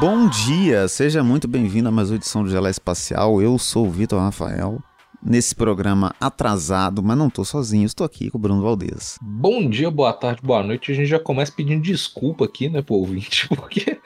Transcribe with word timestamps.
Bom 0.00 0.30
dia, 0.30 0.88
seja 0.88 1.22
muito 1.22 1.46
bem-vindo 1.46 1.90
a 1.90 1.92
mais 1.92 2.08
uma 2.08 2.16
edição 2.16 2.42
do 2.42 2.48
Gelé 2.48 2.70
Espacial. 2.70 3.42
Eu 3.42 3.58
sou 3.58 3.86
o 3.86 3.90
Vitor 3.90 4.18
Rafael. 4.18 4.82
Nesse 5.22 5.54
programa 5.54 6.14
atrasado, 6.18 7.02
mas 7.02 7.18
não 7.18 7.28
tô 7.28 7.44
sozinho, 7.44 7.84
estou 7.84 8.06
aqui 8.06 8.30
com 8.30 8.38
o 8.38 8.40
Bruno 8.40 8.62
Valdez. 8.62 9.18
Bom 9.20 9.68
dia, 9.68 9.90
boa 9.90 10.14
tarde, 10.14 10.40
boa 10.42 10.62
noite. 10.62 10.90
A 10.90 10.94
gente 10.94 11.06
já 11.06 11.18
começa 11.18 11.52
pedindo 11.52 11.82
desculpa 11.82 12.46
aqui, 12.46 12.70
né, 12.70 12.80
pro 12.80 12.94
ouvinte, 12.94 13.46
porque 13.54 14.00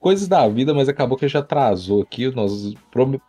coisas 0.00 0.26
da 0.26 0.48
vida, 0.48 0.72
mas 0.72 0.88
acabou 0.88 1.18
que 1.18 1.28
já 1.28 1.40
atrasou 1.40 2.00
aqui. 2.00 2.34
Nós 2.34 2.72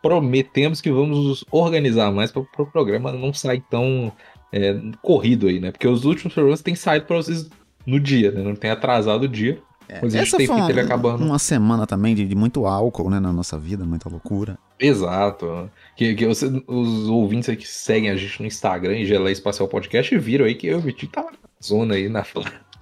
prometemos 0.01 0.79
que 0.79 0.89
vamos 0.89 1.17
nos 1.17 1.45
organizar 1.51 2.13
mais 2.13 2.31
para 2.31 2.43
o 2.43 2.45
pro 2.45 2.65
programa 2.65 3.11
não 3.11 3.33
sair 3.33 3.61
tão 3.69 4.09
é, 4.53 4.79
corrido 5.01 5.47
aí, 5.47 5.59
né? 5.59 5.69
Porque 5.69 5.87
os 5.89 6.05
últimos 6.05 6.33
programas 6.33 6.61
têm 6.61 6.75
saído 6.75 7.07
para 7.07 7.17
vocês 7.17 7.49
no 7.85 7.99
dia, 7.99 8.31
né? 8.31 8.41
Não 8.41 8.55
tem 8.55 8.71
atrasado 8.71 9.23
o 9.23 9.27
dia. 9.27 9.61
É, 9.87 9.99
mas 10.01 10.15
essa 10.15 10.37
foi 10.37 10.47
uma, 10.47 10.67
acabando. 10.67 11.23
uma 11.23 11.39
semana 11.39 11.85
também 11.85 12.15
de, 12.15 12.25
de, 12.25 12.35
muito 12.35 12.65
álcool, 12.65 13.09
né, 13.09 13.19
na 13.19 13.33
nossa 13.33 13.57
vida, 13.57 13.85
muita 13.85 14.09
loucura. 14.09 14.57
Exato. 14.79 15.69
Que, 15.95 16.15
que 16.15 16.25
você, 16.25 16.47
os 16.67 17.07
ouvintes 17.09 17.49
aí 17.49 17.55
que 17.55 17.67
seguem 17.67 18.09
a 18.09 18.15
gente 18.15 18.39
no 18.41 18.47
Instagram 18.47 18.97
e 18.97 19.05
Gelé 19.05 19.31
Espacial 19.31 19.67
Podcast 19.67 20.17
viram 20.17 20.45
aí 20.45 20.55
que 20.55 20.67
eu 20.67 20.73
e 20.73 20.77
o 20.77 20.81
Vitinho 20.81 21.11
tava 21.11 21.31
na 21.31 21.37
zona 21.61 21.95
aí, 21.95 22.09
na, 22.09 22.25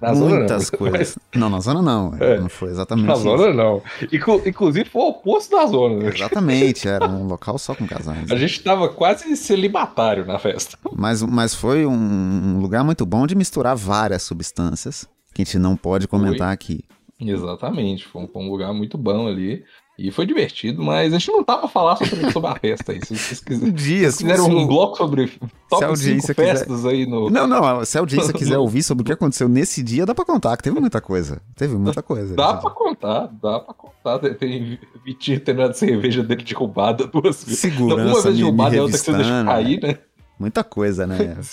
na 0.00 0.14
Muitas 0.14 0.64
zona, 0.66 0.78
coisas. 0.78 1.16
Mas... 1.16 1.18
Não, 1.40 1.48
na 1.48 1.60
zona 1.60 1.80
não. 1.80 2.14
É, 2.20 2.38
não 2.38 2.48
foi 2.48 2.70
exatamente 2.70 3.06
Na 3.06 3.14
isso. 3.14 3.22
zona 3.22 3.54
não. 3.54 3.82
Inclusive 4.12 4.84
foi 4.84 5.00
o 5.00 5.08
oposto 5.08 5.56
da 5.56 5.64
zona. 5.64 5.96
Né? 5.96 6.10
Exatamente, 6.14 6.86
era 6.86 7.08
um 7.08 7.26
local 7.26 7.56
só 7.56 7.74
com 7.74 7.86
casais. 7.86 8.30
A 8.30 8.36
gente 8.36 8.62
tava 8.62 8.88
quase 8.90 9.34
celibatário 9.36 10.26
na 10.26 10.38
festa. 10.38 10.76
Mas, 10.94 11.22
mas 11.22 11.54
foi 11.54 11.86
um 11.86 12.58
lugar 12.60 12.84
muito 12.84 13.06
bom 13.06 13.26
de 13.26 13.34
misturar 13.34 13.74
várias 13.74 14.22
substâncias 14.22 15.08
que 15.32 15.42
a 15.42 15.44
gente 15.44 15.58
não 15.58 15.76
pode 15.76 16.06
comentar 16.06 16.48
foi. 16.48 16.54
aqui. 16.54 16.84
Exatamente, 17.20 18.06
foi 18.06 18.22
um, 18.22 18.28
foi 18.28 18.42
um, 18.42 18.50
lugar 18.50 18.72
muito 18.72 18.98
bom 18.98 19.28
ali. 19.28 19.64
E 19.98 20.10
foi 20.10 20.26
divertido, 20.26 20.82
mas 20.82 21.12
a 21.12 21.18
gente 21.18 21.30
não 21.30 21.44
pra 21.44 21.68
falar 21.68 21.96
sobre, 21.96 22.32
sobre 22.32 22.50
a 22.50 22.54
festa 22.56 22.92
aí. 22.92 23.00
Se 23.04 23.14
vocês 23.14 23.40
quiserem, 23.40 23.70
Dia, 23.76 24.10
se 24.10 24.18
fizeram 24.18 24.46
um 24.46 24.66
bloco 24.66 24.96
sobre 24.96 25.30
top 25.68 25.96
5 25.96 26.34
festas 26.34 26.66
quiser... 26.66 26.88
aí 26.88 27.06
no. 27.06 27.28
Não, 27.28 27.46
não, 27.46 27.84
se 27.84 27.98
a 27.98 28.00
audiência 28.00 28.32
quiser 28.32 28.56
ouvir 28.58 28.82
sobre 28.82 29.02
o 29.02 29.04
que 29.04 29.12
aconteceu 29.12 29.48
nesse 29.48 29.82
dia, 29.82 30.06
dá 30.06 30.14
pra 30.14 30.24
contar, 30.24 30.56
que 30.56 30.62
teve 30.62 30.80
muita 30.80 31.00
coisa. 31.00 31.42
Teve 31.54 31.76
muita 31.76 32.02
coisa. 32.02 32.34
Dá 32.34 32.54
pra 32.54 32.70
contar, 32.70 33.30
dá 33.40 33.60
pra 33.60 33.74
contar. 33.74 34.18
Tem 34.34 34.78
Vitinho 35.04 35.38
tendo 35.40 35.62
a 35.62 35.72
cerveja 35.74 36.22
dele 36.22 36.42
derrubada 36.42 37.06
duas 37.06 37.44
vezes. 37.44 37.60
Segurança, 37.60 38.02
uma 38.02 38.22
vez 38.22 38.36
derrubada 38.36 38.74
e 38.74 38.80
outra 38.80 38.98
que 38.98 39.04
você 39.04 39.12
deixa 39.12 39.44
cair, 39.44 39.82
né? 39.82 39.98
Muita 40.38 40.64
coisa, 40.64 41.06
né? 41.06 41.36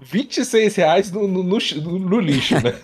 26 0.00 0.74
reais 0.74 1.12
no, 1.12 1.28
no, 1.28 1.42
no, 1.44 1.58
no 1.98 2.20
lixo, 2.20 2.54
né? 2.56 2.74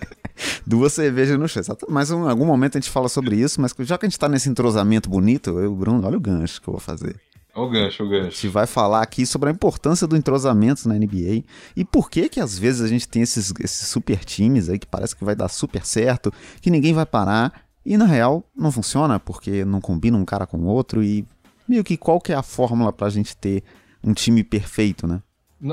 Duas 0.65 0.93
cervejas 0.93 1.37
no 1.37 1.47
chão. 1.47 1.61
Mas 1.89 2.11
em 2.11 2.27
algum 2.27 2.45
momento 2.45 2.77
a 2.77 2.81
gente 2.81 2.89
fala 2.89 3.09
sobre 3.09 3.35
isso, 3.35 3.59
mas 3.61 3.73
já 3.79 3.97
que 3.97 4.05
a 4.05 4.09
gente 4.09 4.19
tá 4.19 4.29
nesse 4.29 4.49
entrosamento 4.49 5.09
bonito, 5.09 5.59
eu, 5.59 5.73
Bruno, 5.75 6.05
olha 6.05 6.17
o 6.17 6.21
gancho 6.21 6.61
que 6.61 6.67
eu 6.67 6.73
vou 6.73 6.81
fazer. 6.81 7.15
O 7.53 7.69
gancho, 7.69 8.03
o 8.03 8.09
gancho. 8.09 8.27
A 8.27 8.29
gente 8.29 8.47
vai 8.47 8.65
falar 8.65 9.01
aqui 9.01 9.25
sobre 9.25 9.49
a 9.49 9.51
importância 9.51 10.07
do 10.07 10.15
entrosamento 10.15 10.87
na 10.87 10.95
NBA 10.95 11.43
e 11.75 11.83
por 11.83 12.09
que 12.09 12.29
que 12.29 12.39
às 12.39 12.57
vezes 12.57 12.81
a 12.81 12.87
gente 12.87 13.07
tem 13.07 13.21
esses, 13.21 13.53
esses 13.59 13.87
super 13.87 14.23
times 14.23 14.69
aí 14.69 14.79
que 14.79 14.87
parece 14.87 15.15
que 15.15 15.25
vai 15.25 15.35
dar 15.35 15.49
super 15.49 15.85
certo, 15.85 16.31
que 16.61 16.71
ninguém 16.71 16.93
vai 16.93 17.05
parar 17.05 17.65
e 17.85 17.97
na 17.97 18.05
real 18.05 18.43
não 18.55 18.71
funciona 18.71 19.19
porque 19.19 19.65
não 19.65 19.81
combina 19.81 20.17
um 20.17 20.23
cara 20.23 20.47
com 20.47 20.57
o 20.59 20.65
outro 20.65 21.03
e 21.03 21.25
meio 21.67 21.83
que 21.83 21.97
qual 21.97 22.21
que 22.21 22.31
é 22.31 22.35
a 22.35 22.43
fórmula 22.43 22.93
pra 22.93 23.09
gente 23.09 23.35
ter 23.35 23.63
um 24.03 24.13
time 24.13 24.43
perfeito, 24.43 25.05
né? 25.05 25.21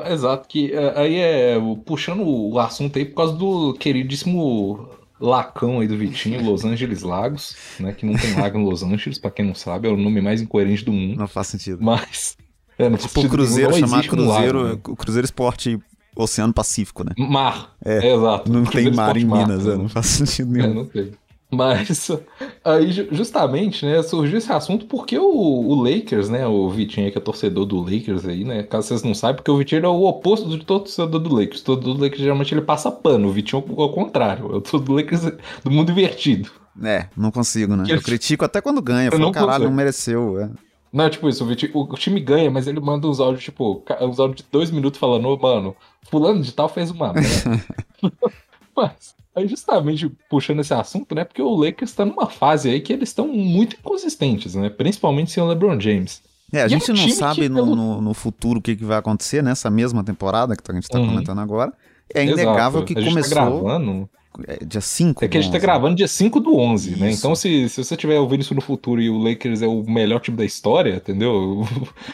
Exato, 0.06 0.48
que 0.48 0.72
é, 0.72 0.98
aí 0.98 1.16
é 1.16 1.56
puxando 1.84 2.22
o 2.22 2.58
assunto 2.58 2.98
aí 2.98 3.04
por 3.04 3.14
causa 3.14 3.34
do 3.34 3.72
queridíssimo 3.74 4.88
Lacão 5.20 5.80
aí 5.80 5.88
do 5.88 5.96
Vitinho, 5.96 6.44
Los 6.44 6.64
Angeles 6.64 7.02
Lagos, 7.02 7.56
né? 7.80 7.92
Que 7.92 8.06
não 8.06 8.14
tem 8.14 8.34
lago 8.34 8.58
em 8.58 8.64
Los 8.64 8.82
Angeles, 8.82 9.18
pra 9.18 9.30
quem 9.30 9.44
não 9.44 9.54
sabe, 9.54 9.88
é 9.88 9.90
o 9.90 9.96
nome 9.96 10.20
mais 10.20 10.40
incoerente 10.40 10.84
do 10.84 10.92
mundo. 10.92 11.18
Não 11.18 11.28
faz 11.28 11.48
sentido. 11.48 11.78
Mas. 11.82 12.36
É, 12.78 12.88
não 12.88 12.96
tipo 12.96 13.20
o 13.20 13.28
Cruzeiro 13.28 13.74
chamar 13.74 14.06
Cruzeiro, 14.06 14.62
lago, 14.62 14.90
né? 14.90 14.96
Cruzeiro 14.96 15.24
Esporte 15.24 15.78
Oceano 16.14 16.52
Pacífico, 16.52 17.02
né? 17.02 17.12
Mar. 17.18 17.74
É, 17.84 18.08
é 18.08 18.14
exato. 18.14 18.52
Não 18.52 18.64
tem 18.64 18.92
mar 18.92 19.16
em 19.16 19.24
Minas, 19.24 19.64
mar, 19.64 19.72
é, 19.72 19.76
não 19.76 19.88
faz 19.88 20.06
sentido 20.06 20.52
nenhum. 20.52 20.70
É, 20.70 20.74
não 20.74 20.84
tem. 20.84 21.10
Mas 21.50 22.10
aí 22.62 22.92
justamente, 23.10 23.86
né, 23.86 24.02
surgiu 24.02 24.36
esse 24.36 24.52
assunto 24.52 24.84
porque 24.84 25.18
o, 25.18 25.24
o, 25.24 25.74
Lakers, 25.82 26.28
né, 26.28 26.46
o 26.46 26.68
Vitinho 26.68 27.06
aí 27.06 27.12
que 27.12 27.16
é 27.16 27.20
torcedor 27.20 27.64
do 27.64 27.80
Lakers 27.80 28.26
aí, 28.26 28.44
né, 28.44 28.62
caso 28.62 28.88
vocês 28.88 29.02
não 29.02 29.14
saibam, 29.14 29.36
porque 29.36 29.50
o 29.50 29.56
Vitinho 29.56 29.84
é 29.84 29.88
o 29.88 30.02
oposto 30.04 30.48
de 30.48 30.58
todo 30.64 30.84
torcedor 30.84 31.20
do 31.20 31.34
Lakers. 31.34 31.62
Todo 31.62 31.94
do 31.94 32.00
Lakers 32.00 32.20
geralmente 32.20 32.52
ele 32.52 32.60
passa 32.60 32.90
pano, 32.90 33.28
o 33.28 33.32
Vitinho 33.32 33.64
é 33.66 33.82
o 33.82 33.88
contrário, 33.88 34.52
eu 34.52 34.62
sou 34.64 34.78
do 34.78 34.92
Lakers 34.92 35.22
do 35.64 35.70
mundo 35.70 35.90
invertido. 35.90 36.50
É, 36.82 37.08
não 37.16 37.30
consigo, 37.30 37.74
né? 37.74 37.84
Eu 37.88 38.00
critico 38.02 38.44
até 38.44 38.60
quando 38.60 38.82
ganha, 38.82 39.10
falo, 39.10 39.22
não 39.22 39.32
caralho, 39.32 39.52
consigo. 39.52 39.70
não 39.70 39.76
mereceu, 39.76 40.40
é. 40.40 40.50
Não, 40.92 41.04
é 41.04 41.10
tipo 41.10 41.28
isso, 41.28 41.44
o, 41.44 41.46
Vitinho, 41.46 41.72
o, 41.74 41.82
o, 41.82 41.94
time 41.96 42.20
ganha, 42.20 42.50
mas 42.50 42.66
ele 42.66 42.80
manda 42.80 43.06
uns 43.06 43.20
áudios, 43.20 43.44
tipo, 43.44 43.82
uns 44.00 44.20
áudios 44.20 44.42
de 44.42 44.46
dois 44.50 44.70
minutos 44.70 45.00
falando, 45.00 45.28
ô, 45.28 45.36
mano, 45.38 45.74
fulano 46.10 46.42
de 46.42 46.52
tal 46.52 46.68
fez 46.68 46.90
uma 46.90 47.12
merda. 47.12 47.64
mas... 48.76 49.17
Aí 49.38 49.48
justamente 49.48 50.10
puxando 50.28 50.60
esse 50.60 50.74
assunto, 50.74 51.14
né? 51.14 51.24
Porque 51.24 51.42
o 51.42 51.54
Lakers 51.54 51.90
está 51.90 52.04
numa 52.04 52.28
fase 52.28 52.70
aí 52.70 52.80
que 52.80 52.92
eles 52.92 53.08
estão 53.08 53.28
muito 53.28 53.76
inconsistentes, 53.76 54.54
né? 54.54 54.68
Principalmente 54.68 55.30
sem 55.30 55.42
o 55.42 55.46
LeBron 55.46 55.78
James. 55.80 56.22
É, 56.52 56.62
a 56.62 56.66
e 56.66 56.70
gente 56.70 56.90
é 56.90 56.94
um 56.94 56.96
não 56.96 57.08
sabe 57.10 57.48
no, 57.48 57.76
no, 57.76 58.00
no, 58.00 58.14
futuro 58.14 58.58
o 58.58 58.62
que, 58.62 58.74
que 58.74 58.84
vai 58.84 58.98
acontecer 58.98 59.42
nessa 59.42 59.68
mesma 59.70 60.02
temporada 60.02 60.56
que 60.56 60.62
a 60.70 60.74
gente 60.74 60.84
está 60.84 60.98
uhum. 60.98 61.08
comentando 61.08 61.40
agora. 61.40 61.72
É 62.12 62.24
inegável 62.24 62.80
Exato. 62.80 62.84
que 62.84 62.92
a 62.94 63.04
começou. 63.04 63.22
Gente 63.22 63.28
tá 63.28 63.34
gravando. 63.34 64.08
É, 64.46 64.64
dia 64.64 64.80
5 64.80 65.24
É 65.24 65.28
que 65.28 65.36
a 65.36 65.40
gente 65.40 65.50
11. 65.50 65.58
tá 65.58 65.66
gravando 65.66 65.96
dia 65.96 66.06
5 66.06 66.38
do 66.38 66.56
11, 66.56 66.90
né? 66.90 66.94
isso. 66.94 67.04
né? 67.04 67.10
Então, 67.10 67.34
se, 67.34 67.68
se 67.68 67.82
você 67.82 67.94
estiver 67.94 68.20
ouvindo 68.20 68.42
isso 68.42 68.54
no 68.54 68.60
futuro 68.60 69.00
e 69.00 69.10
o 69.10 69.18
Lakers 69.18 69.62
é 69.62 69.66
o 69.66 69.82
melhor 69.82 70.20
time 70.20 70.36
da 70.36 70.44
história, 70.44 70.96
entendeu? 70.96 71.66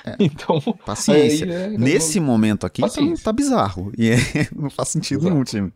É. 0.04 0.16
então. 0.20 0.60
Paciência. 0.86 1.44
É, 1.44 1.68
Nesse 1.68 2.18
momento 2.20 2.64
aqui, 2.64 2.80
tá, 2.80 2.88
tá, 3.22 3.32
bizarro. 3.32 3.92
E 3.98 4.10
é, 4.10 4.16
não 4.56 4.70
faz 4.70 4.88
sentido 4.88 5.20
Exato. 5.20 5.32
nenhum 5.32 5.44
time. 5.44 5.72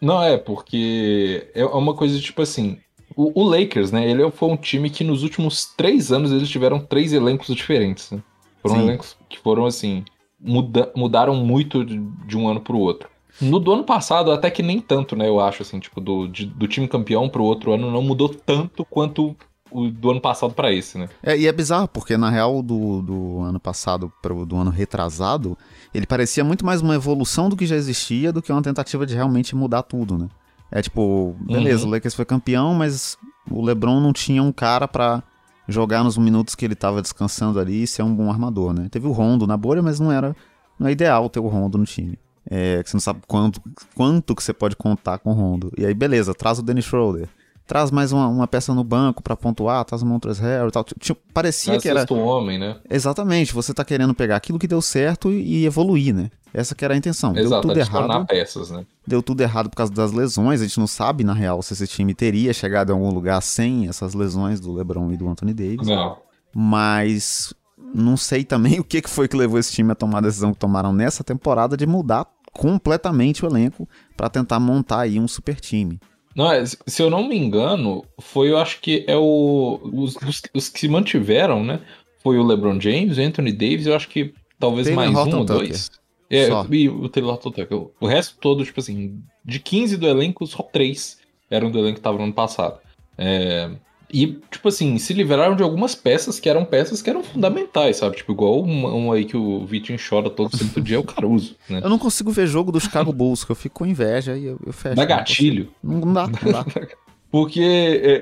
Não, 0.00 0.22
é, 0.22 0.36
porque 0.36 1.50
é 1.54 1.64
uma 1.64 1.94
coisa 1.94 2.18
tipo 2.20 2.42
assim. 2.42 2.78
O, 3.16 3.42
o, 3.42 3.48
Lakers, 3.48 3.90
né? 3.90 4.08
Ele 4.08 4.30
foi 4.30 4.48
um 4.48 4.56
time 4.56 4.90
que 4.90 5.02
nos 5.02 5.22
últimos 5.22 5.64
três 5.76 6.12
anos 6.12 6.30
eles 6.30 6.48
tiveram 6.48 6.78
três 6.78 7.12
elencos 7.12 7.54
diferentes. 7.54 8.10
Né? 8.10 8.22
Foram 8.62 8.76
Sim. 8.76 8.82
elencos 8.82 9.16
que 9.28 9.38
foram 9.38 9.66
assim. 9.66 10.04
Muda, 10.40 10.92
mudaram 10.94 11.34
muito 11.34 11.84
de, 11.84 11.98
de 12.26 12.36
um 12.36 12.48
ano 12.48 12.60
pro 12.60 12.78
outro. 12.78 13.08
No 13.40 13.58
do 13.58 13.72
ano 13.72 13.84
passado, 13.84 14.32
até 14.32 14.50
que 14.50 14.62
nem 14.62 14.80
tanto, 14.80 15.16
né? 15.16 15.28
Eu 15.28 15.40
acho, 15.40 15.62
assim, 15.62 15.78
tipo, 15.78 16.00
do, 16.00 16.28
de, 16.28 16.46
do 16.46 16.66
time 16.66 16.88
campeão 16.88 17.28
pro 17.28 17.44
outro 17.44 17.72
ano 17.72 17.90
não 17.90 18.02
mudou 18.02 18.28
tanto 18.28 18.84
quanto 18.84 19.36
o 19.70 19.88
do 19.88 20.10
ano 20.10 20.20
passado 20.20 20.52
para 20.52 20.72
esse, 20.72 20.98
né? 20.98 21.08
É, 21.22 21.36
e 21.36 21.46
é 21.46 21.52
bizarro, 21.52 21.88
porque 21.88 22.16
na 22.16 22.30
real, 22.30 22.62
do, 22.62 23.02
do 23.02 23.40
ano 23.40 23.60
passado 23.60 24.12
pro 24.22 24.44
do 24.46 24.56
ano 24.56 24.70
retrasado, 24.70 25.56
ele 25.94 26.06
parecia 26.06 26.44
muito 26.44 26.64
mais 26.64 26.80
uma 26.80 26.94
evolução 26.94 27.48
do 27.48 27.56
que 27.56 27.66
já 27.66 27.76
existia 27.76 28.32
do 28.32 28.42
que 28.42 28.52
uma 28.52 28.62
tentativa 28.62 29.06
de 29.06 29.14
realmente 29.14 29.54
mudar 29.54 29.82
tudo, 29.82 30.18
né? 30.18 30.28
É 30.70 30.82
tipo, 30.82 31.34
beleza, 31.40 31.84
uhum. 31.84 31.90
o 31.90 31.92
Lakers 31.92 32.14
foi 32.14 32.24
campeão, 32.24 32.74
mas 32.74 33.16
o 33.50 33.64
LeBron 33.64 34.00
não 34.00 34.12
tinha 34.12 34.42
um 34.42 34.52
cara 34.52 34.86
para 34.86 35.22
jogar 35.66 36.04
nos 36.04 36.18
minutos 36.18 36.54
que 36.54 36.64
ele 36.64 36.74
tava 36.74 37.00
descansando 37.00 37.58
ali 37.58 37.82
e 37.82 37.86
ser 37.86 38.02
um 38.02 38.14
bom 38.14 38.30
armador, 38.30 38.72
né? 38.72 38.88
Teve 38.90 39.06
o 39.06 39.12
Rondo 39.12 39.46
na 39.46 39.56
bolha, 39.56 39.82
mas 39.82 39.98
não 39.98 40.12
era 40.12 40.36
não 40.78 40.88
é 40.88 40.92
ideal 40.92 41.28
ter 41.28 41.40
o 41.40 41.48
Rondo 41.48 41.76
no 41.76 41.84
time. 41.84 42.18
É, 42.50 42.82
que 42.82 42.88
você 42.88 42.96
não 42.96 43.00
sabe 43.00 43.20
quanto, 43.26 43.60
quanto 43.94 44.34
que 44.34 44.42
você 44.42 44.54
pode 44.54 44.74
contar 44.74 45.18
com 45.18 45.30
o 45.30 45.34
Rondo. 45.34 45.70
E 45.76 45.84
aí, 45.84 45.92
beleza, 45.92 46.32
traz 46.32 46.58
o 46.58 46.62
Dennis 46.62 46.86
Schroeder 46.86 47.28
traz 47.68 47.90
mais 47.90 48.12
uma, 48.12 48.26
uma 48.26 48.48
peça 48.48 48.72
no 48.72 48.82
banco 48.82 49.22
para 49.22 49.36
pontuar, 49.36 49.84
traz 49.84 50.00
o 50.00 50.06
Montrezl 50.06 50.42
Harrell 50.42 50.68
e 50.68 50.72
tal. 50.72 50.82
Tipo, 50.98 51.20
parecia 51.34 51.78
que 51.78 51.86
era... 51.86 52.06
homem, 52.10 52.58
né? 52.58 52.76
Exatamente, 52.88 53.52
você 53.52 53.74
tá 53.74 53.84
querendo 53.84 54.14
pegar 54.14 54.36
aquilo 54.36 54.58
que 54.58 54.66
deu 54.66 54.80
certo 54.80 55.30
e, 55.30 55.66
evoluir, 55.66 56.14
né? 56.14 56.30
Essa 56.52 56.74
que 56.74 56.82
era 56.82 56.94
a 56.94 56.96
intenção. 56.96 57.36
Exato, 57.36 57.68
deu 57.68 57.76
tudo 57.76 57.78
errado. 57.78 58.26
peças, 58.26 58.70
né? 58.70 58.86
Deu 59.06 59.22
tudo 59.22 59.42
errado 59.42 59.68
por 59.68 59.76
causa 59.76 59.92
das 59.92 60.12
lesões, 60.12 60.62
a 60.62 60.64
gente 60.64 60.80
não 60.80 60.86
sabe, 60.86 61.22
na 61.22 61.34
real, 61.34 61.62
se 61.62 61.74
esse 61.74 61.86
time 61.86 62.14
teria 62.14 62.54
chegado 62.54 62.88
em 62.88 62.94
algum 62.94 63.10
lugar 63.12 63.42
sem 63.42 63.86
essas 63.86 64.14
lesões 64.14 64.60
do 64.60 64.72
LeBron 64.72 65.12
e 65.12 65.18
do 65.18 65.28
Anthony 65.28 65.52
Davis. 65.52 65.86
Não. 65.86 66.16
Mas 66.54 67.52
não 67.94 68.16
sei 68.16 68.44
também 68.44 68.80
o 68.80 68.84
que 68.84 69.02
foi 69.06 69.28
que 69.28 69.36
levou 69.36 69.58
esse 69.58 69.72
time 69.72 69.92
a 69.92 69.94
tomar 69.94 70.18
a 70.18 70.22
decisão 70.22 70.54
que 70.54 70.58
tomaram 70.58 70.90
nessa 70.90 71.22
temporada 71.22 71.76
de 71.76 71.86
mudar 71.86 72.26
completamente 72.50 73.44
o 73.44 73.48
elenco 73.48 73.86
para 74.16 74.30
tentar 74.30 74.58
montar 74.58 75.00
aí 75.00 75.20
um 75.20 75.28
super 75.28 75.60
time. 75.60 76.00
Não, 76.38 76.52
é, 76.52 76.64
se 76.64 77.02
eu 77.02 77.10
não 77.10 77.26
me 77.26 77.36
engano, 77.36 78.04
foi, 78.20 78.52
eu 78.52 78.58
acho 78.58 78.80
que 78.80 79.04
é 79.08 79.16
o. 79.16 79.80
Os, 79.92 80.14
os, 80.14 80.42
os 80.54 80.68
que 80.68 80.78
se 80.78 80.86
mantiveram, 80.88 81.64
né? 81.64 81.80
Foi 82.22 82.38
o 82.38 82.46
LeBron 82.46 82.80
James, 82.80 83.18
o 83.18 83.20
Anthony 83.20 83.50
Davis, 83.50 83.86
eu 83.88 83.96
acho 83.96 84.08
que 84.08 84.32
talvez 84.56 84.86
Taylor 84.86 85.04
mais 85.04 85.16
Horton 85.16 85.36
um 85.36 85.40
ou 85.40 85.44
dois. 85.44 85.90
É, 86.30 86.46
só. 86.46 86.64
e 86.70 86.88
o 86.88 87.08
Taylor 87.08 87.38
Tucker. 87.38 87.66
O 87.98 88.06
resto 88.06 88.36
todo, 88.40 88.64
tipo 88.64 88.78
assim, 88.78 89.20
de 89.44 89.58
15 89.58 89.96
do 89.96 90.06
elenco, 90.06 90.46
só 90.46 90.62
3 90.62 91.18
eram 91.50 91.72
do 91.72 91.78
elenco 91.80 91.94
que 91.94 91.98
estavam 91.98 92.18
no 92.18 92.24
ano 92.26 92.32
passado. 92.32 92.78
É, 93.16 93.68
e, 94.12 94.38
tipo 94.50 94.68
assim, 94.68 94.96
se 94.98 95.12
livraram 95.12 95.54
de 95.54 95.62
algumas 95.62 95.94
peças 95.94 96.40
que 96.40 96.48
eram 96.48 96.64
peças 96.64 97.02
que 97.02 97.10
eram 97.10 97.22
fundamentais, 97.22 97.98
sabe? 97.98 98.16
Tipo, 98.16 98.32
igual 98.32 98.62
um, 98.62 99.06
um 99.06 99.12
aí 99.12 99.24
que 99.24 99.36
o 99.36 99.66
Vitinho 99.66 99.98
chora 99.98 100.30
todo 100.30 100.56
santo 100.56 100.80
dia 100.80 100.96
é 100.96 100.98
o 100.98 101.04
Caruso, 101.04 101.56
né? 101.68 101.80
Eu 101.82 101.90
não 101.90 101.98
consigo 101.98 102.30
ver 102.30 102.46
jogo 102.46 102.72
do 102.72 102.80
Chicago 102.80 103.12
Bulls, 103.12 103.44
que 103.44 103.52
eu 103.52 103.56
fico 103.56 103.80
com 103.80 103.86
inveja 103.86 104.36
e 104.36 104.46
eu, 104.46 104.58
eu 104.64 104.72
fecho. 104.72 104.96
Dá 104.96 105.04
gatilho. 105.04 105.70
Não, 105.82 106.00
não 106.00 106.12
dá, 106.12 106.26
não 106.26 106.52
dá. 106.52 106.64
Porque, 107.30 107.60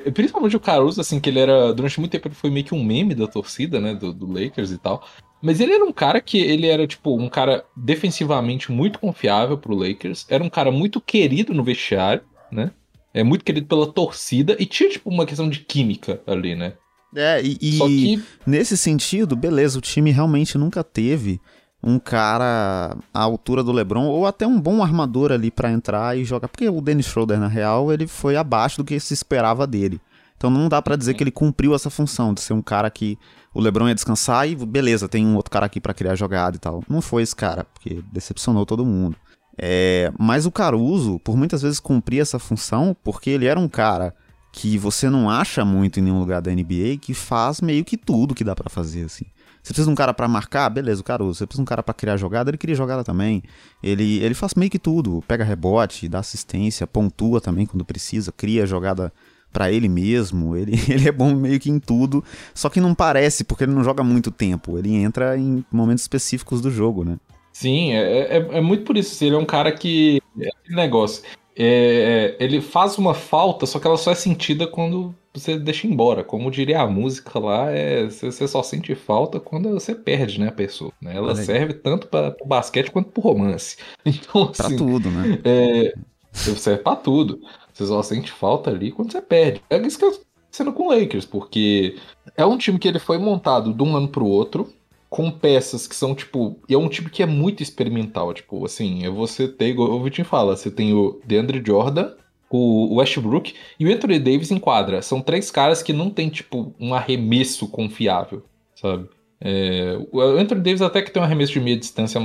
é, 0.04 0.10
principalmente 0.10 0.56
o 0.56 0.60
Caruso, 0.60 1.00
assim, 1.00 1.20
que 1.20 1.30
ele 1.30 1.38
era. 1.38 1.72
Durante 1.72 2.00
muito 2.00 2.10
tempo 2.10 2.26
ele 2.26 2.34
foi 2.34 2.50
meio 2.50 2.66
que 2.66 2.74
um 2.74 2.82
meme 2.82 3.14
da 3.14 3.28
torcida, 3.28 3.80
né? 3.80 3.94
Do, 3.94 4.12
do 4.12 4.26
Lakers 4.26 4.72
e 4.72 4.78
tal. 4.78 5.06
Mas 5.40 5.60
ele 5.60 5.72
era 5.72 5.84
um 5.84 5.92
cara 5.92 6.20
que 6.20 6.38
ele 6.38 6.66
era, 6.66 6.86
tipo, 6.86 7.16
um 7.16 7.28
cara 7.28 7.64
defensivamente 7.76 8.72
muito 8.72 8.98
confiável 8.98 9.56
pro 9.56 9.76
Lakers. 9.76 10.26
Era 10.28 10.42
um 10.42 10.50
cara 10.50 10.72
muito 10.72 11.00
querido 11.00 11.54
no 11.54 11.62
vestiário, 11.62 12.22
né? 12.50 12.72
É 13.16 13.24
muito 13.24 13.42
querido 13.42 13.66
pela 13.66 13.90
torcida 13.90 14.54
e 14.58 14.66
tinha, 14.66 14.90
tipo, 14.90 15.08
uma 15.08 15.24
questão 15.24 15.48
de 15.48 15.60
química 15.60 16.20
ali, 16.26 16.54
né? 16.54 16.74
É, 17.14 17.40
e, 17.42 17.56
e 17.62 17.78
que... 17.78 18.22
nesse 18.46 18.76
sentido, 18.76 19.34
beleza, 19.34 19.78
o 19.78 19.80
time 19.80 20.10
realmente 20.10 20.58
nunca 20.58 20.84
teve 20.84 21.40
um 21.82 21.98
cara 21.98 22.94
à 23.14 23.22
altura 23.22 23.62
do 23.62 23.72
LeBron 23.72 24.04
ou 24.04 24.26
até 24.26 24.46
um 24.46 24.60
bom 24.60 24.82
armador 24.82 25.32
ali 25.32 25.50
para 25.50 25.72
entrar 25.72 26.14
e 26.18 26.26
jogar, 26.26 26.48
porque 26.48 26.68
o 26.68 26.78
Dennis 26.82 27.06
Schroeder 27.06 27.40
na 27.40 27.48
real, 27.48 27.90
ele 27.90 28.06
foi 28.06 28.36
abaixo 28.36 28.76
do 28.78 28.84
que 28.84 29.00
se 29.00 29.14
esperava 29.14 29.66
dele. 29.66 29.98
Então 30.36 30.50
não 30.50 30.68
dá 30.68 30.82
para 30.82 30.94
dizer 30.94 31.14
que 31.14 31.22
ele 31.22 31.30
cumpriu 31.30 31.74
essa 31.74 31.88
função 31.88 32.34
de 32.34 32.42
ser 32.42 32.52
um 32.52 32.60
cara 32.60 32.90
que 32.90 33.18
o 33.54 33.62
LeBron 33.62 33.88
ia 33.88 33.94
descansar 33.94 34.46
e 34.46 34.54
beleza, 34.54 35.08
tem 35.08 35.26
um 35.26 35.36
outro 35.36 35.50
cara 35.50 35.64
aqui 35.64 35.80
para 35.80 35.94
criar 35.94 36.14
jogada 36.16 36.56
e 36.56 36.60
tal. 36.60 36.84
Não 36.86 37.00
foi 37.00 37.22
esse 37.22 37.34
cara, 37.34 37.64
porque 37.72 38.02
decepcionou 38.12 38.66
todo 38.66 38.84
mundo. 38.84 39.16
É, 39.58 40.12
mas 40.18 40.46
o 40.46 40.52
Caruso, 40.52 41.18
por 41.20 41.36
muitas 41.36 41.62
vezes 41.62 41.80
cumpria 41.80 42.22
essa 42.22 42.38
função, 42.38 42.94
porque 43.02 43.30
ele 43.30 43.46
era 43.46 43.58
um 43.58 43.68
cara 43.68 44.14
que 44.52 44.78
você 44.78 45.10
não 45.10 45.28
acha 45.28 45.64
muito 45.64 46.00
em 46.00 46.02
nenhum 46.02 46.18
lugar 46.18 46.40
da 46.40 46.50
NBA 46.50 46.96
que 47.00 47.12
faz 47.12 47.60
meio 47.60 47.84
que 47.84 47.96
tudo 47.96 48.34
que 48.34 48.44
dá 48.44 48.54
para 48.54 48.70
fazer 48.70 49.04
assim. 49.04 49.26
Você 49.62 49.72
precisa 49.72 49.86
de 49.86 49.92
um 49.92 49.96
cara 49.96 50.14
para 50.14 50.28
marcar, 50.28 50.70
beleza, 50.70 51.00
o 51.00 51.04
Caruso. 51.04 51.34
Você 51.34 51.46
precisa 51.46 51.60
de 51.60 51.62
um 51.62 51.66
cara 51.66 51.82
para 51.82 51.92
criar 51.92 52.16
jogada, 52.16 52.50
ele 52.50 52.56
cria 52.56 52.74
jogada 52.74 53.02
também. 53.02 53.42
Ele, 53.82 54.18
ele 54.20 54.32
faz 54.32 54.54
meio 54.54 54.70
que 54.70 54.78
tudo. 54.78 55.22
Pega 55.26 55.42
rebote, 55.42 56.08
dá 56.08 56.20
assistência, 56.20 56.86
pontua 56.86 57.40
também 57.40 57.66
quando 57.66 57.84
precisa, 57.84 58.30
cria 58.30 58.64
jogada 58.64 59.12
para 59.52 59.72
ele 59.72 59.88
mesmo. 59.88 60.56
Ele, 60.56 60.72
ele 60.88 61.08
é 61.08 61.12
bom 61.12 61.34
meio 61.34 61.58
que 61.58 61.68
em 61.68 61.80
tudo. 61.80 62.22
Só 62.54 62.68
que 62.70 62.80
não 62.80 62.94
parece, 62.94 63.42
porque 63.42 63.64
ele 63.64 63.72
não 63.72 63.82
joga 63.82 64.04
muito 64.04 64.30
tempo. 64.30 64.78
Ele 64.78 64.94
entra 64.94 65.36
em 65.36 65.64
momentos 65.70 66.04
específicos 66.04 66.60
do 66.60 66.70
jogo, 66.70 67.04
né? 67.04 67.18
Sim, 67.56 67.92
é, 67.92 68.36
é, 68.36 68.58
é 68.58 68.60
muito 68.60 68.84
por 68.84 68.98
isso. 68.98 69.24
Ele 69.24 69.34
é 69.34 69.38
um 69.38 69.46
cara 69.46 69.72
que. 69.72 70.20
É 70.38 70.48
aquele 70.48 70.76
negócio. 70.76 71.22
É, 71.56 72.36
ele 72.38 72.60
faz 72.60 72.98
uma 72.98 73.14
falta, 73.14 73.64
só 73.64 73.78
que 73.78 73.86
ela 73.86 73.96
só 73.96 74.10
é 74.10 74.14
sentida 74.14 74.66
quando 74.66 75.14
você 75.32 75.58
deixa 75.58 75.86
embora. 75.86 76.22
Como 76.22 76.50
diria 76.50 76.82
a 76.82 76.86
música 76.86 77.38
lá, 77.38 77.70
é, 77.70 78.08
você 78.08 78.46
só 78.46 78.62
sente 78.62 78.94
falta 78.94 79.40
quando 79.40 79.70
você 79.70 79.94
perde, 79.94 80.38
né, 80.38 80.48
a 80.48 80.52
pessoa. 80.52 80.92
Né? 81.00 81.16
Ela 81.16 81.34
serve 81.34 81.72
tanto 81.72 82.08
para 82.08 82.36
o 82.42 82.46
basquete 82.46 82.90
quanto 82.90 83.08
para 83.08 83.22
romance. 83.22 83.78
Então, 84.04 84.50
assim, 84.50 84.76
pra 84.76 84.76
tudo, 84.76 85.10
né? 85.10 85.38
É, 85.42 85.94
serve 86.34 86.82
para 86.82 86.96
tudo. 86.96 87.40
Você 87.72 87.86
só 87.86 88.02
sente 88.02 88.30
falta 88.30 88.68
ali 88.68 88.92
quando 88.92 89.12
você 89.12 89.22
perde. 89.22 89.62
É 89.70 89.78
isso 89.78 89.98
que 89.98 90.04
está 90.04 90.20
sendo 90.50 90.74
com 90.74 90.88
o 90.88 90.90
Lakers, 90.94 91.24
porque 91.24 91.96
é 92.36 92.44
um 92.44 92.58
time 92.58 92.78
que 92.78 92.86
ele 92.86 92.98
foi 92.98 93.16
montado 93.16 93.72
de 93.72 93.82
um 93.82 93.96
ano 93.96 94.08
pro 94.08 94.26
outro, 94.26 94.70
com 95.16 95.30
peças 95.30 95.86
que 95.88 95.96
são, 95.96 96.14
tipo. 96.14 96.60
E 96.68 96.74
é 96.74 96.78
um 96.78 96.90
time 96.90 97.08
que 97.08 97.22
é 97.22 97.26
muito 97.26 97.62
experimental. 97.62 98.34
Tipo, 98.34 98.62
assim, 98.66 99.02
é 99.02 99.08
você 99.08 99.48
ter. 99.48 99.74
O 99.78 100.02
Vitinho 100.02 100.26
fala, 100.26 100.54
você 100.54 100.70
tem 100.70 100.92
o 100.92 101.18
DeAndre 101.24 101.62
Jordan, 101.66 102.12
o 102.50 102.96
Westbrook 102.96 103.54
e 103.80 103.86
o 103.86 103.90
Anthony 103.90 104.18
Davis 104.18 104.50
em 104.50 104.58
quadra. 104.58 105.00
São 105.00 105.22
três 105.22 105.50
caras 105.50 105.82
que 105.82 105.94
não 105.94 106.10
tem, 106.10 106.28
tipo, 106.28 106.74
um 106.78 106.92
arremesso 106.92 107.66
confiável, 107.66 108.44
sabe? 108.74 109.08
É, 109.40 109.98
o 110.12 110.20
Anthony 110.20 110.60
Davis 110.60 110.82
até 110.82 111.00
que 111.00 111.10
tem 111.10 111.22
um 111.22 111.24
arremesso 111.24 111.54
de 111.54 111.60
meia 111.60 111.78
distância 111.78 112.20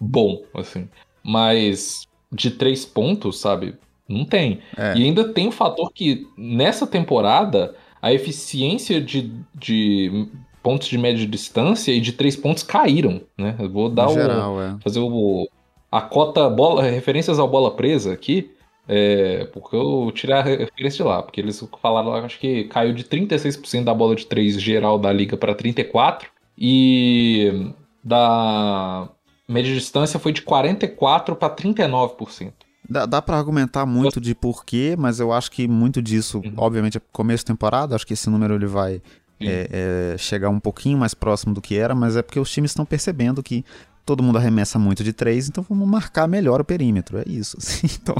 bom, 0.00 0.42
assim. 0.54 0.88
Mas 1.22 2.08
de 2.32 2.50
três 2.50 2.86
pontos, 2.86 3.40
sabe? 3.40 3.74
Não 4.08 4.24
tem. 4.24 4.60
É. 4.74 4.96
E 4.96 5.04
ainda 5.04 5.28
tem 5.28 5.48
o 5.48 5.52
fator 5.52 5.92
que 5.92 6.26
nessa 6.38 6.86
temporada 6.86 7.74
a 8.00 8.10
eficiência 8.10 9.02
de, 9.02 9.32
de 9.54 10.28
pontos 10.62 10.88
de 10.88 10.96
média 10.96 11.26
distância 11.26 11.92
e 11.92 12.00
de 12.00 12.12
três 12.12 12.36
pontos 12.36 12.62
caíram, 12.62 13.20
né? 13.36 13.56
Eu 13.58 13.70
vou 13.70 13.88
dar 13.88 14.06
no 14.06 14.12
o. 14.12 14.14
Geral, 14.14 14.62
é. 14.62 14.76
Fazer 14.82 15.00
o. 15.00 15.48
A 15.90 16.00
cota 16.00 16.48
bola, 16.48 16.82
referências 16.82 17.38
ao 17.38 17.48
bola 17.48 17.74
presa 17.74 18.12
aqui. 18.12 18.50
É, 18.88 19.44
porque 19.52 19.76
eu 19.76 20.10
tirei 20.12 20.34
a 20.34 20.42
referência 20.42 21.04
de 21.04 21.08
lá, 21.08 21.22
porque 21.22 21.40
eles 21.40 21.64
falaram, 21.80 22.12
acho 22.14 22.38
que 22.40 22.64
caiu 22.64 22.92
de 22.92 23.04
36% 23.04 23.84
da 23.84 23.94
bola 23.94 24.16
de 24.16 24.26
3 24.26 24.60
geral 24.60 24.98
da 24.98 25.12
liga 25.12 25.36
para 25.36 25.54
34% 25.54 26.22
e 26.58 27.72
da 28.02 29.08
média 29.48 29.72
distância 29.72 30.18
foi 30.18 30.32
de 30.32 30.42
44% 30.42 31.36
para 31.36 31.54
39%. 31.54 32.52
Dá, 32.88 33.06
dá 33.06 33.22
para 33.22 33.38
argumentar 33.38 33.86
muito 33.86 34.20
de 34.20 34.34
porquê, 34.34 34.96
mas 34.98 35.20
eu 35.20 35.32
acho 35.32 35.50
que 35.50 35.68
muito 35.68 36.02
disso, 36.02 36.42
uhum. 36.44 36.52
obviamente, 36.56 36.98
é 36.98 37.02
começo 37.12 37.44
de 37.44 37.46
temporada, 37.46 37.94
acho 37.94 38.06
que 38.06 38.12
esse 38.12 38.28
número 38.28 38.54
ele 38.54 38.66
vai 38.66 39.00
é, 39.48 39.68
é, 40.14 40.18
chegar 40.18 40.48
um 40.48 40.60
pouquinho 40.60 40.98
mais 40.98 41.14
próximo 41.14 41.54
do 41.54 41.60
que 41.60 41.76
era, 41.76 41.94
mas 41.94 42.16
é 42.16 42.22
porque 42.22 42.40
os 42.40 42.50
times 42.50 42.70
estão 42.70 42.84
percebendo 42.84 43.42
que 43.42 43.64
todo 44.04 44.22
mundo 44.22 44.38
arremessa 44.38 44.78
muito 44.78 45.04
de 45.04 45.12
três, 45.12 45.48
então 45.48 45.64
vamos 45.68 45.88
marcar 45.88 46.26
melhor 46.26 46.60
o 46.60 46.64
perímetro. 46.64 47.18
É 47.18 47.24
isso. 47.26 47.56
Assim. 47.60 47.86
Então, 48.00 48.16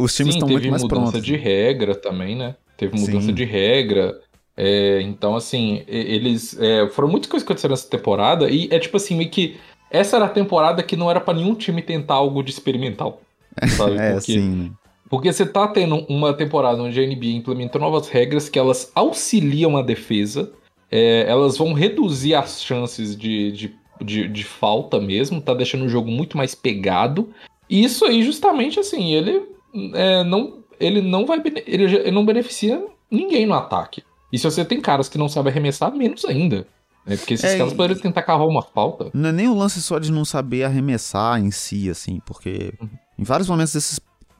os 0.00 0.14
times 0.14 0.34
estão 0.34 0.48
muito 0.48 0.68
mais 0.68 0.86
prontos. 0.86 1.12
Teve 1.12 1.18
mudança 1.18 1.20
de 1.20 1.36
regra 1.36 1.94
também, 1.94 2.36
né? 2.36 2.56
Teve 2.76 2.98
mudança 2.98 3.26
Sim. 3.26 3.34
de 3.34 3.44
regra. 3.44 4.18
É, 4.56 5.00
então, 5.02 5.36
assim, 5.36 5.84
eles. 5.86 6.58
É, 6.58 6.88
foram 6.88 7.08
muitas 7.08 7.30
coisas 7.30 7.46
que 7.46 7.52
aconteceram 7.52 7.72
nessa 7.72 7.88
temporada, 7.88 8.50
e 8.50 8.68
é 8.72 8.78
tipo 8.78 8.96
assim, 8.96 9.16
meio 9.16 9.30
que. 9.30 9.56
Essa 9.90 10.16
era 10.16 10.26
a 10.26 10.28
temporada 10.28 10.82
que 10.82 10.96
não 10.96 11.10
era 11.10 11.20
para 11.20 11.38
nenhum 11.38 11.54
time 11.54 11.80
tentar 11.80 12.14
algo 12.14 12.42
de 12.42 12.50
experimental. 12.50 13.22
Sabe? 13.76 13.96
é, 13.96 14.12
porque, 14.14 14.32
sim. 14.32 14.72
Porque 15.08 15.32
você 15.32 15.46
tá 15.46 15.66
tendo 15.68 16.04
uma 16.08 16.34
temporada 16.34 16.82
onde 16.82 17.00
a 17.00 17.06
NBA 17.06 17.36
implementou 17.36 17.80
novas 17.80 18.08
regras 18.08 18.48
que 18.48 18.58
elas 18.58 18.92
auxiliam 18.94 19.76
a 19.76 19.82
defesa, 19.82 20.52
é, 20.90 21.24
elas 21.28 21.56
vão 21.56 21.72
reduzir 21.72 22.34
as 22.34 22.62
chances 22.62 23.16
de, 23.16 23.52
de 23.52 23.78
de, 24.04 24.28
de 24.28 24.44
falta 24.44 25.00
mesmo, 25.00 25.40
tá 25.40 25.54
deixando 25.54 25.84
o 25.84 25.88
jogo 25.88 26.10
muito 26.10 26.36
mais 26.36 26.54
pegado. 26.54 27.30
E 27.68 27.84
isso 27.84 28.04
aí, 28.04 28.22
justamente 28.22 28.78
assim, 28.78 29.12
ele 29.12 29.42
é, 29.94 30.24
não. 30.24 30.58
Ele 30.80 31.00
não 31.00 31.26
vai. 31.26 31.42
Ele, 31.66 31.84
ele 31.84 32.10
não 32.10 32.24
beneficia 32.24 32.84
ninguém 33.10 33.46
no 33.46 33.54
ataque. 33.54 34.02
E 34.32 34.38
se 34.38 34.44
você 34.44 34.64
tem 34.64 34.80
caras 34.80 35.08
que 35.08 35.18
não 35.18 35.28
sabem 35.28 35.50
arremessar, 35.50 35.94
menos 35.94 36.24
ainda. 36.24 36.66
Né? 37.04 37.16
Porque 37.16 37.34
esses 37.34 37.44
é, 37.44 37.58
caras 37.58 37.72
poderiam 37.72 38.00
tentar 38.00 38.22
cavar 38.22 38.46
uma 38.46 38.62
falta. 38.62 39.10
Não 39.12 39.30
é 39.30 39.32
nem 39.32 39.48
o 39.48 39.54
lance 39.54 39.82
só 39.82 39.98
de 39.98 40.12
não 40.12 40.24
saber 40.24 40.64
arremessar 40.64 41.40
em 41.40 41.50
si, 41.50 41.90
assim, 41.90 42.20
porque 42.24 42.72
uhum. 42.80 42.88
em 43.18 43.24
vários 43.24 43.48
momentos 43.48 43.72
desses 43.72 43.98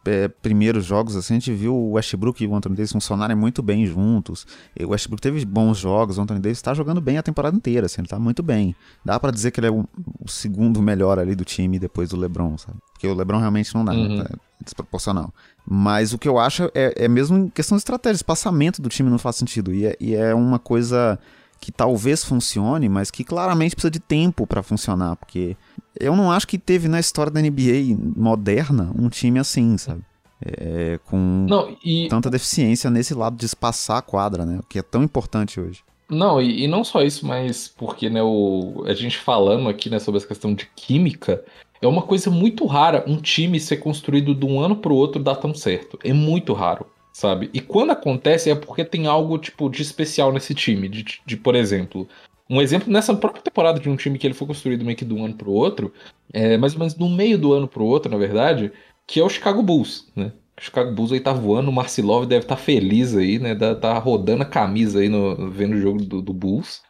é, 0.08 0.28
primeiros 0.28 0.84
jogos, 0.84 1.14
assim, 1.14 1.34
a 1.34 1.38
gente 1.38 1.52
viu 1.52 1.74
o 1.74 1.92
Westbrook 1.92 2.42
e 2.42 2.46
o 2.46 2.54
Anthony 2.54 2.74
Davis 2.74 2.92
funcionarem 2.92 3.36
muito 3.36 3.62
bem 3.62 3.86
juntos. 3.86 4.46
O 4.80 4.88
Westbrook 4.88 5.20
teve 5.20 5.44
bons 5.44 5.78
jogos, 5.78 6.16
o 6.16 6.22
Anthony 6.22 6.40
Davis 6.40 6.58
está 6.58 6.72
jogando 6.72 7.00
bem 7.00 7.18
a 7.18 7.22
temporada 7.22 7.56
inteira, 7.56 7.86
assim, 7.86 8.00
ele 8.00 8.08
tá 8.08 8.18
muito 8.18 8.42
bem. 8.42 8.74
Dá 9.04 9.20
para 9.20 9.30
dizer 9.30 9.50
que 9.50 9.60
ele 9.60 9.66
é 9.66 9.70
o, 9.70 9.86
o, 10.20 10.28
segundo 10.28 10.80
melhor 10.80 11.18
ali 11.18 11.34
do 11.34 11.44
time 11.44 11.78
depois 11.78 12.08
do 12.08 12.16
LeBron, 12.16 12.56
sabe? 12.56 12.78
Porque 12.92 13.06
o 13.06 13.14
LeBron 13.14 13.38
realmente 13.38 13.74
não 13.74 13.84
dá, 13.84 13.92
né? 13.92 13.98
uhum. 13.98 14.20
é 14.22 14.28
desproporcional. 14.64 15.32
Mas 15.66 16.12
o 16.12 16.18
que 16.18 16.28
eu 16.28 16.38
acho 16.38 16.70
é, 16.74 17.04
é 17.04 17.08
mesmo 17.08 17.36
em 17.36 17.48
questão 17.48 17.76
de 17.76 17.80
estratégia, 17.80 18.16
espaçamento 18.16 18.80
do 18.80 18.88
time 18.88 19.10
não 19.10 19.18
faz 19.18 19.36
sentido. 19.36 19.72
E 19.72 19.86
é, 19.86 19.96
e 20.00 20.14
é 20.14 20.34
uma 20.34 20.58
coisa 20.58 21.18
que 21.60 21.72
talvez 21.72 22.24
funcione, 22.24 22.88
mas 22.88 23.10
que 23.10 23.24
claramente 23.24 23.74
precisa 23.74 23.90
de 23.90 24.00
tempo 24.00 24.46
para 24.46 24.62
funcionar, 24.62 25.16
porque 25.16 25.56
eu 25.98 26.14
não 26.14 26.30
acho 26.30 26.46
que 26.46 26.58
teve 26.58 26.88
na 26.88 27.00
história 27.00 27.32
da 27.32 27.40
NBA 27.40 27.96
moderna 28.16 28.92
um 28.96 29.08
time 29.08 29.38
assim, 29.38 29.76
sabe? 29.76 30.02
É, 30.40 31.00
com 31.04 31.46
não, 31.48 31.76
e... 31.84 32.06
tanta 32.08 32.30
deficiência 32.30 32.88
nesse 32.90 33.12
lado 33.12 33.36
de 33.36 33.44
espaçar 33.44 33.98
a 33.98 34.02
quadra, 34.02 34.46
né? 34.46 34.60
O 34.60 34.66
que 34.66 34.78
é 34.78 34.82
tão 34.82 35.02
importante 35.02 35.60
hoje. 35.60 35.82
Não, 36.08 36.40
e, 36.40 36.64
e, 36.64 36.68
não 36.68 36.84
só 36.84 37.02
isso, 37.02 37.26
mas 37.26 37.68
porque 37.68 38.08
né, 38.08 38.22
o, 38.22 38.84
a 38.86 38.94
gente 38.94 39.18
falando 39.18 39.68
aqui 39.68 39.90
né, 39.90 39.98
sobre 39.98 40.18
essa 40.18 40.26
questão 40.26 40.54
de 40.54 40.66
química, 40.74 41.44
é 41.82 41.86
uma 41.86 42.02
coisa 42.02 42.30
muito 42.30 42.64
rara 42.66 43.04
um 43.06 43.16
time 43.16 43.60
ser 43.60 43.76
construído 43.78 44.34
de 44.34 44.46
um 44.46 44.60
ano 44.60 44.76
pro 44.76 44.94
outro 44.94 45.22
dar 45.22 45.36
tão 45.36 45.52
certo. 45.52 45.98
É 46.02 46.12
muito 46.12 46.52
raro, 46.54 46.86
sabe? 47.18 47.50
E 47.52 47.60
quando 47.60 47.90
acontece 47.90 48.48
é 48.48 48.54
porque 48.54 48.84
tem 48.84 49.08
algo 49.08 49.36
tipo 49.38 49.68
de 49.68 49.82
especial 49.82 50.32
nesse 50.32 50.54
time. 50.54 50.88
De, 50.88 51.04
de 51.26 51.36
por 51.36 51.56
exemplo, 51.56 52.08
um 52.48 52.62
exemplo 52.62 52.92
nessa 52.92 53.12
própria 53.12 53.42
temporada 53.42 53.80
de 53.80 53.88
um 53.90 53.96
time 53.96 54.16
que 54.16 54.24
ele 54.24 54.34
foi 54.34 54.46
construído 54.46 54.84
meio 54.84 54.96
que 54.96 55.04
de 55.04 55.12
um 55.12 55.24
ano 55.24 55.34
pro 55.34 55.50
outro, 55.50 55.92
é, 56.32 56.56
mais 56.56 56.74
ou 56.74 56.78
menos 56.78 56.94
no 56.94 57.08
meio 57.08 57.36
do 57.36 57.52
ano 57.52 57.66
pro 57.66 57.84
outro, 57.84 58.08
na 58.08 58.16
verdade, 58.16 58.70
que 59.04 59.18
é 59.18 59.24
o 59.24 59.28
Chicago 59.28 59.64
Bulls, 59.64 60.06
né? 60.14 60.30
O 60.56 60.62
Chicago 60.62 60.92
Bulls 60.94 61.10
aí 61.10 61.18
tá 61.18 61.32
voando, 61.32 61.70
o 61.70 61.72
Marcilov 61.72 62.24
deve 62.24 62.44
estar 62.44 62.54
tá 62.54 62.62
feliz 62.62 63.16
aí, 63.16 63.40
né? 63.40 63.52
Tá 63.74 63.98
rodando 63.98 64.44
a 64.44 64.46
camisa 64.46 65.00
aí 65.00 65.08
no, 65.08 65.50
vendo 65.50 65.74
o 65.74 65.80
jogo 65.80 66.04
do, 66.04 66.22
do 66.22 66.32
Bulls. 66.32 66.82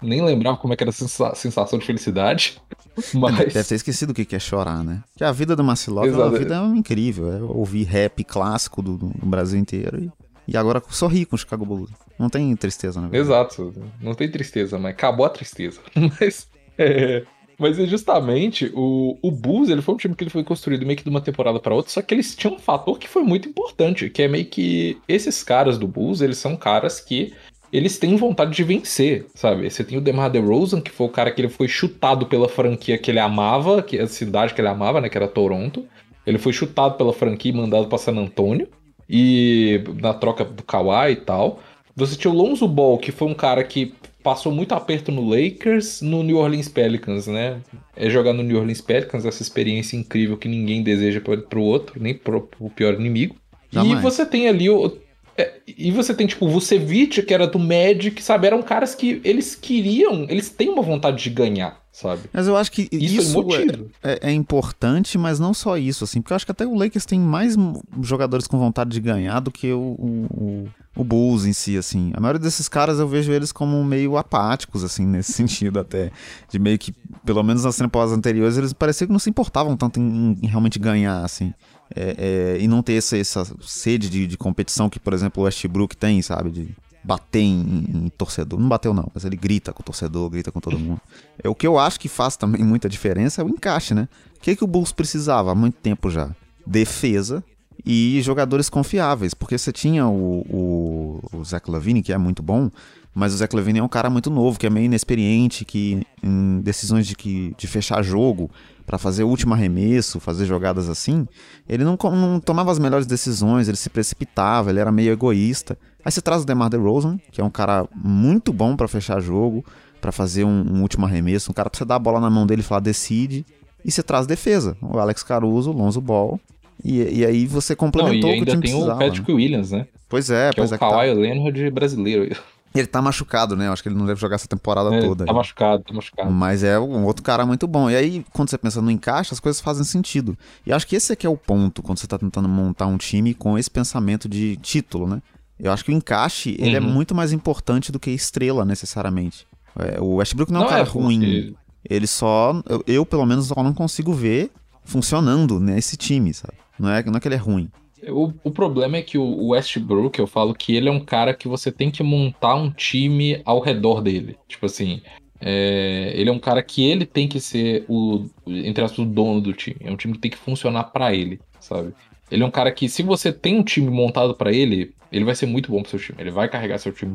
Nem 0.00 0.22
lembrava 0.22 0.56
como 0.56 0.72
é 0.72 0.76
que 0.76 0.82
era 0.82 0.90
a 0.90 1.34
sensação 1.34 1.78
de 1.78 1.86
felicidade. 1.86 2.60
Mas... 3.14 3.36
Deve 3.36 3.64
ter 3.64 3.74
esquecido 3.76 4.10
o 4.10 4.14
que 4.14 4.34
é 4.34 4.38
chorar, 4.38 4.82
né? 4.82 5.02
Que 5.16 5.24
a 5.24 5.32
vida 5.32 5.54
do 5.54 5.62
Marcilov 5.62 6.08
é 6.08 6.12
uma 6.12 6.30
vida 6.30 6.56
incrível. 6.74 7.32
É 7.32 7.40
ouvir 7.40 7.84
rap 7.84 8.22
clássico 8.24 8.82
do, 8.82 8.96
do 8.96 9.26
Brasil 9.26 9.58
inteiro 9.58 9.98
e, 10.02 10.10
e 10.48 10.56
agora 10.56 10.82
sorrir 10.90 11.24
com 11.26 11.36
o 11.36 11.38
Chicago 11.38 11.64
Bulls. 11.64 11.90
Não 12.18 12.28
tem 12.28 12.54
tristeza, 12.56 13.00
né? 13.00 13.08
Exato. 13.12 13.72
Não 14.00 14.14
tem 14.14 14.30
tristeza, 14.30 14.78
mas 14.78 14.92
acabou 14.92 15.24
a 15.24 15.30
tristeza. 15.30 15.80
Mas. 16.20 16.48
É... 16.76 17.24
Mas 17.58 17.78
é 17.78 17.86
justamente 17.86 18.72
o, 18.74 19.16
o 19.22 19.30
Bulls, 19.30 19.68
ele 19.68 19.82
foi 19.82 19.94
um 19.94 19.98
time 19.98 20.16
que 20.16 20.24
ele 20.24 20.30
foi 20.30 20.42
construído 20.42 20.84
meio 20.84 20.96
que 20.96 21.04
de 21.04 21.10
uma 21.10 21.20
temporada 21.20 21.60
para 21.60 21.74
outra, 21.74 21.92
só 21.92 22.02
que 22.02 22.12
eles 22.12 22.34
tinham 22.34 22.56
um 22.56 22.58
fator 22.58 22.98
que 22.98 23.06
foi 23.06 23.22
muito 23.22 23.48
importante, 23.48 24.10
que 24.10 24.22
é 24.22 24.26
meio 24.26 24.46
que 24.46 24.98
esses 25.06 25.44
caras 25.44 25.78
do 25.78 25.86
Bulls, 25.86 26.22
eles 26.22 26.38
são 26.38 26.56
caras 26.56 26.98
que 26.98 27.32
eles 27.72 27.98
têm 27.98 28.16
vontade 28.16 28.54
de 28.54 28.62
vencer, 28.62 29.26
sabe? 29.34 29.70
Você 29.70 29.82
tem 29.82 29.96
o 29.96 30.00
DeMar 30.00 30.30
DeRozan, 30.30 30.80
que 30.80 30.90
foi 30.90 31.06
o 31.06 31.10
cara 31.10 31.30
que 31.30 31.40
ele 31.40 31.48
foi 31.48 31.66
chutado 31.66 32.26
pela 32.26 32.48
franquia 32.48 32.98
que 32.98 33.10
ele 33.10 33.18
amava, 33.18 33.82
que 33.82 33.98
a 33.98 34.06
cidade 34.06 34.52
que 34.52 34.60
ele 34.60 34.68
amava, 34.68 35.00
né, 35.00 35.08
que 35.08 35.16
era 35.16 35.26
Toronto. 35.26 35.84
Ele 36.26 36.38
foi 36.38 36.52
chutado 36.52 36.96
pela 36.96 37.12
franquia 37.14 37.50
e 37.50 37.54
mandado 37.54 37.86
para 37.86 37.98
San 37.98 38.12
Antonio, 38.12 38.68
e 39.08 39.82
na 40.00 40.12
troca 40.12 40.44
do 40.44 40.62
Kawhi 40.62 41.12
e 41.12 41.16
tal. 41.16 41.60
Você 41.96 42.14
tinha 42.14 42.30
o 42.30 42.36
Lonzo 42.36 42.68
Ball, 42.68 42.98
que 42.98 43.10
foi 43.10 43.28
um 43.28 43.34
cara 43.34 43.64
que 43.64 43.94
passou 44.22 44.52
muito 44.52 44.72
aperto 44.72 45.10
no 45.10 45.28
Lakers, 45.28 46.00
no 46.00 46.22
New 46.22 46.36
Orleans 46.36 46.68
Pelicans, 46.68 47.26
né? 47.26 47.60
É 47.96 48.08
jogar 48.08 48.32
no 48.32 48.42
New 48.42 48.58
Orleans 48.58 48.80
Pelicans, 48.80 49.24
essa 49.24 49.42
experiência 49.42 49.96
incrível 49.96 50.36
que 50.36 50.46
ninguém 50.46 50.82
deseja 50.82 51.20
para 51.20 51.58
o 51.58 51.62
outro, 51.62 52.00
nem 52.00 52.14
pro, 52.14 52.42
pro 52.42 52.70
pior 52.70 52.94
inimigo. 52.94 53.34
Jamais. 53.70 53.98
E 53.98 54.02
você 54.02 54.24
tem 54.24 54.48
ali 54.48 54.70
o, 54.70 54.96
é, 55.36 55.60
e 55.66 55.90
você 55.90 56.12
tem, 56.12 56.26
tipo, 56.26 56.46
o 56.46 56.48
Vucevic, 56.48 57.22
que 57.22 57.32
era 57.32 57.46
do 57.46 57.58
Magic, 57.58 58.22
sabe? 58.22 58.46
Eram 58.46 58.62
caras 58.62 58.94
que 58.94 59.20
eles 59.24 59.54
queriam, 59.54 60.26
eles 60.28 60.50
têm 60.50 60.68
uma 60.68 60.82
vontade 60.82 61.22
de 61.22 61.30
ganhar, 61.30 61.80
sabe? 61.90 62.22
Mas 62.32 62.46
eu 62.46 62.56
acho 62.56 62.70
que 62.70 62.88
isso, 62.92 63.42
isso 63.42 63.88
é, 64.02 64.12
é, 64.12 64.30
é, 64.30 64.32
importante, 64.32 65.16
mas 65.16 65.40
não 65.40 65.54
só 65.54 65.78
isso, 65.78 66.04
assim, 66.04 66.20
porque 66.20 66.34
eu 66.34 66.36
acho 66.36 66.44
que 66.44 66.52
até 66.52 66.66
o 66.66 66.74
Lakers 66.74 67.06
tem 67.06 67.18
mais 67.18 67.56
jogadores 68.02 68.46
com 68.46 68.58
vontade 68.58 68.90
de 68.90 69.00
ganhar 69.00 69.40
do 69.40 69.50
que 69.50 69.72
o, 69.72 69.80
o, 69.80 70.68
o 70.94 71.02
Bulls 71.02 71.46
em 71.46 71.54
si, 71.54 71.78
assim. 71.78 72.12
A 72.14 72.20
maioria 72.20 72.40
desses 72.40 72.68
caras 72.68 72.98
eu 72.98 73.08
vejo 73.08 73.32
eles 73.32 73.52
como 73.52 73.82
meio 73.82 74.18
apáticos, 74.18 74.84
assim, 74.84 75.06
nesse 75.06 75.32
sentido 75.34 75.80
até. 75.80 76.10
De 76.50 76.58
meio 76.58 76.78
que, 76.78 76.92
pelo 77.24 77.42
menos 77.42 77.64
nas 77.64 77.76
temporadas 77.76 78.12
anteriores, 78.12 78.58
eles 78.58 78.74
pareciam 78.74 79.06
que 79.06 79.12
não 79.12 79.18
se 79.18 79.30
importavam 79.30 79.78
tanto 79.78 79.98
em, 79.98 80.36
em 80.42 80.46
realmente 80.46 80.78
ganhar, 80.78 81.24
assim. 81.24 81.54
É, 81.94 82.56
é, 82.56 82.60
e 82.60 82.68
não 82.68 82.82
ter 82.82 82.94
essa, 82.94 83.16
essa 83.16 83.44
sede 83.60 84.08
de, 84.08 84.26
de, 84.26 84.36
competição 84.36 84.88
que, 84.88 84.98
por 84.98 85.12
exemplo, 85.12 85.42
o 85.42 85.46
Westbrook 85.46 85.96
tem, 85.96 86.22
sabe? 86.22 86.50
De 86.50 86.68
bater 87.04 87.40
em, 87.40 87.84
em, 87.88 88.08
torcedor. 88.16 88.58
Não 88.58 88.68
bateu, 88.68 88.94
não, 88.94 89.10
mas 89.14 89.24
ele 89.24 89.36
grita 89.36 89.72
com 89.72 89.82
o 89.82 89.84
torcedor, 89.84 90.30
grita 90.30 90.52
com 90.52 90.60
todo 90.60 90.78
mundo. 90.78 91.00
É, 91.42 91.48
o 91.48 91.54
que 91.54 91.66
eu 91.66 91.78
acho 91.78 91.98
que 91.98 92.08
faz 92.08 92.36
também 92.36 92.64
muita 92.64 92.88
diferença 92.88 93.42
é 93.42 93.44
o 93.44 93.48
encaixe, 93.48 93.94
né? 93.94 94.08
O 94.36 94.40
que, 94.40 94.56
que 94.56 94.64
o 94.64 94.66
Bulls 94.66 94.92
precisava 94.92 95.52
há 95.52 95.54
muito 95.54 95.76
tempo 95.76 96.10
já? 96.10 96.30
Defesa 96.66 97.42
e 97.84 98.20
jogadores 98.22 98.70
confiáveis, 98.70 99.34
porque 99.34 99.58
você 99.58 99.72
tinha 99.72 100.06
o, 100.06 100.40
o, 100.48 101.38
o 101.38 101.44
Zach 101.44 101.68
Lavine, 101.70 102.02
que 102.02 102.12
é 102.12 102.18
muito 102.18 102.42
bom, 102.42 102.70
mas 103.14 103.34
o 103.34 103.36
Zach 103.36 103.54
Levine 103.54 103.80
é 103.80 103.82
um 103.82 103.88
cara 103.88 104.08
muito 104.08 104.30
novo, 104.30 104.58
que 104.58 104.66
é 104.66 104.70
meio 104.70 104.86
inexperiente, 104.86 105.64
que 105.64 106.06
em 106.22 106.60
decisões 106.60 107.06
de, 107.06 107.14
que, 107.14 107.54
de 107.58 107.66
fechar 107.66 108.02
jogo, 108.02 108.50
para 108.86 108.98
fazer 108.98 109.24
o 109.24 109.28
último 109.28 109.54
arremesso, 109.54 110.20
fazer 110.20 110.46
jogadas 110.46 110.88
assim, 110.88 111.26
ele 111.68 111.84
não, 111.84 111.96
não, 112.02 112.40
tomava 112.40 112.70
as 112.70 112.78
melhores 112.78 113.06
decisões, 113.06 113.68
ele 113.68 113.76
se 113.76 113.90
precipitava, 113.90 114.70
ele 114.70 114.80
era 114.80 114.92
meio 114.92 115.12
egoísta. 115.12 115.78
Aí 116.04 116.10
você 116.10 116.20
traz 116.20 116.42
o 116.42 116.46
DeMar 116.46 116.68
DeRozan, 116.68 117.18
que 117.30 117.40
é 117.40 117.44
um 117.44 117.50
cara 117.50 117.86
muito 117.94 118.52
bom 118.52 118.76
para 118.76 118.88
fechar 118.88 119.20
jogo, 119.20 119.64
para 120.00 120.10
fazer 120.10 120.44
um, 120.44 120.64
um, 120.72 120.82
último 120.82 121.06
arremesso, 121.06 121.50
um 121.50 121.54
cara 121.54 121.70
pra 121.70 121.78
você 121.78 121.84
dar 121.84 121.96
a 121.96 121.98
bola 121.98 122.20
na 122.20 122.28
mão 122.28 122.46
dele 122.46 122.60
e 122.60 122.64
falar 122.64 122.80
decide, 122.80 123.46
e 123.84 123.90
você 123.90 124.02
traz 124.02 124.26
defesa, 124.26 124.76
o 124.82 124.98
Alex 124.98 125.22
Caruso, 125.22 125.70
o 125.70 125.74
Lonzo 125.74 126.00
Ball, 126.00 126.40
e, 126.84 127.20
e 127.20 127.24
aí 127.24 127.46
você 127.46 127.76
complementou 127.76 128.30
não, 128.30 128.36
e 128.36 128.40
o 128.40 128.44
que 128.44 128.50
o 128.50 128.52
tem 128.52 128.60
precisava. 128.60 128.96
o 128.96 128.98
Patrick 128.98 129.30
né? 129.30 129.36
Williams, 129.36 129.70
né? 129.70 129.86
Pois 130.08 130.28
é, 130.28 130.50
que 130.50 130.56
pois 130.56 130.72
é, 130.72 130.74
é 130.74 130.76
o 130.76 130.80
Kawhi 130.80 131.08
tá... 131.08 131.14
Leonard 131.14 131.70
brasileiro. 131.70 132.36
Ele 132.74 132.86
tá 132.86 133.02
machucado, 133.02 133.54
né? 133.54 133.68
Eu 133.68 133.72
acho 133.72 133.82
que 133.82 133.88
ele 133.88 133.96
não 133.96 134.06
deve 134.06 134.20
jogar 134.20 134.36
essa 134.36 134.48
temporada 134.48 134.94
é, 134.94 135.00
toda. 135.00 135.26
Tá 135.26 135.32
machucado, 135.32 135.82
tá 135.84 135.92
machucado. 135.92 136.30
Mas 136.30 136.62
é 136.62 136.78
um 136.78 137.04
outro 137.04 137.22
cara 137.22 137.44
muito 137.44 137.66
bom. 137.66 137.90
E 137.90 137.96
aí, 137.96 138.24
quando 138.32 138.48
você 138.48 138.56
pensa 138.56 138.80
no 138.80 138.90
encaixe, 138.90 139.34
as 139.34 139.40
coisas 139.40 139.60
fazem 139.60 139.84
sentido. 139.84 140.36
E 140.66 140.72
acho 140.72 140.86
que 140.86 140.96
esse 140.96 141.12
aqui 141.12 141.26
é 141.26 141.30
o 141.30 141.36
ponto, 141.36 141.82
quando 141.82 141.98
você 141.98 142.06
tá 142.06 142.18
tentando 142.18 142.48
montar 142.48 142.86
um 142.86 142.96
time 142.96 143.34
com 143.34 143.58
esse 143.58 143.70
pensamento 143.70 144.28
de 144.28 144.56
título, 144.56 145.06
né? 145.06 145.20
Eu 145.58 145.70
acho 145.70 145.84
que 145.84 145.92
o 145.92 145.94
encaixe, 145.94 146.56
uhum. 146.58 146.66
ele 146.66 146.76
é 146.76 146.80
uhum. 146.80 146.90
muito 146.90 147.14
mais 147.14 147.32
importante 147.32 147.92
do 147.92 148.00
que 148.00 148.10
estrela, 148.10 148.64
necessariamente. 148.64 149.46
É, 149.78 150.00
o 150.00 150.16
Westbrook 150.16 150.50
não, 150.50 150.60
não 150.60 150.66
é 150.66 150.68
um 150.68 150.70
cara 150.70 150.82
é, 150.82 150.90
ruim. 150.90 151.20
Porque... 151.20 151.54
Ele 151.88 152.06
só... 152.06 152.62
Eu, 152.68 152.82
eu, 152.86 153.06
pelo 153.06 153.26
menos, 153.26 153.46
só 153.46 153.62
não 153.62 153.74
consigo 153.74 154.12
ver 154.14 154.50
funcionando 154.84 155.60
nesse 155.60 155.96
time, 155.96 156.32
sabe? 156.32 156.54
Não 156.78 156.88
é, 156.88 157.02
não 157.04 157.16
é 157.16 157.20
que 157.20 157.28
ele 157.28 157.34
é 157.34 157.38
ruim. 157.38 157.70
O, 158.08 158.32
o 158.44 158.50
problema 158.50 158.96
é 158.96 159.02
que 159.02 159.16
o 159.16 159.48
Westbrook, 159.48 160.18
eu 160.18 160.26
falo 160.26 160.54
que 160.54 160.74
ele 160.74 160.88
é 160.88 160.92
um 160.92 161.04
cara 161.04 161.34
que 161.34 161.46
você 161.46 161.70
tem 161.70 161.90
que 161.90 162.02
montar 162.02 162.54
um 162.54 162.70
time 162.70 163.40
ao 163.44 163.60
redor 163.60 164.00
dele. 164.00 164.36
Tipo 164.48 164.66
assim, 164.66 165.00
é, 165.40 166.12
ele 166.14 166.30
é 166.30 166.32
um 166.32 166.38
cara 166.38 166.62
que 166.62 166.88
ele 166.88 167.06
tem 167.06 167.28
que 167.28 167.40
ser 167.40 167.84
o, 167.88 168.26
entre 168.46 168.84
aspas, 168.84 168.98
o 168.98 169.04
dono 169.04 169.40
do 169.40 169.52
time. 169.52 169.76
É 169.80 169.90
um 169.90 169.96
time 169.96 170.14
que 170.14 170.20
tem 170.20 170.30
que 170.30 170.36
funcionar 170.36 170.84
para 170.84 171.14
ele, 171.14 171.40
sabe? 171.60 171.94
Ele 172.30 172.42
é 172.42 172.46
um 172.46 172.50
cara 172.50 172.72
que, 172.72 172.88
se 172.88 173.02
você 173.02 173.32
tem 173.32 173.58
um 173.58 173.62
time 173.62 173.90
montado 173.90 174.34
para 174.34 174.52
ele, 174.52 174.94
ele 175.10 175.24
vai 175.24 175.34
ser 175.34 175.46
muito 175.46 175.70
bom 175.70 175.82
pro 175.82 175.90
seu 175.90 176.00
time. 176.00 176.20
Ele 176.20 176.30
vai 176.30 176.48
carregar 176.48 176.78
seu 176.78 176.92
time 176.92 177.14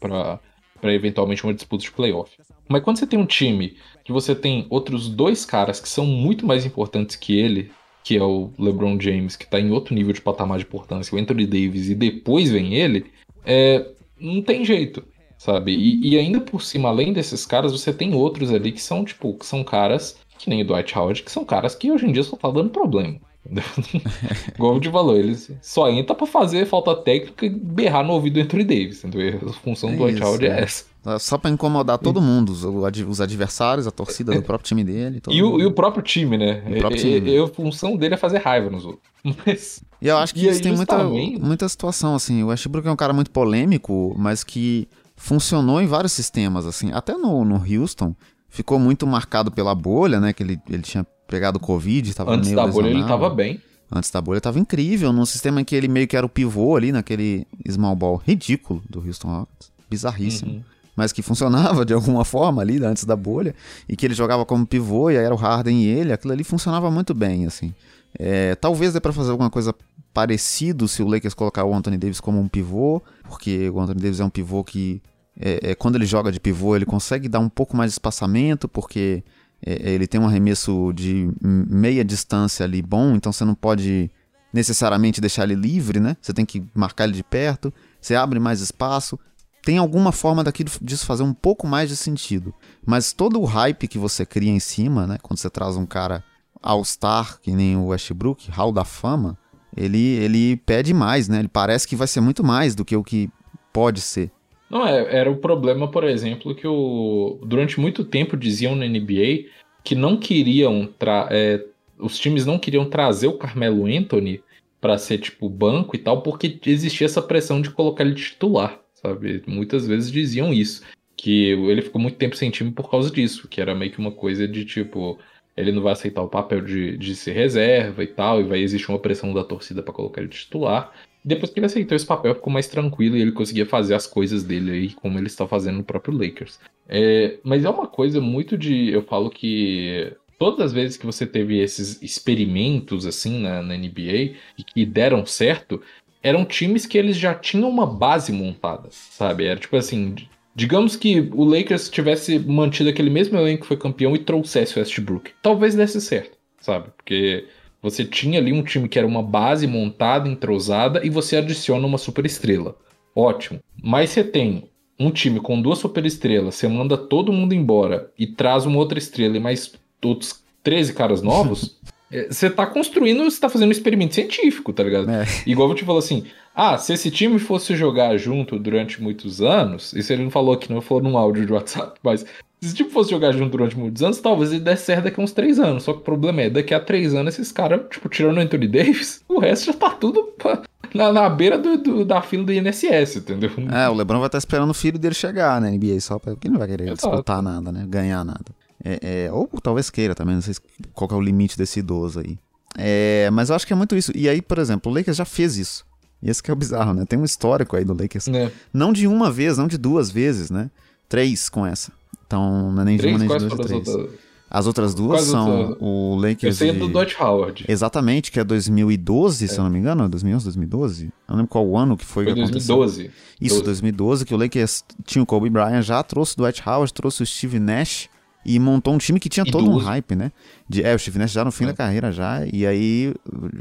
para 0.00 0.40
para 0.80 0.92
eventualmente 0.92 1.42
uma 1.44 1.54
disputa 1.54 1.82
de 1.82 1.90
playoff. 1.90 2.30
Mas 2.68 2.82
quando 2.82 2.98
você 2.98 3.06
tem 3.06 3.18
um 3.18 3.24
time 3.24 3.74
que 4.04 4.12
você 4.12 4.34
tem 4.34 4.66
outros 4.68 5.08
dois 5.08 5.46
caras 5.46 5.80
que 5.80 5.88
são 5.88 6.04
muito 6.04 6.46
mais 6.46 6.66
importantes 6.66 7.16
que 7.16 7.38
ele, 7.38 7.72
que 8.04 8.18
é 8.18 8.22
o 8.22 8.50
LeBron 8.58 9.00
James, 9.00 9.34
que 9.34 9.46
tá 9.46 9.58
em 9.58 9.70
outro 9.70 9.94
nível 9.94 10.12
de 10.12 10.20
patamar 10.20 10.58
de 10.58 10.64
importância, 10.64 11.16
o 11.16 11.18
Anthony 11.18 11.46
Davis, 11.46 11.88
e 11.88 11.94
depois 11.94 12.50
vem 12.50 12.74
ele, 12.74 13.06
é, 13.46 13.88
não 14.20 14.42
tem 14.42 14.62
jeito, 14.62 15.02
sabe? 15.38 15.72
E, 15.74 16.10
e, 16.10 16.18
ainda 16.18 16.38
por 16.38 16.62
cima, 16.62 16.90
além 16.90 17.14
desses 17.14 17.46
caras, 17.46 17.72
você 17.72 17.94
tem 17.94 18.14
outros 18.14 18.52
ali 18.52 18.72
que 18.72 18.82
são, 18.82 19.06
tipo, 19.06 19.32
que 19.38 19.46
são 19.46 19.64
caras, 19.64 20.18
que 20.38 20.50
nem 20.50 20.60
o 20.60 20.66
Dwight 20.66 20.96
Howard, 20.96 21.22
que 21.22 21.32
são 21.32 21.46
caras 21.46 21.74
que 21.74 21.90
hoje 21.90 22.06
em 22.06 22.12
dia 22.12 22.22
só 22.22 22.36
tá 22.36 22.50
dando 22.50 22.68
problema. 22.68 23.18
Igual 24.54 24.80
de 24.80 24.88
valor, 24.88 25.16
eles 25.18 25.50
só 25.60 25.90
entra 25.90 26.14
para 26.14 26.26
fazer 26.26 26.66
falta 26.66 26.94
técnica 26.96 27.44
e 27.44 27.50
berrar 27.50 28.04
no 28.04 28.14
ouvido 28.14 28.34
do 28.34 28.40
Anthony 28.40 28.64
Davis, 28.64 29.04
entendeu? 29.04 29.40
A 29.48 29.52
função 29.52 29.90
é 29.90 29.92
do 29.92 29.98
Dwight 29.98 30.22
Howard 30.22 30.46
é, 30.46 30.48
é 30.48 30.62
essa. 30.62 30.84
Só 31.18 31.36
para 31.36 31.50
incomodar 31.50 31.98
todo 31.98 32.20
mundo, 32.20 32.50
os 32.50 33.20
adversários, 33.20 33.86
a 33.86 33.90
torcida 33.90 34.32
do 34.32 34.42
próprio 34.42 34.66
time 34.66 34.82
dele. 34.82 35.20
E 35.28 35.42
o, 35.42 35.60
e, 35.60 35.66
o, 35.66 35.70
próprio 35.70 36.02
time, 36.02 36.38
né? 36.38 36.62
O 36.66 36.78
próprio 36.78 37.00
time. 37.00 37.30
E, 37.30 37.38
a 37.38 37.46
função 37.46 37.94
dele 37.94 38.14
é 38.14 38.16
fazer 38.16 38.38
raiva 38.38 38.70
nos 38.70 38.86
outros. 38.86 39.02
Mas... 39.46 39.84
E 40.00 40.08
eu 40.08 40.16
acho 40.16 40.34
que 40.34 40.46
isso 40.46 40.62
tem 40.62 40.74
muita, 40.74 41.04
muita 41.04 41.68
situação, 41.68 42.14
assim. 42.14 42.42
O 42.42 42.46
Westbrook 42.46 42.88
é 42.88 42.90
um 42.90 42.96
cara 42.96 43.12
muito 43.12 43.30
polêmico, 43.30 44.14
mas 44.18 44.44
que 44.44 44.86
funcionou 45.16 45.80
em 45.80 45.86
vários 45.86 46.12
sistemas, 46.12 46.66
assim. 46.66 46.90
Até 46.92 47.14
no, 47.14 47.42
no 47.42 47.56
Houston, 47.56 48.14
ficou 48.50 48.78
muito 48.78 49.06
marcado 49.06 49.50
pela 49.50 49.74
bolha, 49.74 50.20
né? 50.20 50.34
Que 50.34 50.42
ele, 50.42 50.60
ele 50.68 50.82
tinha 50.82 51.06
pegado 51.26 51.58
Covid, 51.58 52.08
estava 52.08 52.34
Antes 52.34 52.50
meio 52.50 52.56
da 52.56 52.66
bolha 52.66 52.88
ele 52.88 53.00
estava 53.00 53.30
bem. 53.30 53.60
Antes 53.90 54.10
da 54.10 54.20
bolha 54.20 54.38
estava 54.38 54.58
incrível, 54.58 55.12
num 55.12 55.26
sistema 55.26 55.60
em 55.60 55.64
que 55.64 55.74
ele 55.74 55.88
meio 55.88 56.08
que 56.08 56.16
era 56.16 56.26
o 56.26 56.28
pivô 56.28 56.76
ali, 56.76 56.90
naquele 56.90 57.46
small 57.70 57.94
ball 57.94 58.16
ridículo 58.16 58.82
do 58.88 59.00
Houston 59.06 59.28
Rockets. 59.28 59.72
Bizarríssimo. 59.88 60.52
Uhum 60.52 60.74
mas 60.96 61.12
que 61.12 61.22
funcionava 61.22 61.84
de 61.84 61.92
alguma 61.92 62.24
forma 62.24 62.62
ali 62.62 62.82
antes 62.84 63.04
da 63.04 63.16
bolha, 63.16 63.54
e 63.88 63.96
que 63.96 64.06
ele 64.06 64.14
jogava 64.14 64.44
como 64.44 64.66
pivô, 64.66 65.10
e 65.10 65.18
aí 65.18 65.24
era 65.24 65.34
o 65.34 65.36
Harden 65.36 65.82
e 65.82 65.86
ele, 65.86 66.12
aquilo 66.12 66.32
ali 66.32 66.44
funcionava 66.44 66.90
muito 66.90 67.14
bem, 67.14 67.46
assim. 67.46 67.74
É, 68.18 68.54
talvez 68.54 68.92
dê 68.92 69.00
para 69.00 69.12
fazer 69.12 69.32
alguma 69.32 69.50
coisa 69.50 69.74
parecido 70.12 70.86
se 70.86 71.02
o 71.02 71.08
Lakers 71.08 71.34
colocar 71.34 71.64
o 71.64 71.74
Anthony 71.74 71.98
Davis 71.98 72.20
como 72.20 72.40
um 72.40 72.46
pivô, 72.46 73.02
porque 73.24 73.68
o 73.70 73.80
Anthony 73.80 74.00
Davis 74.00 74.20
é 74.20 74.24
um 74.24 74.30
pivô 74.30 74.62
que, 74.62 75.02
é, 75.38 75.70
é, 75.70 75.74
quando 75.74 75.96
ele 75.96 76.06
joga 76.06 76.30
de 76.30 76.38
pivô, 76.38 76.76
ele 76.76 76.86
consegue 76.86 77.28
dar 77.28 77.40
um 77.40 77.48
pouco 77.48 77.76
mais 77.76 77.90
de 77.90 77.94
espaçamento, 77.94 78.68
porque 78.68 79.24
ele 79.62 80.06
tem 80.06 80.20
um 80.20 80.26
arremesso 80.26 80.92
de 80.92 81.30
meia 81.42 82.04
distância 82.04 82.64
ali 82.64 82.82
bom, 82.82 83.14
então 83.14 83.32
você 83.32 83.44
não 83.44 83.54
pode 83.54 84.10
necessariamente 84.52 85.20
deixar 85.20 85.44
ele 85.44 85.54
livre, 85.54 85.98
né? 85.98 86.16
Você 86.20 86.32
tem 86.32 86.46
que 86.46 86.64
marcar 86.74 87.04
ele 87.04 87.14
de 87.14 87.24
perto, 87.24 87.72
você 88.00 88.14
abre 88.14 88.38
mais 88.38 88.60
espaço, 88.60 89.18
tem 89.64 89.78
alguma 89.78 90.12
forma 90.12 90.44
daquilo 90.44 90.70
disso 90.80 91.06
fazer 91.06 91.22
um 91.22 91.32
pouco 91.32 91.66
mais 91.66 91.88
de 91.88 91.96
sentido. 91.96 92.54
Mas 92.86 93.12
todo 93.12 93.40
o 93.40 93.44
hype 93.44 93.88
que 93.88 93.98
você 93.98 94.26
cria 94.26 94.50
em 94.50 94.60
cima, 94.60 95.06
né? 95.06 95.18
Quando 95.22 95.38
você 95.38 95.48
traz 95.48 95.76
um 95.76 95.86
cara 95.86 96.22
All-Star, 96.62 97.40
que 97.40 97.50
nem 97.50 97.76
o 97.76 97.86
Westbrook, 97.86 98.50
Hall 98.50 98.72
da 98.72 98.84
Fama, 98.84 99.36
ele, 99.76 99.98
ele 99.98 100.56
pede 100.58 100.92
mais, 100.94 101.28
né? 101.28 101.38
Ele 101.38 101.48
parece 101.48 101.88
que 101.88 101.96
vai 101.96 102.06
ser 102.06 102.20
muito 102.20 102.44
mais 102.44 102.74
do 102.74 102.84
que 102.84 102.94
o 102.94 103.02
que 103.02 103.30
pode 103.72 104.00
ser. 104.00 104.30
Não, 104.70 104.86
é, 104.86 105.16
era 105.16 105.30
o 105.30 105.36
problema, 105.36 105.90
por 105.90 106.04
exemplo, 106.04 106.54
que 106.54 106.66
o, 106.66 107.38
durante 107.44 107.78
muito 107.78 108.04
tempo 108.04 108.36
diziam 108.36 108.74
na 108.74 108.86
NBA 108.86 109.50
que 109.82 109.94
não 109.94 110.16
queriam. 110.16 110.92
É, 111.30 111.64
os 111.98 112.18
times 112.18 112.44
não 112.44 112.58
queriam 112.58 112.88
trazer 112.88 113.26
o 113.26 113.38
Carmelo 113.38 113.86
Anthony 113.86 114.42
para 114.80 114.98
ser 114.98 115.18
tipo 115.18 115.48
banco 115.48 115.94
e 115.94 115.98
tal, 115.98 116.22
porque 116.22 116.58
existia 116.66 117.06
essa 117.06 117.22
pressão 117.22 117.60
de 117.60 117.70
colocar 117.70 118.04
ele 118.04 118.14
titular 118.14 118.84
sabe? 119.04 119.42
Muitas 119.46 119.86
vezes 119.86 120.10
diziam 120.10 120.52
isso. 120.52 120.82
Que 121.16 121.50
ele 121.50 121.82
ficou 121.82 122.00
muito 122.00 122.16
tempo 122.16 122.34
sem 122.34 122.50
time 122.50 122.72
por 122.72 122.90
causa 122.90 123.10
disso, 123.10 123.46
que 123.46 123.60
era 123.60 123.74
meio 123.74 123.92
que 123.92 123.98
uma 123.98 124.10
coisa 124.10 124.48
de 124.48 124.64
tipo, 124.64 125.18
ele 125.56 125.70
não 125.70 125.82
vai 125.82 125.92
aceitar 125.92 126.22
o 126.22 126.28
papel 126.28 126.62
de, 126.62 126.96
de 126.96 127.14
ser 127.14 127.32
reserva 127.32 128.02
e 128.02 128.06
tal, 128.06 128.40
e 128.40 128.44
vai 128.44 128.60
existir 128.60 128.90
uma 128.90 128.98
pressão 128.98 129.32
da 129.32 129.44
torcida 129.44 129.82
para 129.82 129.92
colocar 129.92 130.22
ele 130.22 130.30
titular. 130.30 130.92
Depois 131.24 131.50
que 131.50 131.58
ele 131.58 131.66
aceitou 131.66 131.96
esse 131.96 132.04
papel, 132.04 132.34
ficou 132.34 132.52
mais 132.52 132.66
tranquilo 132.66 133.16
e 133.16 133.22
ele 133.22 133.32
conseguia 133.32 133.64
fazer 133.64 133.94
as 133.94 134.06
coisas 134.06 134.42
dele 134.42 134.70
aí, 134.70 134.92
como 134.92 135.18
ele 135.18 135.26
está 135.26 135.46
fazendo 135.46 135.78
no 135.78 135.84
próprio 135.84 136.16
Lakers. 136.16 136.60
É, 136.86 137.38
mas 137.42 137.64
é 137.64 137.70
uma 137.70 137.86
coisa 137.86 138.20
muito 138.20 138.58
de. 138.58 138.90
Eu 138.90 139.02
falo 139.02 139.30
que 139.30 140.12
todas 140.38 140.66
as 140.66 140.72
vezes 140.72 140.96
que 140.98 141.06
você 141.06 141.26
teve 141.26 141.58
esses 141.58 142.02
experimentos 142.02 143.06
assim 143.06 143.40
na, 143.40 143.62
na, 143.62 143.76
NBA 143.76 144.34
e 144.58 144.64
que 144.64 144.84
deram 144.84 145.24
certo, 145.24 145.80
eram 146.22 146.44
times 146.44 146.84
que 146.84 146.98
eles 146.98 147.16
já 147.16 147.34
tinham 147.34 147.68
uma 147.70 147.86
base 147.86 148.30
montada, 148.32 148.88
sabe? 148.90 149.44
Era 149.44 149.58
tipo 149.58 149.76
assim, 149.76 150.14
digamos 150.54 150.96
que 150.96 151.20
o 151.32 151.44
Lakers 151.44 151.88
tivesse 151.88 152.38
mantido 152.38 152.90
aquele 152.90 153.10
mesmo 153.10 153.38
elenco 153.38 153.62
que 153.62 153.68
foi 153.68 153.76
campeão 153.78 154.14
e 154.14 154.18
trouxesse 154.18 154.76
o 154.76 154.80
Westbrook, 154.80 155.32
talvez 155.42 155.74
desse 155.74 156.00
certo, 156.00 156.36
sabe? 156.60 156.88
Porque 156.96 157.46
você 157.84 158.02
tinha 158.02 158.38
ali 158.38 158.50
um 158.50 158.62
time 158.62 158.88
que 158.88 158.98
era 158.98 159.06
uma 159.06 159.22
base 159.22 159.66
montada, 159.66 160.26
entrosada 160.26 161.04
e 161.04 161.10
você 161.10 161.36
adiciona 161.36 161.86
uma 161.86 161.98
super 161.98 162.24
estrela. 162.24 162.74
Ótimo. 163.14 163.60
Mas 163.82 164.08
você 164.08 164.24
tem 164.24 164.64
um 164.98 165.10
time 165.10 165.38
com 165.38 165.60
duas 165.60 165.80
superestrelas, 165.80 166.54
você 166.54 166.66
manda 166.66 166.96
todo 166.96 167.30
mundo 167.30 167.52
embora 167.52 168.10
e 168.18 168.26
traz 168.26 168.64
uma 168.64 168.78
outra 168.78 168.98
estrela 168.98 169.36
e 169.36 169.40
mais 169.40 169.74
outros 170.02 170.42
13 170.62 170.94
caras 170.94 171.20
novos, 171.20 171.76
é, 172.10 172.28
você 172.28 172.48
tá 172.48 172.64
construindo, 172.64 173.22
você 173.24 173.38
tá 173.38 173.50
fazendo 173.50 173.68
um 173.68 173.72
experimento 173.72 174.14
científico, 174.14 174.72
tá 174.72 174.82
ligado? 174.82 175.10
É. 175.10 175.26
Igual 175.46 175.68
eu 175.68 175.74
te 175.74 175.84
falo 175.84 175.98
assim, 175.98 176.24
ah, 176.54 176.78
se 176.78 176.94
esse 176.94 177.10
time 177.10 177.38
fosse 177.38 177.76
jogar 177.76 178.16
junto 178.16 178.58
durante 178.58 179.02
muitos 179.02 179.42
anos, 179.42 179.92
isso 179.92 180.10
ele 180.10 180.22
não 180.22 180.30
falou 180.30 180.54
aqui, 180.54 180.72
não 180.72 180.80
falou 180.80 181.02
num 181.02 181.18
áudio 181.18 181.44
de 181.44 181.52
WhatsApp, 181.52 182.00
mas 182.02 182.24
se 182.64 182.68
esse 182.68 182.76
time 182.76 182.90
fosse 182.90 183.10
jogar 183.10 183.32
junto 183.32 183.50
durante 183.50 183.76
muitos 183.76 184.02
anos, 184.02 184.18
talvez 184.18 184.50
ele 184.50 184.60
desse 184.60 184.86
certo 184.86 185.04
daqui 185.04 185.20
a 185.20 185.22
uns 185.22 185.32
três 185.32 185.58
anos. 185.58 185.82
Só 185.82 185.92
que 185.92 185.98
o 185.98 186.02
problema 186.02 186.42
é, 186.42 186.50
daqui 186.50 186.72
a 186.72 186.80
três 186.80 187.14
anos, 187.14 187.34
esses 187.34 187.52
caras, 187.52 187.82
tipo, 187.90 188.08
tirando 188.08 188.38
o 188.38 188.40
Anthony 188.40 188.66
Davis, 188.66 189.22
o 189.28 189.38
resto 189.38 189.66
já 189.66 189.72
tá 189.74 189.90
tudo 189.90 190.24
pra, 190.38 190.62
na, 190.94 191.12
na 191.12 191.28
beira 191.28 191.58
do, 191.58 191.76
do, 191.76 192.04
da 192.04 192.22
fila 192.22 192.44
do 192.44 192.52
INSS, 192.52 193.16
entendeu? 193.16 193.50
É, 193.70 193.88
o 193.88 193.94
Lebron 193.94 194.18
vai 194.18 194.28
estar 194.28 194.38
esperando 194.38 194.70
o 194.70 194.74
filho 194.74 194.98
dele 194.98 195.14
chegar 195.14 195.60
na 195.60 195.70
NBA 195.70 196.00
só 196.00 196.18
pra. 196.18 196.32
Porque 196.32 196.48
ele 196.48 196.52
não 196.52 196.58
vai 196.58 196.68
querer 196.68 196.84
Exato. 196.84 197.08
disputar 197.08 197.42
nada, 197.42 197.70
né? 197.70 197.84
Ganhar 197.86 198.24
nada. 198.24 198.44
É, 198.82 199.26
é, 199.26 199.32
ou 199.32 199.48
talvez 199.62 199.90
queira 199.90 200.14
também, 200.14 200.34
não 200.34 200.42
sei 200.42 200.54
qual 200.92 201.10
é 201.10 201.14
o 201.14 201.20
limite 201.20 201.56
desse 201.56 201.80
idoso 201.80 202.20
aí. 202.20 202.38
É, 202.76 203.30
mas 203.30 203.50
eu 203.50 203.56
acho 203.56 203.66
que 203.66 203.72
é 203.72 203.76
muito 203.76 203.96
isso. 203.96 204.12
E 204.14 204.28
aí, 204.28 204.42
por 204.42 204.58
exemplo, 204.58 204.90
o 204.90 204.94
Lakers 204.94 205.16
já 205.16 205.24
fez 205.24 205.56
isso. 205.56 205.84
E 206.22 206.30
esse 206.30 206.42
que 206.42 206.50
é 206.50 206.54
o 206.54 206.56
bizarro, 206.56 206.94
né? 206.94 207.04
Tem 207.04 207.18
um 207.18 207.24
histórico 207.24 207.76
aí 207.76 207.84
do 207.84 207.92
Lakers. 207.92 208.28
É. 208.28 208.50
Não 208.72 208.92
de 208.92 209.06
uma 209.06 209.30
vez, 209.30 209.58
não 209.58 209.68
de 209.68 209.78
duas 209.78 210.10
vezes, 210.10 210.50
né? 210.50 210.70
Três 211.08 211.48
com 211.48 211.66
essa. 211.66 211.92
Então, 212.34 212.72
não 212.72 212.82
é 212.82 212.84
nem 212.84 212.96
de 212.96 213.06
uma, 213.06 213.18
nem 213.18 213.28
de 213.28 213.38
duas, 213.38 213.42
de 213.50 213.56
três. 213.56 213.88
Outras... 213.88 214.10
As 214.50 214.66
outras 214.66 214.94
duas 214.94 215.20
Quase 215.20 215.30
são 215.30 215.60
outras... 215.60 215.78
o 215.80 216.16
Lakers. 216.16 216.42
Eu 216.42 216.52
sei 216.52 216.72
de... 216.72 216.78
do 216.78 216.88
Dwight 216.88 217.16
Howard. 217.20 217.64
Exatamente, 217.66 218.30
que 218.30 218.38
é 218.38 218.44
2012, 218.44 219.44
é. 219.44 219.48
se 219.48 219.58
eu 219.58 219.64
não 219.64 219.70
me 219.70 219.78
engano, 219.78 220.08
2011, 220.08 220.44
2012. 220.44 221.04
Eu 221.06 221.12
não 221.28 221.36
lembro 221.36 221.48
qual 221.48 221.76
ano 221.76 221.96
que 221.96 222.04
foi, 222.04 222.24
foi 222.24 222.34
que 222.34 222.40
2012. 222.40 223.02
aconteceu. 223.02 223.14
Isso, 223.40 223.54
12. 223.56 223.64
2012, 223.64 224.24
que 224.24 224.34
o 224.34 224.36
Lakers 224.36 224.84
tinha 225.04 225.22
o 225.22 225.26
Kobe 225.26 225.50
Bryant 225.50 225.82
já, 225.82 226.02
trouxe 226.02 226.34
o 226.34 226.36
Dwight 226.36 226.62
Howard, 226.68 226.92
trouxe 226.92 227.22
o 227.22 227.26
Steve 227.26 227.58
Nash 227.58 228.08
e 228.44 228.58
montou 228.58 228.94
um 228.94 228.98
time 228.98 229.18
que 229.18 229.28
tinha 229.28 229.44
e 229.46 229.50
todo 229.50 229.64
duas. 229.64 229.82
um 229.82 229.86
hype, 229.86 230.14
né? 230.14 230.30
De, 230.68 230.82
é, 230.82 230.94
o 230.94 230.98
Steve 230.98 231.18
Nash 231.18 231.32
já 231.32 231.44
no 231.44 231.50
fim 231.50 231.64
é. 231.64 231.68
da 231.68 231.72
carreira 231.72 232.12
já, 232.12 232.46
e 232.52 232.66
aí 232.66 233.14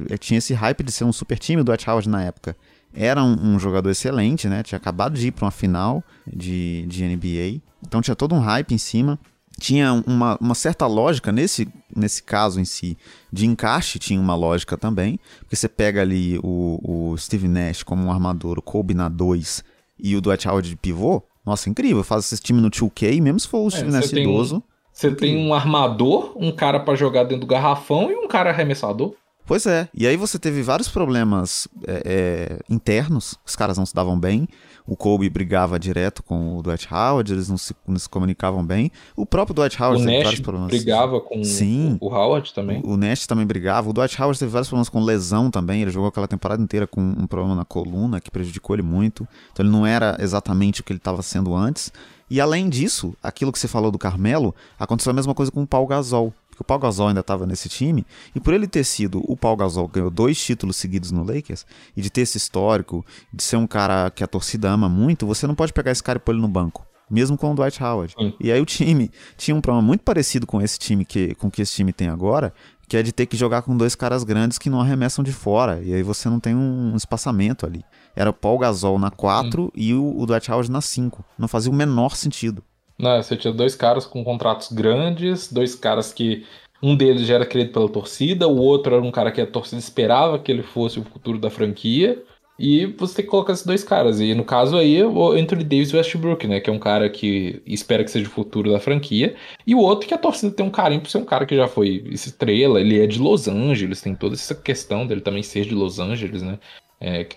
eh, 0.10 0.18
tinha 0.18 0.38
esse 0.38 0.54
hype 0.54 0.84
de 0.84 0.92
ser 0.92 1.06
um 1.06 1.14
super 1.14 1.40
time 1.40 1.64
do 1.64 1.66
Dwight 1.66 1.90
Howard 1.90 2.10
na 2.10 2.22
época. 2.22 2.56
Era 2.94 3.24
um, 3.24 3.56
um 3.56 3.60
jogador 3.60 3.90
excelente, 3.90 4.48
né? 4.48 4.64
Tinha 4.64 4.78
acabado 4.78 5.16
de 5.16 5.28
ir 5.28 5.32
para 5.32 5.46
uma 5.46 5.52
final 5.52 6.04
de, 6.28 6.86
de 6.88 7.04
NBA, 7.04 7.62
então 7.86 8.02
tinha 8.02 8.16
todo 8.16 8.36
um 8.36 8.40
hype 8.40 8.74
em 8.74 8.78
cima. 8.78 9.20
Tinha 9.60 9.94
uma, 10.08 10.38
uma 10.42 10.56
certa 10.56 10.88
lógica 10.88 11.32
nesse, 11.32 11.68
nesse 11.96 12.24
caso 12.24 12.60
em 12.60 12.66
si, 12.66 12.98
de 13.32 13.46
encaixe 13.46 14.00
tinha 14.00 14.20
uma 14.20 14.36
lógica 14.36 14.76
também, 14.76 15.20
porque 15.42 15.56
você 15.56 15.70
pega 15.70 16.02
ali 16.02 16.40
o, 16.44 16.80
o 17.12 17.18
Steve 17.18 17.48
Nash 17.48 17.84
como 17.84 18.04
um 18.04 18.12
armador, 18.12 18.58
o 18.58 18.64
Kobe 18.64 18.96
na 18.96 19.08
2 19.08 19.64
e 20.00 20.16
o 20.16 20.22
Dwight 20.22 20.48
Howard 20.48 20.68
de 20.68 20.76
pivô, 20.76 21.22
nossa, 21.46 21.70
incrível. 21.70 22.04
Faz 22.04 22.32
esse 22.32 22.42
time 22.42 22.62
no 22.62 22.72
2K, 22.72 23.22
mesmo 23.22 23.40
se 23.40 23.48
for 23.48 23.60
o 23.60 23.68
é, 23.68 23.72
Steve 23.72 23.92
Nash 23.92 24.12
idoso. 24.12 24.64
Você 24.92 25.12
tem 25.12 25.38
um 25.38 25.54
armador, 25.54 26.34
um 26.36 26.52
cara 26.52 26.80
para 26.80 26.96
jogar 26.96 27.24
dentro 27.24 27.42
do 27.42 27.48
garrafão 27.48 28.12
e 28.12 28.16
um 28.16 28.28
cara 28.28 28.52
arremessador. 28.52 29.16
Pois 29.46 29.66
é, 29.66 29.90
e 29.94 30.08
aí 30.08 30.16
você 30.16 30.40
teve 30.40 30.62
vários 30.62 30.88
problemas 30.88 31.68
é, 31.86 32.02
é, 32.06 32.60
internos, 32.70 33.38
os 33.46 33.56
caras 33.56 33.78
não 33.78 33.86
se 33.86 33.94
davam 33.94 34.18
bem, 34.18 34.48
o 34.88 34.96
Kobe 34.96 35.30
brigava 35.30 35.78
direto 35.78 36.24
com 36.24 36.58
o 36.58 36.64
Dwight 36.64 36.88
Howard, 36.94 37.32
eles 37.32 37.50
não 37.50 37.58
se, 37.58 37.76
não 37.86 38.00
se 38.00 38.08
comunicavam 38.08 38.66
bem, 38.66 38.90
o 39.18 39.26
próprio 39.26 39.54
Dwight 39.54 39.82
Howard 39.82 40.02
o 40.02 40.06
teve 40.06 40.18
Nash 40.18 40.24
vários 40.24 40.42
problemas. 40.42 40.68
brigava 40.70 41.20
com 41.20 41.44
Sim, 41.44 41.98
o, 42.00 42.08
Howard 42.08 42.54
também. 42.54 42.82
O, 42.86 42.92
o, 42.94 42.98
Nash 42.98 43.28
também 43.28 43.46
brigava, 43.46 43.90
o 43.90 43.94
Dwight 43.94 44.22
Howard 44.22 44.40
teve 44.40 44.52
vários 44.52 44.70
problemas 44.70 44.88
com 44.90 45.02
lesão 45.02 45.52
também, 45.52 45.82
ele 45.82 45.92
jogou 45.92 46.08
aquela 46.08 46.28
temporada 46.28 46.64
inteira 46.64 46.88
com 46.88 47.02
um 47.02 47.28
problema 47.28 47.56
na 47.56 47.66
coluna 47.66 48.22
que 48.22 48.32
prejudicou 48.32 48.76
ele 48.76 48.84
muito, 48.84 49.28
então 49.52 49.66
ele 49.66 49.74
não 49.74 49.86
era 49.86 50.16
exatamente 50.22 50.80
o 50.80 50.84
que 50.86 50.94
ele 50.94 51.00
estava 51.00 51.22
sendo 51.22 51.54
antes, 51.54 51.92
e 52.30 52.40
além 52.40 52.70
disso, 52.70 53.14
aquilo 53.22 53.52
que 53.52 53.60
você 53.60 53.68
falou 53.68 53.92
do 53.92 54.00
Carmelo, 54.00 54.56
aconteceu 54.80 55.12
a 55.12 55.14
mesma 55.14 55.36
coisa 55.36 55.52
com 55.52 55.62
o 55.64 55.68
Paul 55.68 55.86
Gasol. 55.86 56.34
Porque 56.54 56.62
o 56.62 56.66
Paul 56.66 56.80
Gasol 56.80 57.08
ainda 57.08 57.22
estava 57.22 57.48
nesse 57.48 57.68
time, 57.68 58.06
e 58.36 58.40
por 58.40 58.54
ele 58.54 58.68
ter 58.68 58.84
sido 58.84 59.24
o 59.28 59.36
Paul 59.36 59.58
Gasol 59.58 59.88
ganhou 59.88 60.12
dois 60.12 60.40
títulos 60.40 60.78
seguidos 60.78 61.12
no 61.12 61.24
Lakers, 61.24 61.66
e 61.98 62.02
de 62.02 62.10
ter 62.10 62.22
esse 62.22 62.38
histórico, 62.38 63.04
de 63.34 63.42
ser 63.42 63.58
um 63.58 63.66
cara 63.66 64.12
que 64.12 64.24
a 64.24 64.28
torcida 64.28 64.70
ama 64.70 64.88
muito, 64.88 65.26
você 65.26 65.48
não 65.48 65.56
pode 65.56 65.74
pegar 65.74 65.92
esse 65.92 66.04
cara 66.04 66.18
e 66.18 66.20
pôr 66.20 66.34
ele 66.34 66.42
no 66.42 66.48
banco. 66.48 66.86
Mesmo 67.10 67.38
com 67.38 67.52
o 67.52 67.56
Dwight 67.56 67.84
Howard. 67.84 68.16
Sim. 68.18 68.34
E 68.40 68.52
aí 68.52 68.62
o 68.62 68.66
time 68.66 69.12
tinha 69.36 69.56
um 69.56 69.62
problema 69.62 69.86
muito 69.86 70.04
parecido 70.04 70.48
com 70.48 70.62
esse 70.62 70.80
time 70.80 71.04
que, 71.04 71.36
com 71.36 71.50
que 71.50 71.62
esse 71.62 71.74
time 71.74 71.92
tem 71.92 72.08
agora, 72.08 72.54
que 72.88 72.96
é 72.96 73.04
de 73.04 73.12
ter 73.12 73.26
que 73.26 73.36
jogar 73.36 73.62
com 73.64 73.76
dois 73.76 73.96
caras 73.96 74.24
grandes 74.24 74.58
que 74.58 74.70
não 74.70 74.80
arremessam 74.80 75.24
de 75.24 75.32
fora. 75.32 75.82
E 75.84 75.94
aí 75.94 76.04
você 76.04 76.30
não 76.30 76.40
tem 76.40 76.56
um 76.56 76.96
espaçamento 76.96 77.66
ali 77.66 77.84
era 78.16 78.30
o 78.30 78.34
Paul 78.34 78.60
Gasol 78.60 79.00
na 79.00 79.10
4 79.10 79.72
e 79.76 79.94
o, 79.94 80.18
o 80.18 80.26
Dwight 80.26 80.52
Howard 80.52 80.72
na 80.72 80.82
5. 80.82 81.24
Não 81.38 81.48
fazia 81.48 81.72
o 81.72 81.76
menor 81.76 82.16
sentido. 82.16 82.64
Não, 82.98 83.22
você 83.22 83.36
tinha 83.36 83.54
dois 83.54 83.76
caras 83.76 84.06
com 84.06 84.24
contratos 84.24 84.72
grandes, 84.72 85.52
dois 85.52 85.76
caras 85.76 86.14
que 86.14 86.46
um 86.82 86.96
deles 86.96 87.26
já 87.26 87.36
era 87.36 87.46
querido 87.46 87.72
pela 87.72 87.90
torcida, 87.90 88.48
o 88.48 88.58
outro 88.58 88.96
era 88.96 89.04
um 89.04 89.12
cara 89.12 89.32
que 89.32 89.42
a 89.42 89.48
torcida 89.48 89.80
esperava 89.80 90.38
que 90.38 90.52
ele 90.52 90.64
fosse 90.64 91.00
o 91.00 91.04
futuro 91.04 91.40
da 91.40 91.50
franquia. 91.50 92.22
E 92.60 92.86
você 92.86 93.16
tem 93.16 93.26
que 93.26 93.32
colocar 93.32 93.54
esses 93.54 93.66
dois 93.66 93.84
caras. 93.84 94.20
E 94.20 94.34
no 94.36 94.46
caso 94.46 94.78
aí, 94.78 95.04
o 95.04 95.32
Anthony 95.32 95.64
Davis 95.64 95.90
e 95.90 95.96
Westbrook, 95.96 96.48
né? 96.48 96.60
Que 96.60 96.70
é 96.70 96.74
um 96.74 96.80
cara 96.80 97.10
que 97.10 97.62
espera 97.66 98.04
que 98.04 98.12
seja 98.12 98.28
o 98.28 98.32
futuro 98.32 98.72
da 98.72 98.80
franquia. 98.80 99.36
E 99.66 99.74
o 99.74 99.80
outro 99.80 100.08
que 100.08 100.14
a 100.14 100.18
torcida 100.18 100.54
tem 100.54 100.66
um 100.66 100.70
carinho 100.70 101.02
por 101.02 101.10
ser 101.10 101.18
um 101.18 101.26
cara 101.26 101.46
que 101.46 101.56
já 101.56 101.68
foi 101.68 102.04
estrela. 102.12 102.80
Ele 102.80 103.02
é 103.02 103.08
de 103.08 103.20
Los 103.20 103.48
Angeles, 103.48 104.02
tem 104.02 104.16
toda 104.16 104.36
essa 104.36 104.54
questão 104.54 105.08
dele 105.08 105.22
também 105.22 105.42
ser 105.42 105.66
de 105.66 105.74
Los 105.74 106.00
Angeles, 106.00 106.44
né? 106.44 106.60
É, 107.02 107.28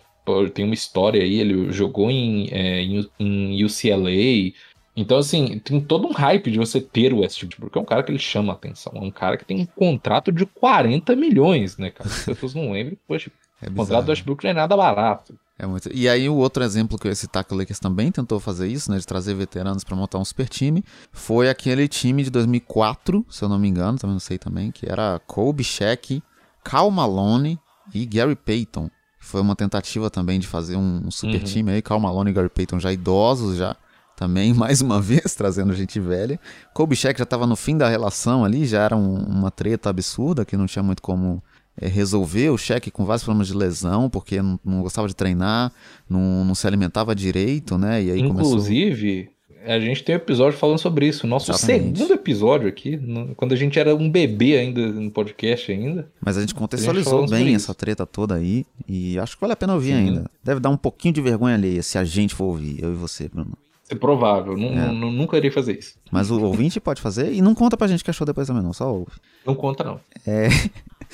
tem 0.52 0.64
uma 0.64 0.74
história 0.74 1.22
aí, 1.22 1.40
ele 1.40 1.72
jogou 1.72 2.10
em, 2.10 2.48
é, 2.52 2.82
em, 3.18 3.64
UCLA. 3.64 4.52
Então, 4.96 5.18
assim, 5.18 5.58
tem 5.58 5.78
todo 5.78 6.08
um 6.08 6.12
hype 6.12 6.50
de 6.50 6.58
você 6.58 6.80
ter 6.80 7.12
o 7.12 7.18
Westbrook, 7.18 7.60
porque 7.60 7.78
é 7.78 7.82
um 7.82 7.84
cara 7.84 8.02
que 8.02 8.10
ele 8.10 8.18
chama 8.18 8.54
a 8.54 8.56
atenção. 8.56 8.94
É 8.96 9.00
um 9.00 9.10
cara 9.10 9.36
que 9.36 9.44
tem 9.44 9.60
um 9.60 9.66
contrato 9.66 10.32
de 10.32 10.46
40 10.46 11.14
milhões, 11.14 11.76
né, 11.76 11.90
cara? 11.90 12.08
As 12.08 12.24
pessoas 12.24 12.54
não 12.54 12.72
lembram, 12.72 12.96
poxa, 13.06 13.30
é 13.60 13.68
o 13.68 13.72
contrato 13.72 14.06
do 14.06 14.08
Westbrook 14.08 14.42
não 14.44 14.50
é 14.50 14.54
nada 14.54 14.74
barato. 14.74 15.38
É 15.58 15.66
muito. 15.66 15.90
E 15.92 16.08
aí, 16.08 16.28
o 16.28 16.36
outro 16.36 16.64
exemplo 16.64 16.98
que 16.98 17.06
eu 17.06 17.10
ia 17.10 17.14
citar 17.14 17.44
que 17.44 17.52
o 17.52 17.56
Lakers 17.56 17.78
também 17.78 18.10
tentou 18.10 18.40
fazer 18.40 18.68
isso, 18.68 18.90
né, 18.90 18.98
de 18.98 19.06
trazer 19.06 19.34
veteranos 19.34 19.84
para 19.84 19.94
montar 19.94 20.18
um 20.18 20.24
super 20.24 20.48
time, 20.48 20.82
foi 21.12 21.50
aquele 21.50 21.86
time 21.88 22.22
de 22.22 22.30
2004, 22.30 23.24
se 23.28 23.42
eu 23.42 23.50
não 23.50 23.58
me 23.58 23.68
engano, 23.68 23.98
também 23.98 24.14
não 24.14 24.20
sei 24.20 24.38
também, 24.38 24.70
que 24.70 24.90
era 24.90 25.20
Kobe 25.26 25.62
Shaq, 25.62 26.22
Cal 26.64 26.90
Malone 26.90 27.58
e 27.94 28.04
Gary 28.06 28.34
Payton. 28.34 28.90
Foi 29.18 29.40
uma 29.40 29.56
tentativa 29.56 30.08
também 30.08 30.38
de 30.38 30.46
fazer 30.46 30.76
um, 30.76 31.10
super 31.10 31.38
uhum. 31.38 31.44
time 31.44 31.72
aí. 31.72 31.82
Cal 31.82 31.98
Malone 31.98 32.30
e 32.30 32.32
Gary 32.32 32.48
Payton 32.48 32.78
já 32.78 32.92
idosos, 32.92 33.56
já 33.56 33.76
também, 34.16 34.52
mais 34.54 34.80
uma 34.80 35.00
vez, 35.00 35.34
trazendo 35.34 35.74
gente 35.74 36.00
velha. 36.00 36.40
Kobe 36.72 36.96
Shaq 36.96 37.18
já 37.18 37.24
estava 37.24 37.46
no 37.46 37.54
fim 37.54 37.76
da 37.76 37.88
relação 37.88 38.44
ali, 38.44 38.66
já 38.66 38.82
era 38.82 38.96
um, 38.96 39.16
uma 39.16 39.50
treta 39.50 39.90
absurda 39.90 40.44
que 40.44 40.56
não 40.56 40.66
tinha 40.66 40.82
muito 40.82 41.02
como 41.02 41.42
é, 41.80 41.86
resolver. 41.86 42.50
O 42.50 42.58
Shaq 42.58 42.90
com 42.90 43.04
vários 43.04 43.22
problemas 43.22 43.46
de 43.48 43.54
lesão, 43.54 44.08
porque 44.08 44.40
não, 44.40 44.58
não 44.64 44.82
gostava 44.82 45.06
de 45.06 45.14
treinar, 45.14 45.70
não, 46.08 46.44
não, 46.44 46.54
se 46.54 46.66
alimentava 46.66 47.14
direito, 47.14 47.76
né? 47.76 48.02
E 48.02 48.10
aí 48.10 48.20
Inclusive, 48.20 49.24
começou... 49.24 49.36
A 49.66 49.80
gente 49.80 50.04
tem 50.04 50.14
um 50.14 50.18
episódio 50.18 50.56
falando 50.56 50.78
sobre 50.78 51.08
isso. 51.08 51.26
Nosso 51.26 51.50
Exatamente. 51.50 51.98
segundo 51.98 52.14
episódio 52.14 52.68
aqui, 52.68 53.00
quando 53.36 53.52
a 53.52 53.56
gente 53.56 53.76
era 53.80 53.96
um 53.96 54.08
bebê 54.08 54.56
ainda 54.56 54.92
no 54.92 55.10
podcast 55.10 55.72
ainda. 55.72 56.08
Mas 56.24 56.38
a 56.38 56.40
gente 56.40 56.54
contextualizou 56.54 57.22
gente 57.22 57.30
bem 57.30 57.52
essa 57.52 57.74
treta 57.74 58.06
toda 58.06 58.36
aí 58.36 58.64
e 58.86 59.18
acho 59.18 59.34
que 59.34 59.40
vale 59.40 59.54
a 59.54 59.56
pena 59.56 59.74
ouvir 59.74 59.88
Sim. 59.88 59.94
ainda. 59.94 60.30
Deve 60.42 60.60
dar 60.60 60.70
um 60.70 60.76
pouquinho 60.76 61.14
de 61.14 61.20
vergonha 61.20 61.56
alheia 61.56 61.82
se 61.82 61.98
a 61.98 62.04
gente 62.04 62.32
for 62.32 62.44
ouvir, 62.44 62.80
eu 62.80 62.92
e 62.92 62.94
você, 62.94 63.28
Bruno. 63.28 63.58
É 63.88 63.94
provável, 63.94 64.56
não, 64.56 64.68
é. 64.68 64.92
não, 64.92 65.12
nunca 65.12 65.36
iria 65.36 65.52
fazer 65.52 65.78
isso. 65.78 65.94
Mas 66.10 66.30
o 66.30 66.42
ouvinte 66.42 66.80
pode 66.80 67.00
fazer 67.00 67.32
e 67.32 67.40
não 67.40 67.54
conta 67.54 67.76
pra 67.76 67.86
gente 67.86 68.02
que 68.02 68.10
achou 68.10 68.26
depois 68.26 68.48
também 68.48 68.62
não, 68.62 68.72
só 68.72 68.92
ouve. 68.92 69.12
Não 69.44 69.54
conta 69.54 69.84
não. 69.84 70.00
É... 70.26 70.48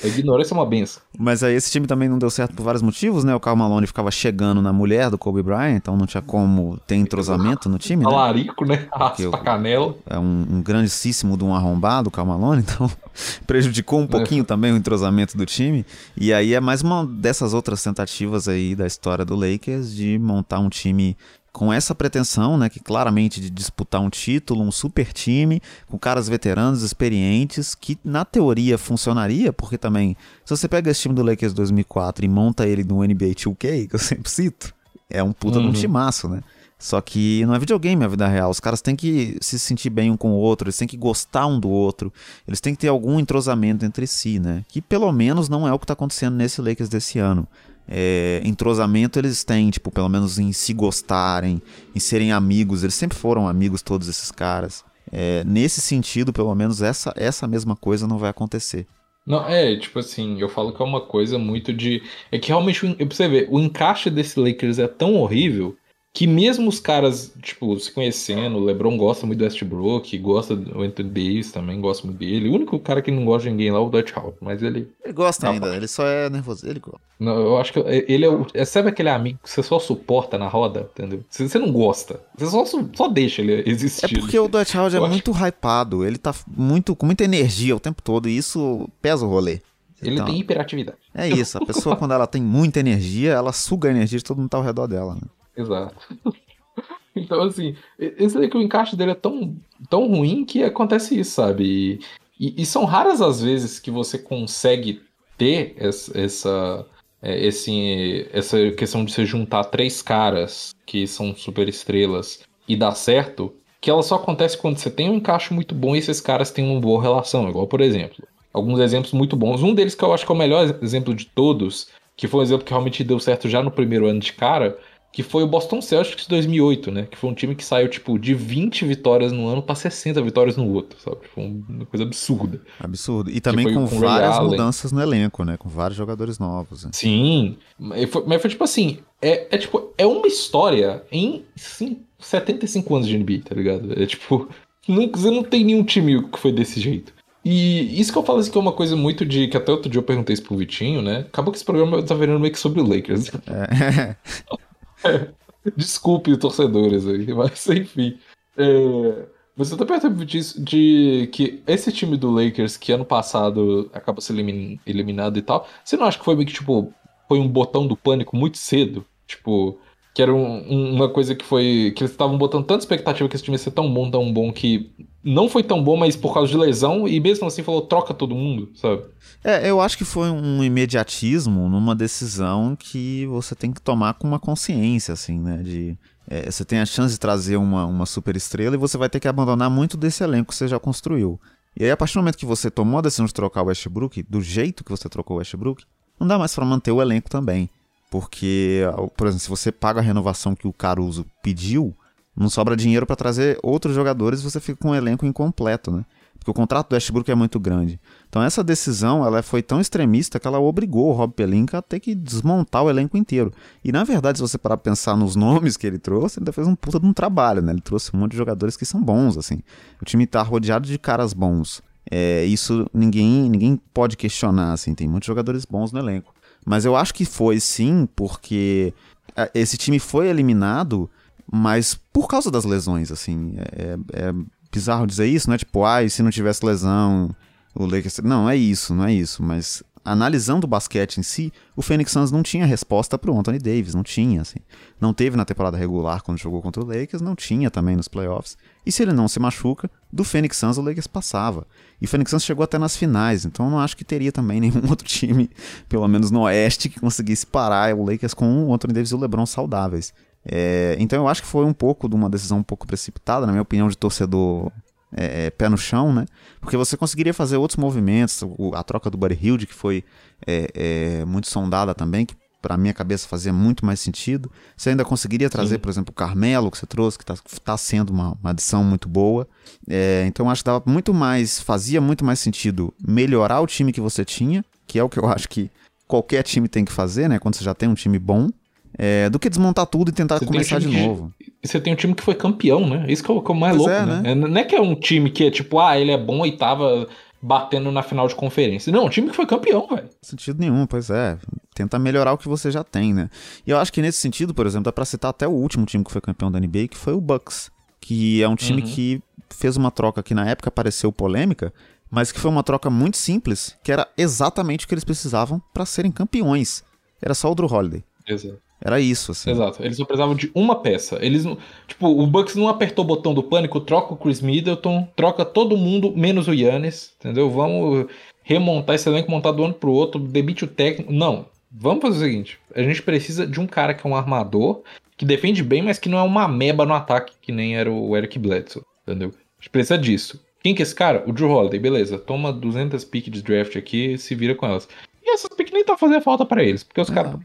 A 0.03 0.07
ignorância 0.07 0.53
é 0.53 0.57
uma 0.57 0.65
benção. 0.65 1.03
Mas 1.17 1.43
aí 1.43 1.53
esse 1.53 1.69
time 1.71 1.85
também 1.85 2.09
não 2.09 2.17
deu 2.17 2.29
certo 2.29 2.55
por 2.55 2.63
vários 2.63 2.81
motivos, 2.81 3.23
né? 3.23 3.35
O 3.35 3.39
Karl 3.39 3.55
Malone 3.55 3.85
ficava 3.85 4.09
chegando 4.09 4.61
na 4.61 4.73
mulher 4.73 5.11
do 5.11 5.17
Kobe 5.17 5.43
Bryant, 5.43 5.75
então 5.75 5.95
não 5.95 6.07
tinha 6.07 6.21
como 6.21 6.77
ter 6.87 6.95
entrosamento 6.95 7.69
no 7.69 7.77
time, 7.77 8.03
né? 8.03 8.09
Alarico, 8.09 8.65
né? 8.65 8.87
Raspa 8.91 9.37
canela. 9.37 9.95
É 10.07 10.17
um, 10.17 10.47
um 10.49 10.61
grandíssimo 10.63 11.37
de 11.37 11.43
um 11.43 11.53
arrombado, 11.53 12.09
o 12.09 12.11
Karl 12.11 12.27
Malone, 12.27 12.63
então 12.63 12.89
prejudicou 13.45 13.99
um 13.99 14.05
é. 14.05 14.07
pouquinho 14.07 14.41
é. 14.41 14.45
também 14.45 14.73
o 14.73 14.77
entrosamento 14.77 15.37
do 15.37 15.45
time. 15.45 15.85
E 16.17 16.33
aí 16.33 16.55
é 16.55 16.59
mais 16.59 16.81
uma 16.81 17.05
dessas 17.05 17.53
outras 17.53 17.83
tentativas 17.83 18.47
aí 18.47 18.75
da 18.75 18.87
história 18.87 19.23
do 19.23 19.35
Lakers 19.35 19.93
de 19.93 20.17
montar 20.17 20.59
um 20.59 20.69
time 20.69 21.15
com 21.53 21.71
essa 21.71 21.93
pretensão, 21.93 22.57
né, 22.57 22.67
que 22.67 22.79
claramente 22.79 23.39
de 23.39 23.51
disputar 23.51 24.01
um 24.01 24.09
título, 24.09 24.63
um 24.63 24.71
super 24.71 25.13
time, 25.13 25.61
com 25.87 25.99
caras 25.99 26.27
veteranos, 26.27 26.81
experientes, 26.81 27.75
que 27.75 27.97
na 28.03 28.25
teoria 28.25 28.75
funcionaria, 28.75 29.53
porque 29.53 29.77
também, 29.77 30.17
se 30.43 30.57
você 30.57 30.67
pega 30.67 30.89
esse 30.89 31.01
time 31.01 31.13
do 31.13 31.21
Lakers 31.21 31.53
2004 31.53 32.25
e 32.25 32.27
monta 32.27 32.67
ele 32.67 32.83
no 32.83 33.03
NBA 33.03 33.35
2K, 33.35 33.87
que 33.87 33.95
eu 33.95 33.99
sempre 33.99 34.31
cito, 34.31 34.73
é 35.07 35.21
um 35.21 35.31
puta 35.31 35.59
uhum. 35.59 35.65
de 35.65 35.77
um 35.77 35.79
timaço, 35.79 36.27
né? 36.27 36.41
Só 36.79 36.99
que 36.99 37.45
não 37.45 37.55
é 37.55 37.59
videogame 37.59 38.03
a 38.03 38.09
vida 38.09 38.27
real. 38.27 38.49
Os 38.49 38.59
caras 38.59 38.81
têm 38.81 38.93
que 38.93 39.37
se 39.39 39.57
sentir 39.57 39.89
bem 39.89 40.11
um 40.11 40.17
com 40.17 40.31
o 40.31 40.35
outro, 40.35 40.65
eles 40.65 40.75
têm 40.75 40.87
que 40.87 40.97
gostar 40.97 41.45
um 41.47 41.57
do 41.57 41.69
outro, 41.69 42.11
eles 42.45 42.59
têm 42.59 42.73
que 42.75 42.81
ter 42.81 42.89
algum 42.89 43.19
entrosamento 43.19 43.85
entre 43.85 44.05
si, 44.05 44.37
né? 44.37 44.65
Que 44.67 44.81
pelo 44.81 45.09
menos 45.13 45.47
não 45.47 45.65
é 45.65 45.71
o 45.71 45.79
que 45.79 45.85
está 45.85 45.93
acontecendo 45.93 46.35
nesse 46.35 46.61
Lakers 46.61 46.89
desse 46.89 47.19
ano 47.19 47.47
é, 47.87 48.41
entrosamento 48.43 49.19
eles 49.19 49.43
têm, 49.43 49.69
tipo, 49.69 49.91
pelo 49.91 50.09
menos 50.09 50.39
em 50.39 50.51
se 50.51 50.73
gostarem, 50.73 51.61
em 51.95 51.99
serem 51.99 52.31
amigos. 52.31 52.83
Eles 52.83 52.95
sempre 52.95 53.17
foram 53.17 53.47
amigos, 53.47 53.81
todos 53.81 54.07
esses 54.07 54.31
caras. 54.31 54.83
É, 55.11 55.43
nesse 55.43 55.81
sentido, 55.81 56.33
pelo 56.33 56.53
menos, 56.55 56.81
essa, 56.81 57.13
essa 57.15 57.47
mesma 57.47 57.75
coisa 57.75 58.07
não 58.07 58.17
vai 58.17 58.29
acontecer. 58.29 58.87
Não, 59.25 59.47
é, 59.47 59.75
tipo 59.77 59.99
assim, 59.99 60.39
eu 60.41 60.49
falo 60.49 60.73
que 60.73 60.81
é 60.81 60.85
uma 60.85 61.01
coisa 61.01 61.37
muito 61.37 61.71
de. 61.71 62.03
É 62.31 62.37
que 62.37 62.49
realmente, 62.49 62.79
pra 62.95 63.15
você 63.15 63.27
ver, 63.27 63.47
o 63.49 63.59
encaixe 63.59 64.09
desse 64.09 64.39
Lakers 64.39 64.79
é 64.79 64.87
tão 64.87 65.15
horrível 65.15 65.77
que 66.13 66.27
mesmo 66.27 66.69
os 66.69 66.79
caras, 66.79 67.33
tipo, 67.41 67.77
se 67.79 67.91
conhecendo, 67.91 68.57
o 68.57 68.63
LeBron 68.63 68.95
gosta 68.95 69.25
muito 69.25 69.39
do 69.39 69.45
Westbrook, 69.45 70.15
gosta 70.19 70.55
do 70.55 70.83
Anthony 70.83 71.09
Davis 71.09 71.51
também, 71.51 71.81
gosta 71.81 72.05
muito 72.05 72.19
dele. 72.19 72.49
O 72.49 72.53
único 72.53 72.77
cara 72.77 73.01
que 73.01 73.09
não 73.09 73.25
gosta 73.25 73.49
de 73.49 73.49
ninguém 73.49 73.71
lá 73.71 73.79
é 73.79 73.81
o 73.81 73.89
Dutch 73.89 74.15
Howard, 74.15 74.37
mas 74.39 74.61
ele... 74.61 74.87
Ele 75.03 75.11
gosta 75.11 75.49
ainda, 75.49 75.75
ele 75.75 75.87
só 75.87 76.05
é 76.05 76.29
nervoso, 76.29 76.69
ele 76.69 76.79
gosta. 76.79 77.01
Não, 77.19 77.35
eu 77.35 77.57
acho 77.57 77.73
que 77.73 77.79
ele 77.79 78.25
é 78.25 78.29
o... 78.29 78.45
É, 78.53 78.63
sabe 78.63 78.89
aquele 78.89 79.09
amigo 79.09 79.39
que 79.41 79.49
você 79.49 79.63
só 79.63 79.79
suporta 79.79 80.37
na 80.37 80.47
roda, 80.47 80.87
entendeu? 80.93 81.23
Você, 81.27 81.57
não 81.57 81.71
gosta, 81.71 82.21
você 82.37 82.45
só, 82.45 82.63
só 82.93 83.07
deixa 83.07 83.41
ele 83.41 83.63
existir. 83.65 84.15
É 84.15 84.19
porque 84.19 84.37
o 84.37 84.47
Dutch 84.47 84.75
Howard 84.75 84.95
é 84.95 84.99
acho... 84.99 85.09
muito 85.09 85.31
hypado, 85.31 86.05
ele 86.05 86.19
tá 86.19 86.35
muito, 86.47 86.95
com 86.95 87.07
muita 87.07 87.23
energia 87.23 87.75
o 87.75 87.79
tempo 87.79 88.03
todo 88.03 88.29
e 88.29 88.37
isso 88.37 88.87
pesa 89.01 89.25
o 89.25 89.29
rolê. 89.29 89.61
Ele 89.99 90.15
então, 90.15 90.27
tem 90.27 90.39
hiperatividade. 90.39 90.97
É 91.15 91.27
isso, 91.27 91.57
a 91.57 91.65
pessoa 91.65 91.95
quando 91.97 92.13
ela 92.13 92.27
tem 92.27 92.41
muita 92.41 92.79
energia, 92.79 93.31
ela 93.31 93.51
suga 93.51 93.89
a 93.89 93.91
energia 93.91 94.19
de 94.19 94.23
todo 94.23 94.37
mundo 94.37 94.45
que 94.45 94.51
tá 94.51 94.57
ao 94.57 94.63
redor 94.63 94.85
dela, 94.85 95.15
né? 95.15 95.21
Exato. 95.55 95.95
então, 97.15 97.41
assim, 97.41 97.75
esse 97.97 98.37
daí 98.37 98.49
que 98.49 98.57
o 98.57 98.61
encaixe 98.61 98.95
dele 98.95 99.11
é 99.11 99.15
tão, 99.15 99.55
tão 99.89 100.07
ruim 100.07 100.45
que 100.45 100.63
acontece 100.63 101.19
isso, 101.19 101.31
sabe? 101.31 101.99
E, 102.39 102.61
e, 102.61 102.65
são 102.65 102.85
raras 102.85 103.21
as 103.21 103.41
vezes 103.41 103.79
que 103.79 103.91
você 103.91 104.17
consegue 104.17 105.01
ter 105.37 105.75
essa, 105.77 106.19
essa, 106.19 106.85
é, 107.21 107.45
esse, 107.45 108.27
essa 108.33 108.71
questão 108.71 109.05
de 109.05 109.13
você 109.13 109.25
juntar 109.25 109.65
três 109.65 110.01
caras 110.01 110.73
que 110.85 111.07
são 111.07 111.35
super 111.35 111.67
estrelas 111.69 112.41
e 112.67 112.75
dar 112.75 112.95
certo, 112.95 113.53
que 113.79 113.89
ela 113.89 114.01
só 114.01 114.15
acontece 114.15 114.57
quando 114.57 114.77
você 114.77 114.89
tem 114.89 115.09
um 115.09 115.15
encaixe 115.15 115.53
muito 115.53 115.75
bom 115.75 115.95
e 115.95 115.99
esses 115.99 116.19
caras 116.19 116.51
têm 116.51 116.69
uma 116.69 116.79
boa 116.79 117.01
relação. 117.01 117.49
Igual, 117.49 117.67
por 117.67 117.81
exemplo, 117.81 118.25
alguns 118.53 118.79
exemplos 118.79 119.13
muito 119.13 119.35
bons. 119.35 119.61
Um 119.61 119.73
deles 119.73 119.95
que 119.95 120.03
eu 120.03 120.13
acho 120.13 120.25
que 120.25 120.31
é 120.31 120.35
o 120.35 120.37
melhor 120.37 120.79
exemplo 120.81 121.13
de 121.13 121.25
todos, 121.25 121.89
que 122.15 122.27
foi 122.27 122.39
um 122.39 122.43
exemplo 122.43 122.65
que 122.65 122.71
realmente 122.71 123.03
deu 123.03 123.19
certo 123.19 123.49
já 123.49 123.61
no 123.61 123.71
primeiro 123.71 124.07
ano 124.07 124.19
de 124.19 124.33
cara, 124.33 124.77
que 125.13 125.21
foi 125.21 125.43
o 125.43 125.47
Boston 125.47 125.79
Celtics 125.79 126.23
de 126.23 126.29
2008, 126.29 126.91
né? 126.91 127.07
Que 127.09 127.15
foi 127.15 127.29
um 127.29 127.35
time 127.35 127.53
que 127.53 127.63
saiu, 127.63 127.87
tipo, 127.87 128.17
de 128.17 128.33
20 128.33 128.83
vitórias 128.83 129.31
no 129.31 129.47
ano 129.47 129.61
para 129.61 129.75
60 129.75 130.19
vitórias 130.23 130.57
no 130.57 130.67
outro, 130.73 130.99
sabe? 130.99 131.17
Foi 131.35 131.43
uma 131.43 131.85
coisa 131.85 132.03
absurda. 132.03 132.59
Absurdo. 132.79 133.29
E 133.29 133.39
também 133.39 133.71
com, 133.71 133.87
com 133.87 133.99
várias 133.99 134.39
mudanças 134.39 134.91
no 134.91 134.99
elenco, 134.99 135.45
né? 135.45 135.55
Com 135.55 135.69
vários 135.69 135.95
jogadores 135.95 136.39
novos. 136.39 136.85
Né? 136.85 136.89
Sim. 136.93 137.57
Mas 137.77 138.09
foi, 138.09 138.23
mas 138.25 138.41
foi, 138.41 138.49
tipo 138.49 138.63
assim, 138.63 138.97
é, 139.21 139.55
é, 139.55 139.57
tipo, 139.59 139.93
é 139.99 140.05
uma 140.07 140.25
história 140.25 141.03
em 141.11 141.45
sim, 141.55 142.01
75 142.17 142.95
anos 142.95 143.07
de 143.07 143.15
NBA, 143.15 143.43
tá 143.47 143.53
ligado? 143.53 143.93
É 144.01 144.07
tipo, 144.07 144.49
não, 144.87 145.07
você 145.11 145.29
não 145.29 145.43
tem 145.43 145.63
nenhum 145.63 145.83
time 145.83 146.27
que 146.27 146.39
foi 146.39 146.51
desse 146.51 146.81
jeito. 146.81 147.13
E 147.45 148.01
isso 148.01 148.11
que 148.11 148.17
eu 148.17 148.23
falo 148.23 148.39
assim, 148.39 148.49
que 148.49 148.57
é 148.57 148.61
uma 148.61 148.71
coisa 148.71 148.95
muito 148.95 149.23
de. 149.23 149.47
Que 149.47 149.57
até 149.57 149.71
outro 149.71 149.91
dia 149.91 149.99
eu 149.99 150.03
perguntei 150.03 150.33
isso 150.33 150.43
pro 150.43 150.57
Vitinho, 150.57 151.03
né? 151.03 151.19
Acabou 151.19 151.51
que 151.51 151.57
esse 151.57 151.65
programa 151.65 152.01
tá 152.01 152.15
virando 152.15 152.39
meio 152.39 152.51
que 152.51 152.59
sobre 152.59 152.81
o 152.81 152.87
Lakers. 152.87 153.29
É. 153.45 154.15
Desculpe 155.77 156.31
os 156.31 156.37
torcedores 156.37 157.07
aí, 157.07 157.33
mas 157.33 157.67
enfim. 157.67 158.17
É, 158.57 159.25
você 159.55 159.77
tá 159.77 159.85
percebendo 159.85 160.25
disso, 160.25 160.63
de 160.63 161.29
que 161.31 161.61
esse 161.67 161.91
time 161.91 162.17
do 162.17 162.31
Lakers, 162.31 162.75
que 162.75 162.91
ano 162.91 163.05
passado 163.05 163.89
acabou 163.93 164.21
sendo 164.21 164.39
eliminado 164.85 165.37
e 165.37 165.41
tal, 165.41 165.67
você 165.83 165.95
não 165.95 166.05
acha 166.05 166.17
que 166.17 166.25
foi 166.25 166.35
meio 166.35 166.47
que, 166.47 166.53
tipo, 166.53 166.91
foi 167.27 167.39
um 167.39 167.47
botão 167.47 167.87
do 167.87 167.95
pânico 167.95 168.35
muito 168.35 168.57
cedo? 168.57 169.05
Tipo, 169.27 169.79
que 170.13 170.21
era 170.21 170.33
um, 170.33 170.95
uma 170.95 171.09
coisa 171.09 171.35
que 171.35 171.45
foi. 171.45 171.93
que 171.95 172.03
eles 172.03 172.11
estavam 172.11 172.37
botando 172.37 172.65
tanta 172.65 172.81
expectativa 172.83 173.29
que 173.29 173.35
esse 173.35 173.43
time 173.43 173.55
ia 173.55 173.59
ser 173.59 173.71
tão 173.71 173.91
bom, 173.91 174.09
tão 174.09 174.31
bom, 174.31 174.51
que 174.51 174.91
não 175.23 175.47
foi 175.47 175.63
tão 175.63 175.83
bom, 175.83 175.95
mas 175.95 176.15
por 176.15 176.33
causa 176.33 176.51
de 176.51 176.57
lesão, 176.57 177.07
e 177.07 177.19
mesmo 177.19 177.47
assim 177.47 177.63
falou, 177.63 177.81
troca 177.81 178.13
todo 178.13 178.35
mundo, 178.35 178.69
sabe? 178.75 179.03
É, 179.43 179.69
eu 179.69 179.79
acho 179.79 179.97
que 179.97 180.03
foi 180.03 180.29
um 180.29 180.63
imediatismo 180.63 181.69
numa 181.69 181.95
decisão 181.95 182.75
que 182.75 183.25
você 183.27 183.55
tem 183.55 183.71
que 183.71 183.81
tomar 183.81 184.15
com 184.15 184.27
uma 184.27 184.39
consciência, 184.39 185.13
assim, 185.13 185.39
né? 185.39 185.57
De. 185.63 185.97
É, 186.27 186.49
você 186.49 186.63
tem 186.63 186.79
a 186.79 186.85
chance 186.85 187.13
de 187.13 187.19
trazer 187.19 187.57
uma, 187.57 187.85
uma 187.85 188.05
super 188.05 188.35
estrela 188.35 188.75
e 188.75 188.79
você 188.79 188.97
vai 188.97 189.09
ter 189.09 189.19
que 189.19 189.27
abandonar 189.27 189.69
muito 189.69 189.97
desse 189.97 190.23
elenco 190.23 190.51
que 190.51 190.55
você 190.55 190.67
já 190.67 190.79
construiu. 190.79 191.39
E 191.77 191.83
aí, 191.83 191.91
a 191.91 191.97
partir 191.97 192.13
do 192.13 192.19
momento 192.19 192.37
que 192.37 192.45
você 192.45 192.69
tomou 192.71 192.99
a 192.99 193.01
decisão 193.01 193.25
de 193.25 193.33
trocar 193.33 193.63
o 193.63 193.65
Westbrook, 193.65 194.23
do 194.23 194.41
jeito 194.41 194.83
que 194.83 194.91
você 194.91 195.09
trocou 195.09 195.35
o 195.35 195.39
Westbrook, 195.39 195.83
não 196.19 196.27
dá 196.27 196.37
mais 196.37 196.53
para 196.53 196.63
manter 196.63 196.91
o 196.91 197.01
elenco 197.01 197.29
também. 197.29 197.69
Porque, 198.09 198.81
por 199.17 199.27
exemplo, 199.27 199.43
se 199.43 199.49
você 199.49 199.71
paga 199.71 199.99
a 199.99 200.03
renovação 200.03 200.55
que 200.55 200.67
o 200.67 200.73
Caruso 200.73 201.25
pediu, 201.41 201.95
não 202.35 202.49
sobra 202.49 202.75
dinheiro 202.75 203.05
para 203.05 203.15
trazer 203.15 203.59
outros 203.61 203.93
jogadores 203.93 204.39
e 204.39 204.43
você 204.43 204.59
fica 204.59 204.79
com 204.81 204.89
um 204.89 204.95
elenco 204.95 205.25
incompleto, 205.25 205.91
né? 205.91 206.05
Porque 206.37 206.51
o 206.51 206.53
contrato 206.53 206.89
do 206.89 206.93
Westbrook 206.93 207.31
é 207.31 207.35
muito 207.35 207.57
grande. 207.57 207.99
Então 208.27 208.43
essa 208.43 208.61
decisão 208.63 209.25
ela 209.25 209.41
foi 209.41 209.61
tão 209.61 209.79
extremista 209.79 210.39
que 210.39 210.47
ela 210.47 210.59
obrigou 210.59 211.09
o 211.09 211.13
Rob 211.13 211.33
Pelinka 211.33 211.77
a 211.77 211.81
ter 211.81 212.01
que 212.01 212.13
desmontar 212.13 212.83
o 212.83 212.89
elenco 212.89 213.15
inteiro. 213.15 213.51
E 213.83 213.91
na 213.93 214.03
verdade, 214.03 214.39
se 214.39 214.41
você 214.41 214.57
parar 214.57 214.75
pra 214.75 214.91
pensar 214.91 215.15
nos 215.15 215.35
nomes 215.37 215.77
que 215.77 215.87
ele 215.87 215.97
trouxe, 215.97 216.41
ele 216.41 216.51
fez 216.51 216.67
um 216.67 216.75
puta 216.75 216.99
de 216.99 217.05
um 217.05 217.13
trabalho, 217.13 217.61
né? 217.61 217.71
Ele 217.71 217.81
trouxe 217.81 218.11
um 218.13 218.19
monte 218.19 218.31
de 218.31 218.37
jogadores 218.37 218.75
que 218.75 218.85
são 218.85 219.01
bons, 219.01 219.37
assim. 219.37 219.59
O 220.01 220.05
time 220.05 220.27
tá 220.27 220.41
rodeado 220.41 220.85
de 220.85 220.97
caras 220.97 221.33
bons. 221.33 221.81
É, 222.11 222.43
isso 222.43 222.85
ninguém, 222.93 223.49
ninguém 223.49 223.79
pode 223.93 224.17
questionar, 224.17 224.73
assim. 224.73 224.93
Tem 224.93 225.07
muitos 225.07 225.27
jogadores 225.27 225.63
bons 225.63 225.93
no 225.93 225.99
elenco. 225.99 226.33
Mas 226.65 226.83
eu 226.83 226.95
acho 226.95 227.13
que 227.13 227.23
foi 227.23 227.59
sim, 227.59 228.07
porque 228.15 228.93
é, 229.35 229.49
esse 229.55 229.77
time 229.77 229.99
foi 229.99 230.27
eliminado, 230.27 231.09
mas 231.51 231.95
por 231.95 232.27
causa 232.27 232.49
das 232.49 232.65
lesões, 232.65 233.11
assim. 233.11 233.55
É, 233.57 233.97
é, 234.13 234.29
é 234.29 234.33
bizarro 234.71 235.05
dizer 235.05 235.27
isso, 235.27 235.47
não 235.47 235.55
é 235.55 235.57
tipo, 235.57 235.83
ai, 235.83 236.05
ah, 236.05 236.09
se 236.09 236.23
não 236.23 236.31
tivesse 236.31 236.65
lesão, 236.65 237.29
o 237.75 237.85
Lakers. 237.85 238.19
Não, 238.23 238.49
é 238.49 238.55
isso, 238.55 238.93
não 238.93 239.05
é 239.05 239.13
isso. 239.13 239.43
Mas 239.43 239.83
analisando 240.05 240.65
o 240.65 240.69
basquete 240.69 241.17
em 241.17 241.23
si, 241.23 241.53
o 241.75 241.81
Phoenix 241.81 242.11
Suns 242.11 242.31
não 242.31 242.43
tinha 242.43 242.65
resposta 242.65 243.17
para 243.17 243.31
o 243.31 243.39
Anthony 243.39 243.57
Davis, 243.57 243.93
não 243.93 244.03
tinha, 244.03 244.41
assim. 244.41 244.59
Não 244.99 245.13
teve 245.13 245.37
na 245.37 245.45
temporada 245.45 245.77
regular 245.77 246.21
quando 246.21 246.37
jogou 246.37 246.61
contra 246.61 246.83
o 246.83 246.85
Lakers, 246.85 247.21
não 247.21 247.35
tinha 247.35 247.71
também 247.71 247.95
nos 247.95 248.07
playoffs. 248.07 248.57
E 248.85 248.91
se 248.91 249.01
ele 249.01 249.13
não 249.13 249.27
se 249.27 249.39
machuca, 249.39 249.89
do 250.11 250.23
Phoenix 250.23 250.57
Suns 250.57 250.77
o 250.77 250.81
Lakers 250.81 251.07
passava. 251.07 251.65
E 252.01 252.05
o 252.05 252.07
Phoenix 252.07 252.31
Suns 252.31 252.43
chegou 252.43 252.63
até 252.63 252.77
nas 252.77 252.97
finais, 252.97 253.45
então 253.45 253.69
não 253.69 253.79
acho 253.79 253.95
que 253.95 254.03
teria 254.03 254.31
também 254.31 254.59
nenhum 254.61 254.89
outro 254.89 255.07
time, 255.07 255.49
pelo 255.87 256.07
menos 256.07 256.31
no 256.31 256.41
Oeste, 256.41 256.89
que 256.89 256.99
conseguisse 256.99 257.45
parar 257.45 257.95
o 257.95 258.03
Lakers 258.03 258.33
com 258.33 258.65
o 258.65 258.73
Anthony 258.73 258.93
Davis 258.93 259.11
e 259.11 259.15
o 259.15 259.19
LeBron 259.19 259.45
saudáveis. 259.45 260.13
É, 260.45 260.95
então 260.99 261.19
eu 261.19 261.27
acho 261.27 261.41
que 261.41 261.47
foi 261.47 261.65
um 261.65 261.73
pouco 261.73 262.09
de 262.09 262.15
uma 262.15 262.29
decisão 262.29 262.59
um 262.59 262.63
pouco 262.63 262.85
precipitada, 262.85 263.45
na 263.45 263.51
minha 263.51 263.61
opinião, 263.61 263.87
de 263.87 263.97
torcedor 263.97 264.71
é, 265.15 265.45
é, 265.45 265.49
pé 265.51 265.69
no 265.69 265.77
chão, 265.77 266.13
né? 266.13 266.25
Porque 266.59 266.75
você 266.75 266.97
conseguiria 266.97 267.33
fazer 267.33 267.57
outros 267.57 267.77
movimentos, 267.77 268.41
o, 268.41 268.73
a 268.75 268.83
troca 268.83 269.09
do 269.09 269.17
Buddy 269.17 269.37
Hilde, 269.41 269.67
que 269.67 269.73
foi 269.73 270.03
é, 270.45 270.69
é, 270.73 271.25
muito 271.25 271.47
sondada 271.47 271.93
também, 271.93 272.25
que 272.25 272.35
para 272.61 272.77
minha 272.77 272.93
cabeça 272.93 273.27
fazia 273.27 273.51
muito 273.51 273.85
mais 273.85 273.99
sentido. 273.99 274.49
Você 274.75 274.89
ainda 274.89 275.03
conseguiria 275.03 275.49
trazer, 275.49 275.75
Sim. 275.75 275.81
por 275.81 275.89
exemplo, 275.89 276.11
o 276.11 276.15
Carmelo, 276.15 276.71
que 276.71 276.77
você 276.77 276.85
trouxe, 276.85 277.17
que 277.17 277.23
está 277.29 277.35
tá 277.63 277.77
sendo 277.77 278.11
uma, 278.11 278.37
uma 278.41 278.51
adição 278.51 278.83
muito 278.83 279.09
boa. 279.09 279.47
É, 279.87 280.23
então 280.27 280.49
acho 280.49 280.63
que 280.63 280.69
dava 280.69 280.81
muito 280.85 281.13
mais, 281.13 281.59
fazia 281.59 281.99
muito 281.99 282.23
mais 282.23 282.39
sentido 282.39 282.93
melhorar 283.05 283.59
o 283.59 283.67
time 283.67 283.91
que 283.91 283.99
você 283.99 284.23
tinha, 284.23 284.63
que 284.87 284.97
é 284.97 285.03
o 285.03 285.09
que 285.09 285.19
eu 285.19 285.27
acho 285.27 285.49
que 285.49 285.69
qualquer 286.07 286.43
time 286.43 286.69
tem 286.69 286.85
que 286.85 286.91
fazer, 286.91 287.27
né? 287.27 287.37
Quando 287.37 287.55
você 287.55 287.63
já 287.63 287.73
tem 287.73 287.89
um 287.89 287.95
time 287.95 288.17
bom 288.17 288.49
é, 288.97 289.29
do 289.29 289.39
que 289.39 289.49
desmontar 289.49 289.85
tudo 289.87 290.09
e 290.09 290.11
tentar 290.11 290.39
você 290.39 290.45
começar 290.45 290.77
um 290.77 290.79
de 290.79 290.87
novo. 290.87 291.33
Você 291.63 291.79
tem 291.79 291.93
um 291.93 291.95
time 291.95 292.13
que 292.13 292.23
foi 292.23 292.35
campeão, 292.35 292.87
né? 292.87 293.05
Isso 293.07 293.23
que 293.23 293.31
é 293.31 293.33
o, 293.33 293.41
que 293.41 293.51
é 293.51 293.53
o 293.53 293.57
mais 293.57 293.75
pois 293.75 293.87
louco, 293.87 294.03
é, 294.03 294.05
né? 294.05 294.35
né? 294.35 294.35
Não 294.35 294.57
é 294.57 294.63
que 294.63 294.75
é 294.75 294.81
um 294.81 294.95
time 294.95 295.29
que 295.29 295.45
é 295.45 295.51
tipo, 295.51 295.79
ah, 295.79 295.97
ele 295.97 296.11
é 296.11 296.17
bom 296.17 296.45
e 296.45 296.51
tava 296.51 297.07
batendo 297.41 297.91
na 297.91 298.01
final 298.01 298.27
de 298.27 298.35
conferência. 298.35 298.91
Não, 298.91 299.05
o 299.05 299.09
time 299.09 299.29
que 299.29 299.35
foi 299.35 299.45
campeão, 299.45 299.85
velho. 299.87 300.09
Sentido 300.21 300.59
nenhum, 300.59 300.85
pois 300.85 301.09
é. 301.09 301.37
Tenta 301.75 301.99
melhorar 301.99 302.31
o 302.31 302.37
que 302.37 302.47
você 302.47 302.71
já 302.71 302.83
tem, 302.83 303.13
né? 303.13 303.29
E 303.67 303.71
eu 303.71 303.77
acho 303.77 303.91
que 303.91 304.01
nesse 304.01 304.19
sentido, 304.19 304.53
por 304.53 304.65
exemplo, 304.65 304.85
dá 304.85 304.93
pra 304.93 305.03
citar 305.03 305.31
até 305.31 305.45
o 305.45 305.51
último 305.51 305.85
time 305.85 306.05
que 306.05 306.11
foi 306.11 306.21
campeão 306.21 306.49
da 306.49 306.59
NBA, 306.59 306.87
que 306.89 306.97
foi 306.97 307.13
o 307.13 307.19
Bucks. 307.19 307.69
Que 307.99 308.41
é 308.41 308.47
um 308.47 308.55
time 308.55 308.81
uhum. 308.81 308.87
que 308.87 309.21
fez 309.49 309.75
uma 309.75 309.91
troca 309.91 310.23
que 310.23 310.33
na 310.33 310.49
época 310.49 310.71
pareceu 310.71 311.11
polêmica, 311.11 311.73
mas 312.09 312.31
que 312.31 312.39
foi 312.39 312.49
uma 312.49 312.63
troca 312.63 312.89
muito 312.89 313.17
simples, 313.17 313.75
que 313.83 313.91
era 313.91 314.07
exatamente 314.17 314.85
o 314.85 314.87
que 314.87 314.93
eles 314.93 315.03
precisavam 315.03 315.61
para 315.73 315.85
serem 315.85 316.11
campeões. 316.11 316.83
Era 317.21 317.33
só 317.33 317.51
o 317.51 317.55
Drew 317.55 317.71
Holiday. 317.71 318.03
Exato. 318.27 318.59
Era 318.83 318.99
isso, 318.99 319.31
assim. 319.31 319.49
Exato. 319.49 319.81
Eles 319.81 319.95
só 319.95 320.03
precisavam 320.03 320.35
de 320.35 320.51
uma 320.53 320.75
peça. 320.75 321.17
Eles 321.21 321.45
Tipo, 321.87 322.07
o 322.07 322.27
Bucks 322.27 322.55
não 322.55 322.67
apertou 322.67 323.05
o 323.05 323.07
botão 323.07 323.33
do 323.33 323.41
pânico, 323.41 323.79
troca 323.79 324.13
o 324.13 324.17
Chris 324.17 324.41
Middleton, 324.41 325.07
troca 325.15 325.45
todo 325.45 325.77
mundo, 325.77 326.11
menos 326.15 326.49
o 326.49 326.53
Yannis, 326.53 327.15
entendeu? 327.17 327.49
Vamos 327.49 328.07
remontar 328.43 328.95
esse 328.95 329.07
elenco 329.07 329.31
montar 329.31 329.51
do 329.51 329.63
ano 329.63 329.73
pro 329.73 329.91
outro, 329.91 330.19
debite 330.19 330.65
o 330.65 330.67
técnico. 330.67 331.13
Não. 331.13 331.45
Vamos 331.71 332.01
fazer 332.01 332.17
o 332.17 332.27
seguinte: 332.27 332.59
a 332.75 332.83
gente 332.83 333.01
precisa 333.01 333.47
de 333.47 333.59
um 333.59 333.65
cara 333.65 333.93
que 333.93 334.05
é 334.05 334.09
um 334.09 334.15
armador, 334.15 334.83
que 335.15 335.25
defende 335.25 335.63
bem, 335.63 335.81
mas 335.81 335.97
que 335.97 336.09
não 336.09 336.17
é 336.17 336.23
uma 336.23 336.47
meba 336.47 336.85
no 336.85 336.93
ataque, 336.93 337.33
que 337.41 337.53
nem 337.53 337.77
era 337.77 337.89
o 337.89 338.17
Eric 338.17 338.37
Bledsoe, 338.37 338.83
entendeu? 339.07 339.29
A 339.29 339.61
gente 339.61 339.69
precisa 339.69 339.97
disso. 339.97 340.43
Quem 340.61 340.75
que 340.75 340.81
é 340.81 340.83
esse 340.83 340.95
cara? 340.95 341.23
O 341.25 341.31
Drew 341.31 341.49
Holiday, 341.49 341.79
beleza. 341.79 342.17
Toma 342.17 342.51
200 342.51 343.03
piques 343.05 343.31
de 343.31 343.41
draft 343.41 343.75
aqui 343.75 344.17
se 344.17 344.35
vira 344.35 344.55
com 344.55 344.65
elas. 344.65 344.87
E 345.21 345.29
essas 345.29 345.49
piques 345.55 345.73
nem 345.73 345.83
tá 345.83 345.97
fazendo 345.97 346.21
falta 346.21 346.45
para 346.45 346.63
eles, 346.63 346.83
porque 346.83 347.01
os 347.01 347.09
caras 347.09 347.37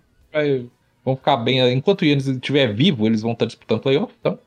vão 1.04 1.16
ficar 1.16 1.36
bem. 1.36 1.72
Enquanto 1.72 2.02
o 2.02 2.04
Yannis 2.04 2.26
estiver 2.26 2.72
vivo, 2.74 3.06
eles 3.06 3.22
vão 3.22 3.32
estar 3.32 3.46
disputando 3.46 3.80
playoff, 3.80 4.12
então. 4.20 4.38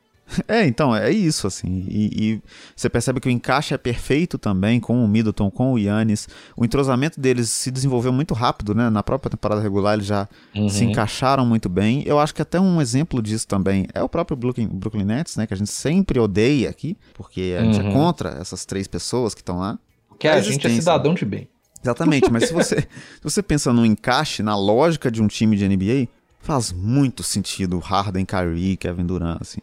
É, 0.47 0.65
então, 0.65 0.95
é 0.95 1.11
isso, 1.11 1.47
assim. 1.47 1.85
E, 1.89 2.05
e, 2.13 2.41
você 2.75 2.89
percebe 2.89 3.19
que 3.19 3.27
o 3.27 3.31
encaixe 3.31 3.73
é 3.73 3.77
perfeito 3.77 4.37
também 4.37 4.79
com 4.79 5.03
o 5.03 5.07
Middleton, 5.07 5.51
com 5.51 5.73
o 5.73 5.77
Yannis. 5.77 6.27
O 6.55 6.63
entrosamento 6.63 7.19
deles 7.19 7.49
se 7.49 7.69
desenvolveu 7.69 8.13
muito 8.13 8.33
rápido, 8.33 8.73
né? 8.73 8.89
Na 8.89 9.03
própria 9.03 9.29
temporada 9.29 9.61
regular 9.61 9.95
eles 9.95 10.05
já 10.05 10.27
uhum. 10.55 10.69
se 10.69 10.85
encaixaram 10.85 11.45
muito 11.45 11.67
bem. 11.67 12.03
Eu 12.05 12.19
acho 12.19 12.33
que 12.33 12.41
até 12.41 12.59
um 12.59 12.81
exemplo 12.81 13.21
disso 13.21 13.47
também 13.47 13.87
é 13.93 14.01
o 14.01 14.09
próprio 14.09 14.37
Brooklyn, 14.37 14.67
Brooklyn 14.67 15.03
Nets, 15.03 15.35
né? 15.35 15.45
Que 15.45 15.53
a 15.53 15.57
gente 15.57 15.71
sempre 15.71 16.19
odeia 16.19 16.69
aqui, 16.69 16.97
porque 17.13 17.55
a 17.59 17.63
gente 17.63 17.79
é 17.79 17.83
uhum. 17.83 17.89
é 17.89 17.93
contra 17.93 18.29
essas 18.39 18.65
três 18.65 18.87
pessoas 18.87 19.33
que 19.33 19.41
estão 19.41 19.59
lá. 19.59 19.77
Que 20.17 20.27
a, 20.27 20.35
a 20.35 20.41
gente 20.41 20.65
é 20.65 20.69
cidadão 20.69 21.13
de 21.13 21.25
bem. 21.25 21.49
Exatamente, 21.83 22.31
mas 22.31 22.47
se 22.47 22.53
você, 22.53 22.81
se 23.17 23.23
você 23.23 23.41
pensa 23.41 23.73
no 23.73 23.85
encaixe, 23.85 24.43
na 24.43 24.55
lógica 24.55 25.11
de 25.11 25.21
um 25.21 25.27
time 25.27 25.57
de 25.57 25.67
NBA, 25.67 26.07
faz 26.41 26.71
muito 26.71 27.23
sentido 27.23 27.79
Harden, 27.79 28.25
Kyrie, 28.25 28.77
Kevin 28.77 29.05
Durant, 29.05 29.41
assim. 29.41 29.59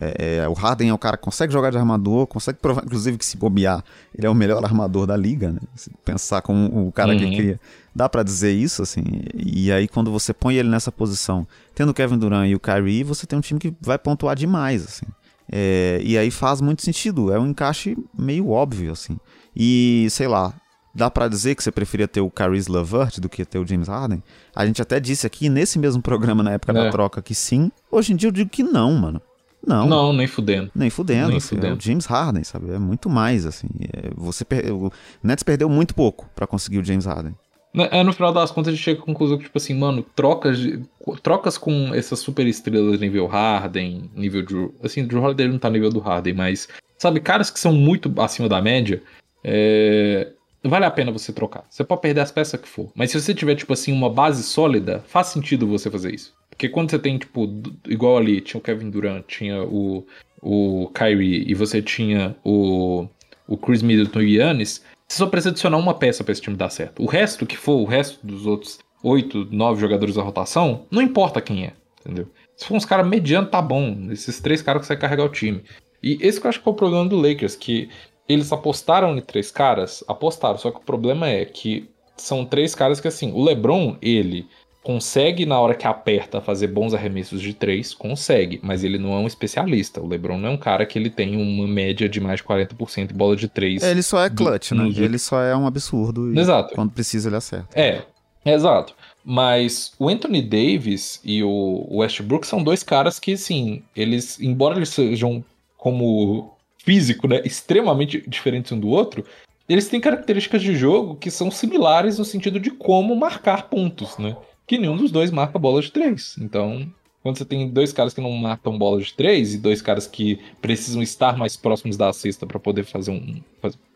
É, 0.00 0.36
é, 0.38 0.48
o 0.48 0.52
Harden 0.52 0.88
é 0.88 0.94
o 0.94 0.98
cara 0.98 1.16
que 1.16 1.22
consegue 1.22 1.52
jogar 1.52 1.70
de 1.70 1.76
armador, 1.76 2.26
consegue 2.26 2.58
provar, 2.58 2.84
inclusive, 2.84 3.18
que 3.18 3.24
se 3.24 3.36
bobear, 3.36 3.84
ele 4.16 4.26
é 4.26 4.30
o 4.30 4.34
melhor 4.34 4.64
armador 4.64 5.06
da 5.06 5.16
liga, 5.16 5.50
né? 5.52 5.60
Se 5.74 5.90
pensar 6.04 6.42
como 6.42 6.88
o 6.88 6.92
cara 6.92 7.12
uhum. 7.12 7.18
que 7.18 7.36
cria. 7.36 7.60
Dá 7.94 8.08
para 8.08 8.22
dizer 8.22 8.52
isso, 8.52 8.82
assim. 8.82 9.02
E 9.34 9.70
aí, 9.72 9.88
quando 9.88 10.10
você 10.10 10.32
põe 10.32 10.54
ele 10.54 10.68
nessa 10.68 10.92
posição, 10.92 11.46
tendo 11.74 11.90
o 11.90 11.94
Kevin 11.94 12.18
Durant 12.18 12.48
e 12.48 12.54
o 12.54 12.60
Kyrie, 12.60 13.02
você 13.02 13.26
tem 13.26 13.38
um 13.38 13.42
time 13.42 13.58
que 13.58 13.74
vai 13.80 13.98
pontuar 13.98 14.36
demais, 14.36 14.84
assim. 14.84 15.06
É, 15.52 16.00
e 16.02 16.16
aí 16.16 16.30
faz 16.30 16.60
muito 16.60 16.82
sentido. 16.82 17.32
É 17.32 17.38
um 17.38 17.48
encaixe 17.48 17.96
meio 18.16 18.50
óbvio, 18.50 18.92
assim. 18.92 19.18
E, 19.54 20.06
sei 20.10 20.28
lá, 20.28 20.54
dá 20.94 21.10
para 21.10 21.28
dizer 21.28 21.54
que 21.54 21.62
você 21.62 21.70
preferia 21.70 22.08
ter 22.08 22.20
o 22.20 22.30
Caris 22.30 22.66
LeVert 22.66 23.20
do 23.20 23.28
que 23.28 23.44
ter 23.44 23.58
o 23.58 23.66
James 23.66 23.88
Harden? 23.88 24.22
A 24.54 24.66
gente 24.66 24.82
até 24.82 24.98
disse 25.00 25.26
aqui 25.26 25.48
nesse 25.48 25.78
mesmo 25.78 26.02
programa 26.02 26.42
na 26.42 26.52
época 26.52 26.72
é. 26.72 26.74
da 26.74 26.90
troca 26.90 27.22
que 27.22 27.34
sim. 27.34 27.70
Hoje 27.90 28.12
em 28.12 28.16
dia 28.16 28.28
eu 28.28 28.32
digo 28.32 28.50
que 28.50 28.62
não, 28.62 28.92
mano. 28.94 29.20
Não. 29.66 29.86
Não, 29.86 30.12
nem 30.12 30.26
fudendo. 30.26 30.70
Nem 30.74 30.88
fudendo. 30.88 31.28
Nem 31.28 31.36
assim, 31.36 31.56
fudendo. 31.56 31.74
É 31.74 31.76
o 31.76 31.80
James 31.80 32.06
Harden, 32.06 32.42
sabe? 32.44 32.70
É 32.70 32.78
muito 32.78 33.10
mais, 33.10 33.44
assim. 33.44 33.68
É, 33.92 34.10
você 34.16 34.44
per... 34.44 34.72
O 34.72 34.90
Nets 35.22 35.42
perdeu 35.42 35.68
muito 35.68 35.94
pouco 35.94 36.28
para 36.34 36.46
conseguir 36.46 36.78
o 36.78 36.84
James 36.84 37.04
Harden. 37.04 37.34
Né, 37.72 37.88
é, 37.92 38.02
no 38.02 38.12
final 38.12 38.32
das 38.32 38.50
contas, 38.50 38.72
a 38.72 38.76
gente 38.76 38.82
chega 38.82 39.00
à 39.00 39.04
conclusão 39.04 39.36
que, 39.36 39.44
tipo 39.44 39.58
assim, 39.58 39.74
mano, 39.74 40.02
trocas, 40.16 40.58
de, 40.58 40.82
trocas 41.22 41.56
com 41.56 41.94
essas 41.94 42.18
super 42.18 42.46
estrelas 42.46 42.98
nível 43.00 43.26
Harden, 43.26 44.10
nível 44.14 44.44
Drew. 44.44 44.74
Assim, 44.82 45.06
Drew 45.06 45.22
Holiday 45.22 45.46
não 45.46 45.58
tá 45.58 45.70
nível 45.70 45.90
do 45.90 46.00
Harden, 46.00 46.34
mas, 46.34 46.66
sabe, 46.98 47.20
caras 47.20 47.50
que 47.50 47.60
são 47.60 47.72
muito 47.72 48.12
acima 48.20 48.48
da 48.48 48.60
média, 48.60 49.02
é, 49.44 50.32
vale 50.62 50.84
a 50.84 50.90
pena 50.90 51.12
você 51.12 51.32
trocar. 51.32 51.64
Você 51.68 51.84
pode 51.84 52.02
perder 52.02 52.20
as 52.20 52.32
peças 52.32 52.60
que 52.60 52.68
for. 52.68 52.90
Mas 52.94 53.10
se 53.10 53.20
você 53.20 53.34
tiver, 53.34 53.54
tipo 53.54 53.72
assim, 53.72 53.92
uma 53.92 54.10
base 54.10 54.42
sólida, 54.42 55.02
faz 55.06 55.28
sentido 55.28 55.66
você 55.66 55.90
fazer 55.90 56.14
isso. 56.14 56.34
Porque 56.50 56.68
quando 56.68 56.90
você 56.90 56.98
tem, 56.98 57.16
tipo, 57.18 57.48
igual 57.86 58.18
ali, 58.18 58.40
tinha 58.40 58.58
o 58.58 58.62
Kevin 58.62 58.90
Durant, 58.90 59.24
tinha 59.26 59.62
o, 59.62 60.06
o 60.42 60.90
Kyrie 60.94 61.44
e 61.48 61.54
você 61.54 61.80
tinha 61.80 62.36
o, 62.44 63.06
o 63.48 63.56
Chris 63.56 63.82
Middleton 63.82 64.20
e 64.20 64.24
o 64.24 64.28
Giannis, 64.28 64.84
você 65.08 65.18
só 65.18 65.26
precisa 65.26 65.50
adicionar 65.50 65.78
uma 65.78 65.94
peça 65.94 66.22
para 66.22 66.32
esse 66.32 66.42
time 66.42 66.56
dar 66.56 66.70
certo. 66.70 67.02
O 67.02 67.06
resto 67.06 67.46
que 67.46 67.56
for, 67.56 67.80
o 67.80 67.84
resto 67.84 68.24
dos 68.26 68.46
outros 68.46 68.78
oito, 69.02 69.48
nove 69.50 69.80
jogadores 69.80 70.14
da 70.14 70.22
rotação, 70.22 70.86
não 70.90 71.00
importa 71.00 71.40
quem 71.40 71.64
é, 71.64 71.72
entendeu? 72.00 72.28
Se 72.56 72.66
for 72.66 72.74
uns 72.74 72.84
caras 72.84 73.08
medianos, 73.08 73.50
tá 73.50 73.62
bom. 73.62 74.08
Esses 74.10 74.38
três 74.38 74.60
caras 74.60 74.82
conseguem 74.82 75.00
carregar 75.00 75.24
o 75.24 75.30
time. 75.30 75.62
E 76.02 76.18
esse 76.20 76.40
que 76.40 76.46
eu 76.46 76.50
acho 76.50 76.62
que 76.62 76.68
é 76.68 76.72
o 76.72 76.74
problema 76.74 77.08
do 77.08 77.16
Lakers, 77.16 77.56
que 77.56 77.88
eles 78.32 78.52
apostaram 78.52 79.16
em 79.16 79.20
três 79.20 79.50
caras, 79.50 80.04
apostaram, 80.06 80.56
só 80.56 80.70
que 80.70 80.78
o 80.78 80.84
problema 80.84 81.28
é 81.28 81.44
que 81.44 81.90
são 82.16 82.44
três 82.44 82.74
caras 82.74 83.00
que 83.00 83.08
assim, 83.08 83.32
o 83.32 83.42
LeBron, 83.42 83.96
ele 84.00 84.46
consegue 84.82 85.44
na 85.44 85.58
hora 85.58 85.74
que 85.74 85.86
aperta 85.86 86.40
fazer 86.40 86.68
bons 86.68 86.94
arremessos 86.94 87.42
de 87.42 87.52
três, 87.52 87.92
consegue, 87.92 88.60
mas 88.62 88.84
ele 88.84 88.98
não 88.98 89.12
é 89.14 89.18
um 89.18 89.26
especialista. 89.26 90.00
O 90.00 90.06
LeBron 90.06 90.38
não 90.38 90.48
é 90.48 90.52
um 90.52 90.56
cara 90.56 90.86
que 90.86 90.98
ele 90.98 91.10
tem 91.10 91.36
uma 91.36 91.66
média 91.66 92.08
de 92.08 92.20
mais 92.20 92.40
de 92.40 92.46
40% 92.46 93.08
de 93.08 93.14
bola 93.14 93.36
de 93.36 93.48
três. 93.48 93.82
É, 93.82 93.90
ele 93.90 94.02
só 94.02 94.24
é 94.24 94.30
clutch, 94.30 94.70
do, 94.70 94.76
né? 94.76 94.88
Ele 94.96 95.18
só 95.18 95.42
é 95.42 95.54
um 95.54 95.66
absurdo. 95.66 96.38
exato. 96.38 96.74
Quando 96.74 96.92
precisa 96.92 97.28
ele 97.28 97.36
acerta. 97.36 97.68
É, 97.78 98.02
exato. 98.44 98.94
Mas 99.24 99.92
o 99.98 100.08
Anthony 100.08 100.40
Davis 100.40 101.20
e 101.24 101.42
o 101.42 101.86
Westbrook 101.90 102.46
são 102.46 102.62
dois 102.62 102.82
caras 102.82 103.18
que, 103.18 103.36
sim, 103.36 103.82
eles, 103.94 104.40
embora 104.40 104.76
eles 104.76 104.88
sejam 104.88 105.44
como 105.76 106.56
físico, 106.84 107.28
né, 107.28 107.42
extremamente 107.44 108.22
diferentes 108.28 108.72
um 108.72 108.80
do 108.80 108.88
outro, 108.88 109.24
eles 109.68 109.88
têm 109.88 110.00
características 110.00 110.62
de 110.62 110.74
jogo 110.74 111.14
que 111.14 111.30
são 111.30 111.50
similares 111.50 112.18
no 112.18 112.24
sentido 112.24 112.58
de 112.58 112.70
como 112.70 113.14
marcar 113.14 113.68
pontos, 113.68 114.18
né? 114.18 114.36
Que 114.66 114.78
nenhum 114.78 114.96
dos 114.96 115.12
dois 115.12 115.30
marca 115.30 115.58
bola 115.58 115.80
de 115.80 115.92
três. 115.92 116.36
Então, 116.40 116.90
quando 117.22 117.38
você 117.38 117.44
tem 117.44 117.68
dois 117.68 117.92
caras 117.92 118.12
que 118.12 118.20
não 118.20 118.32
marcam 118.32 118.76
bola 118.76 119.00
de 119.00 119.12
três 119.14 119.54
e 119.54 119.58
dois 119.58 119.80
caras 119.80 120.06
que 120.06 120.40
precisam 120.60 121.02
estar 121.02 121.36
mais 121.36 121.56
próximos 121.56 121.96
da 121.96 122.12
cesta 122.12 122.46
para 122.46 122.58
poder 122.58 122.84
fazer 122.84 123.12
um 123.12 123.40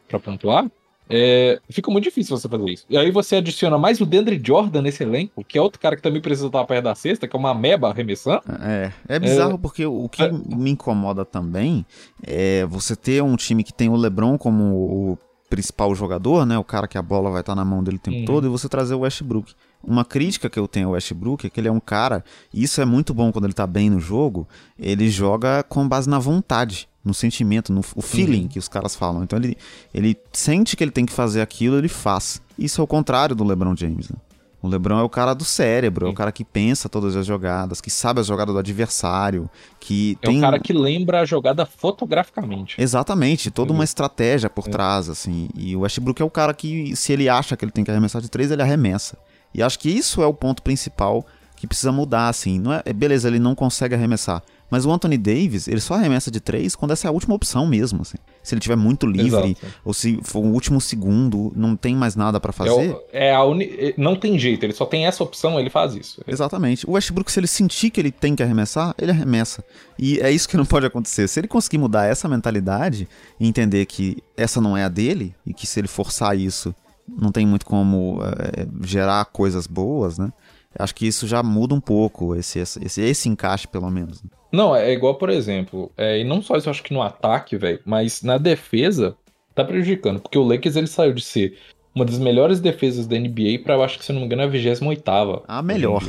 para 0.06 0.20
pontuar, 0.20 0.70
é, 1.08 1.60
fica 1.68 1.90
muito 1.90 2.04
difícil 2.04 2.36
você 2.36 2.48
fazer 2.48 2.70
isso. 2.70 2.86
E 2.88 2.96
aí 2.96 3.10
você 3.10 3.36
adiciona 3.36 3.78
mais 3.78 4.00
o 4.00 4.06
Deandre 4.06 4.40
Jordan 4.42 4.82
nesse 4.82 5.02
elenco, 5.02 5.44
que 5.44 5.58
é 5.58 5.62
outro 5.62 5.80
cara 5.80 5.96
que 5.96 6.02
também 6.02 6.20
precisa 6.20 6.46
estar 6.46 6.64
perto 6.64 6.84
da 6.84 6.94
cesta, 6.94 7.28
que 7.28 7.36
é 7.36 7.38
uma 7.38 7.54
meba 7.54 7.90
arremessando. 7.90 8.42
É, 8.60 8.92
é 9.08 9.18
bizarro 9.18 9.54
é, 9.54 9.58
porque 9.58 9.84
o 9.84 10.08
que 10.08 10.22
é, 10.22 10.32
me 10.32 10.70
incomoda 10.70 11.24
também 11.24 11.84
é 12.22 12.64
você 12.66 12.96
ter 12.96 13.22
um 13.22 13.36
time 13.36 13.62
que 13.62 13.72
tem 13.72 13.88
o 13.88 13.96
LeBron 13.96 14.38
como 14.38 14.64
o 14.64 15.18
principal 15.48 15.94
jogador, 15.94 16.44
né, 16.44 16.58
o 16.58 16.64
cara 16.64 16.88
que 16.88 16.98
a 16.98 17.02
bola 17.02 17.30
vai 17.30 17.40
estar 17.40 17.54
na 17.54 17.64
mão 17.64 17.84
dele 17.84 17.98
o 17.98 18.00
tempo 18.00 18.24
todo, 18.24 18.46
e 18.46 18.50
você 18.50 18.68
trazer 18.68 18.94
o 18.94 19.00
Westbrook. 19.00 19.54
Uma 19.84 20.04
crítica 20.04 20.50
que 20.50 20.58
eu 20.58 20.66
tenho 20.66 20.88
ao 20.88 20.94
Westbrook 20.94 21.46
é 21.46 21.50
que 21.50 21.60
ele 21.60 21.68
é 21.68 21.72
um 21.72 21.78
cara, 21.78 22.24
e 22.52 22.64
isso 22.64 22.80
é 22.80 22.84
muito 22.84 23.14
bom 23.14 23.30
quando 23.30 23.44
ele 23.44 23.52
tá 23.52 23.66
bem 23.66 23.88
no 23.88 24.00
jogo, 24.00 24.48
ele 24.76 25.08
joga 25.08 25.62
com 25.62 25.86
base 25.86 26.08
na 26.08 26.18
vontade 26.18 26.88
no 27.04 27.12
sentimento, 27.12 27.72
no 27.72 27.80
o 27.94 28.02
feeling 28.02 28.42
uhum. 28.42 28.48
que 28.48 28.58
os 28.58 28.68
caras 28.68 28.96
falam. 28.96 29.22
Então 29.22 29.38
ele, 29.38 29.56
ele 29.92 30.16
sente 30.32 30.76
que 30.76 30.82
ele 30.82 30.90
tem 30.90 31.04
que 31.04 31.12
fazer 31.12 31.42
aquilo, 31.42 31.76
ele 31.76 31.88
faz. 31.88 32.40
Isso 32.58 32.80
é 32.80 32.84
o 32.84 32.86
contrário 32.86 33.34
do 33.36 33.44
LeBron 33.44 33.76
James. 33.76 34.08
Né? 34.08 34.16
O 34.62 34.68
LeBron 34.68 34.98
é 34.98 35.02
o 35.02 35.10
cara 35.10 35.34
do 35.34 35.44
cérebro, 35.44 36.06
Sim. 36.06 36.10
é 36.10 36.12
o 36.12 36.16
cara 36.16 36.32
que 36.32 36.42
pensa 36.42 36.88
todas 36.88 37.14
as 37.14 37.26
jogadas, 37.26 37.82
que 37.82 37.90
sabe 37.90 38.20
as 38.20 38.26
jogadas 38.26 38.54
do 38.54 38.58
adversário, 38.58 39.50
que 39.78 40.16
é 40.22 40.26
tem... 40.26 40.38
o 40.38 40.40
cara 40.40 40.58
que 40.58 40.72
lembra 40.72 41.20
a 41.20 41.24
jogada 41.26 41.66
fotograficamente. 41.66 42.80
Exatamente, 42.80 43.50
toda 43.50 43.74
uma 43.74 43.84
estratégia 43.84 44.48
por 44.48 44.66
é. 44.66 44.70
trás, 44.70 45.10
assim. 45.10 45.50
E 45.54 45.76
o 45.76 45.80
Westbrook 45.80 46.22
é 46.22 46.24
o 46.24 46.30
cara 46.30 46.54
que, 46.54 46.96
se 46.96 47.12
ele 47.12 47.28
acha 47.28 47.58
que 47.58 47.62
ele 47.62 47.72
tem 47.72 47.84
que 47.84 47.90
arremessar 47.90 48.22
de 48.22 48.30
três, 48.30 48.50
ele 48.50 48.62
arremessa. 48.62 49.18
E 49.52 49.62
acho 49.62 49.78
que 49.78 49.90
isso 49.90 50.22
é 50.22 50.26
o 50.26 50.32
ponto 50.32 50.62
principal 50.62 51.26
que 51.64 51.68
precisa 51.68 51.92
mudar, 51.92 52.28
assim. 52.28 52.58
Não 52.58 52.72
é, 52.72 52.92
beleza, 52.92 53.28
ele 53.28 53.38
não 53.38 53.54
consegue 53.54 53.94
arremessar. 53.94 54.42
Mas 54.70 54.84
o 54.84 54.90
Anthony 54.90 55.16
Davis, 55.16 55.68
ele 55.68 55.80
só 55.80 55.94
arremessa 55.94 56.30
de 56.30 56.40
três 56.40 56.74
quando 56.74 56.90
essa 56.90 57.06
é 57.06 57.08
a 57.08 57.12
última 57.12 57.34
opção 57.34 57.66
mesmo, 57.66 58.02
assim. 58.02 58.16
Se 58.42 58.54
ele 58.54 58.60
tiver 58.60 58.76
muito 58.76 59.06
livre, 59.06 59.50
Exato. 59.50 59.66
ou 59.84 59.94
se 59.94 60.18
for 60.22 60.40
o 60.40 60.48
último 60.48 60.80
segundo, 60.80 61.52
não 61.54 61.76
tem 61.76 61.94
mais 61.94 62.16
nada 62.16 62.40
para 62.40 62.52
fazer. 62.52 62.96
É, 63.12 63.28
é 63.28 63.34
a 63.34 63.44
uni... 63.44 63.64
É, 63.78 63.94
não 63.96 64.16
tem 64.16 64.38
jeito, 64.38 64.64
ele 64.64 64.72
só 64.72 64.84
tem 64.84 65.06
essa 65.06 65.22
opção, 65.22 65.60
ele 65.60 65.70
faz 65.70 65.94
isso. 65.94 66.20
Exatamente. 66.26 66.88
O 66.88 66.92
Westbrook, 66.92 67.30
se 67.30 67.38
ele 67.38 67.46
sentir 67.46 67.90
que 67.90 68.00
ele 68.00 68.10
tem 68.10 68.34
que 68.34 68.42
arremessar, 68.42 68.94
ele 68.98 69.12
arremessa. 69.12 69.62
E 69.98 70.18
é 70.18 70.30
isso 70.30 70.48
que 70.48 70.56
não 70.56 70.66
pode 70.66 70.86
acontecer. 70.86 71.28
Se 71.28 71.38
ele 71.38 71.48
conseguir 71.48 71.78
mudar 71.78 72.06
essa 72.06 72.28
mentalidade 72.28 73.08
e 73.38 73.46
entender 73.46 73.86
que 73.86 74.22
essa 74.36 74.60
não 74.60 74.76
é 74.76 74.84
a 74.84 74.88
dele, 74.88 75.34
e 75.46 75.54
que 75.54 75.66
se 75.66 75.78
ele 75.78 75.88
forçar 75.88 76.36
isso, 76.36 76.74
não 77.06 77.30
tem 77.30 77.46
muito 77.46 77.66
como 77.66 78.18
é, 78.22 78.66
gerar 78.82 79.24
coisas 79.26 79.66
boas, 79.66 80.18
né? 80.18 80.32
Acho 80.78 80.94
que 80.94 81.06
isso 81.06 81.26
já 81.26 81.42
muda 81.42 81.74
um 81.74 81.80
pouco, 81.80 82.34
esse, 82.34 82.58
esse, 82.58 83.00
esse 83.00 83.28
encaixe, 83.28 83.68
pelo 83.68 83.90
menos. 83.90 84.22
Não, 84.52 84.74
é 84.74 84.92
igual, 84.92 85.16
por 85.16 85.30
exemplo, 85.30 85.90
é, 85.96 86.20
e 86.20 86.24
não 86.24 86.40
só 86.40 86.56
isso, 86.56 86.70
acho 86.70 86.82
que 86.82 86.94
no 86.94 87.02
ataque, 87.02 87.56
velho, 87.56 87.80
mas 87.84 88.22
na 88.22 88.38
defesa, 88.38 89.16
tá 89.54 89.64
prejudicando, 89.64 90.20
porque 90.20 90.38
o 90.38 90.46
Lakers 90.46 90.76
ele 90.76 90.86
saiu 90.86 91.12
de 91.12 91.22
ser 91.22 91.56
uma 91.94 92.04
das 92.04 92.18
melhores 92.18 92.60
defesas 92.60 93.06
da 93.06 93.18
NBA 93.18 93.60
para 93.62 93.74
eu 93.74 93.82
acho 93.82 93.98
que 93.98 94.04
se 94.04 94.12
não 94.12 94.20
me 94.20 94.26
engano 94.26 94.42
a 94.42 94.46
28 94.46 95.44
A 95.46 95.62
melhor. 95.62 96.02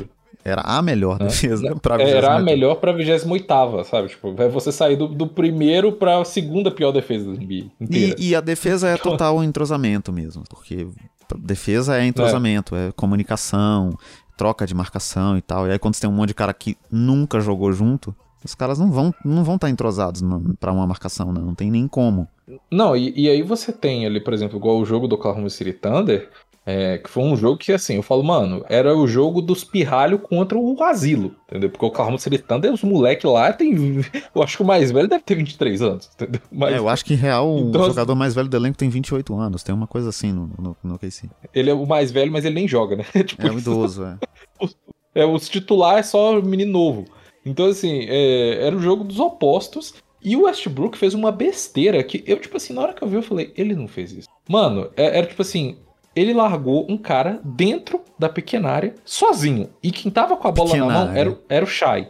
Era 0.43 0.61
a 0.61 0.79
melhor 0.79 1.17
defesa 1.17 1.67
é, 1.69 1.75
pra 1.75 1.99
Era 1.99 2.35
a 2.35 2.39
melhor 2.39 2.75
pra 2.75 2.91
28 2.91 3.83
sabe? 3.83 4.09
Tipo, 4.09 4.35
é 4.37 4.47
você 4.47 4.71
sair 4.71 4.95
do, 4.95 5.07
do 5.07 5.25
primeiro 5.25 5.91
pra 5.91 6.23
segunda 6.23 6.69
pior 6.69 6.91
defesa 6.91 7.31
da 7.31 7.37
NBA. 7.39 7.71
E, 7.89 8.15
e, 8.19 8.35
a 8.35 8.41
defesa 8.41 8.89
é 8.89 8.97
total 8.97 9.43
entrosamento 9.43 10.13
mesmo, 10.13 10.43
porque 10.47 10.87
defesa 11.39 11.97
é 11.97 12.05
entrosamento, 12.05 12.75
é. 12.75 12.89
é 12.89 12.91
comunicação, 12.91 13.97
troca 14.37 14.65
de 14.65 14.73
marcação 14.73 15.37
e 15.37 15.41
tal. 15.41 15.67
E 15.67 15.71
aí 15.71 15.79
quando 15.79 15.95
você 15.95 16.01
tem 16.01 16.09
um 16.09 16.13
monte 16.13 16.29
de 16.29 16.35
cara 16.35 16.53
que 16.53 16.77
nunca 16.91 17.39
jogou 17.39 17.71
junto, 17.71 18.15
os 18.43 18.53
caras 18.53 18.77
não 18.77 18.91
vão 18.91 19.13
não 19.23 19.43
vão 19.43 19.55
estar 19.55 19.67
tá 19.67 19.71
entrosados 19.71 20.21
para 20.59 20.71
uma 20.71 20.85
marcação, 20.85 21.33
né? 21.33 21.41
Não 21.41 21.55
tem 21.55 21.71
nem 21.71 21.87
como. 21.87 22.27
Não, 22.71 22.95
e, 22.95 23.11
e, 23.15 23.27
aí 23.27 23.41
você 23.41 23.73
tem 23.73 24.05
ali, 24.05 24.19
por 24.19 24.31
exemplo, 24.31 24.57
igual 24.59 24.77
o 24.77 24.85
jogo 24.85 25.07
do 25.07 25.15
Oklahoma 25.15 25.49
City 25.49 25.73
Thunder, 25.73 26.29
é, 26.65 26.97
que 26.97 27.09
foi 27.09 27.23
um 27.23 27.37
jogo 27.37 27.57
que, 27.57 27.71
assim, 27.71 27.95
eu 27.95 28.01
falo, 28.01 28.23
mano, 28.23 28.65
era 28.67 28.97
o 28.97 29.07
jogo 29.07 29.39
dos 29.39 29.63
pirralhos 29.63 30.19
contra 30.23 30.57
o 30.57 30.83
asilo, 30.83 31.35
entendeu? 31.47 31.69
Porque 31.69 31.85
o 31.85 31.89
Oklahoma 31.89 32.17
City 32.17 32.39
Thunder, 32.39 32.73
os 32.73 32.81
moleques 32.81 33.29
lá 33.29 33.53
tem. 33.53 33.75
Eu 34.33 34.41
acho 34.41 34.57
que 34.57 34.63
o 34.63 34.65
mais 34.65 34.91
velho 34.91 35.07
deve 35.07 35.23
ter 35.23 35.35
23 35.35 35.81
anos, 35.83 36.09
entendeu? 36.15 36.41
Mas, 36.51 36.73
é, 36.73 36.77
eu 36.77 36.89
acho 36.89 37.05
que 37.05 37.13
em 37.13 37.17
real 37.17 37.57
então, 37.59 37.81
o 37.81 37.85
jogador 37.85 38.15
mais 38.15 38.33
velho 38.33 38.49
do 38.49 38.57
elenco 38.57 38.77
tem 38.77 38.89
28 38.89 39.35
anos, 39.35 39.63
tem 39.63 39.73
uma 39.75 39.87
coisa 39.87 40.09
assim 40.09 40.31
no, 40.31 40.49
no, 40.57 40.77
no 40.83 40.99
KC. 40.99 41.29
Ele 41.53 41.69
é 41.69 41.73
o 41.73 41.85
mais 41.85 42.11
velho, 42.11 42.31
mas 42.31 42.43
ele 42.43 42.55
nem 42.55 42.67
joga, 42.67 42.95
né? 42.95 43.05
tipo, 43.23 43.45
é 43.45 43.51
um 43.51 43.59
idoso, 43.59 44.03
é. 44.03 44.17
é. 45.21 45.25
Os 45.25 45.47
titulares 45.47 46.07
é 46.07 46.09
só 46.09 46.41
menino 46.41 46.71
novo. 46.71 47.05
Então, 47.45 47.67
assim, 47.67 48.05
é, 48.07 48.65
era 48.65 48.75
o 48.75 48.81
jogo 48.81 49.03
dos 49.03 49.19
opostos. 49.19 49.93
E 50.23 50.35
o 50.35 50.45
Westbrook 50.45 50.97
fez 50.97 51.13
uma 51.13 51.31
besteira 51.31 52.03
que 52.03 52.23
eu, 52.25 52.39
tipo 52.39 52.57
assim, 52.57 52.73
na 52.73 52.81
hora 52.81 52.93
que 52.93 53.03
eu 53.03 53.07
vi, 53.07 53.15
eu 53.15 53.21
falei, 53.21 53.53
ele 53.55 53.75
não 53.75 53.87
fez 53.87 54.11
isso. 54.11 54.27
Mano, 54.49 54.89
é, 54.97 55.19
era 55.19 55.27
tipo 55.27 55.43
assim, 55.43 55.77
ele 56.15 56.33
largou 56.33 56.85
um 56.89 56.97
cara 56.97 57.39
dentro 57.43 58.01
da 58.17 58.29
pequena 58.29 58.69
área, 58.69 58.95
sozinho. 59.03 59.69
E 59.83 59.91
quem 59.91 60.09
tava 60.11 60.37
com 60.37 60.47
a 60.47 60.51
bola 60.51 60.69
pequena 60.69 60.85
na 60.87 61.05
mão 61.05 61.15
era, 61.15 61.37
era 61.49 61.65
o 61.65 61.67
Shai. 61.67 62.09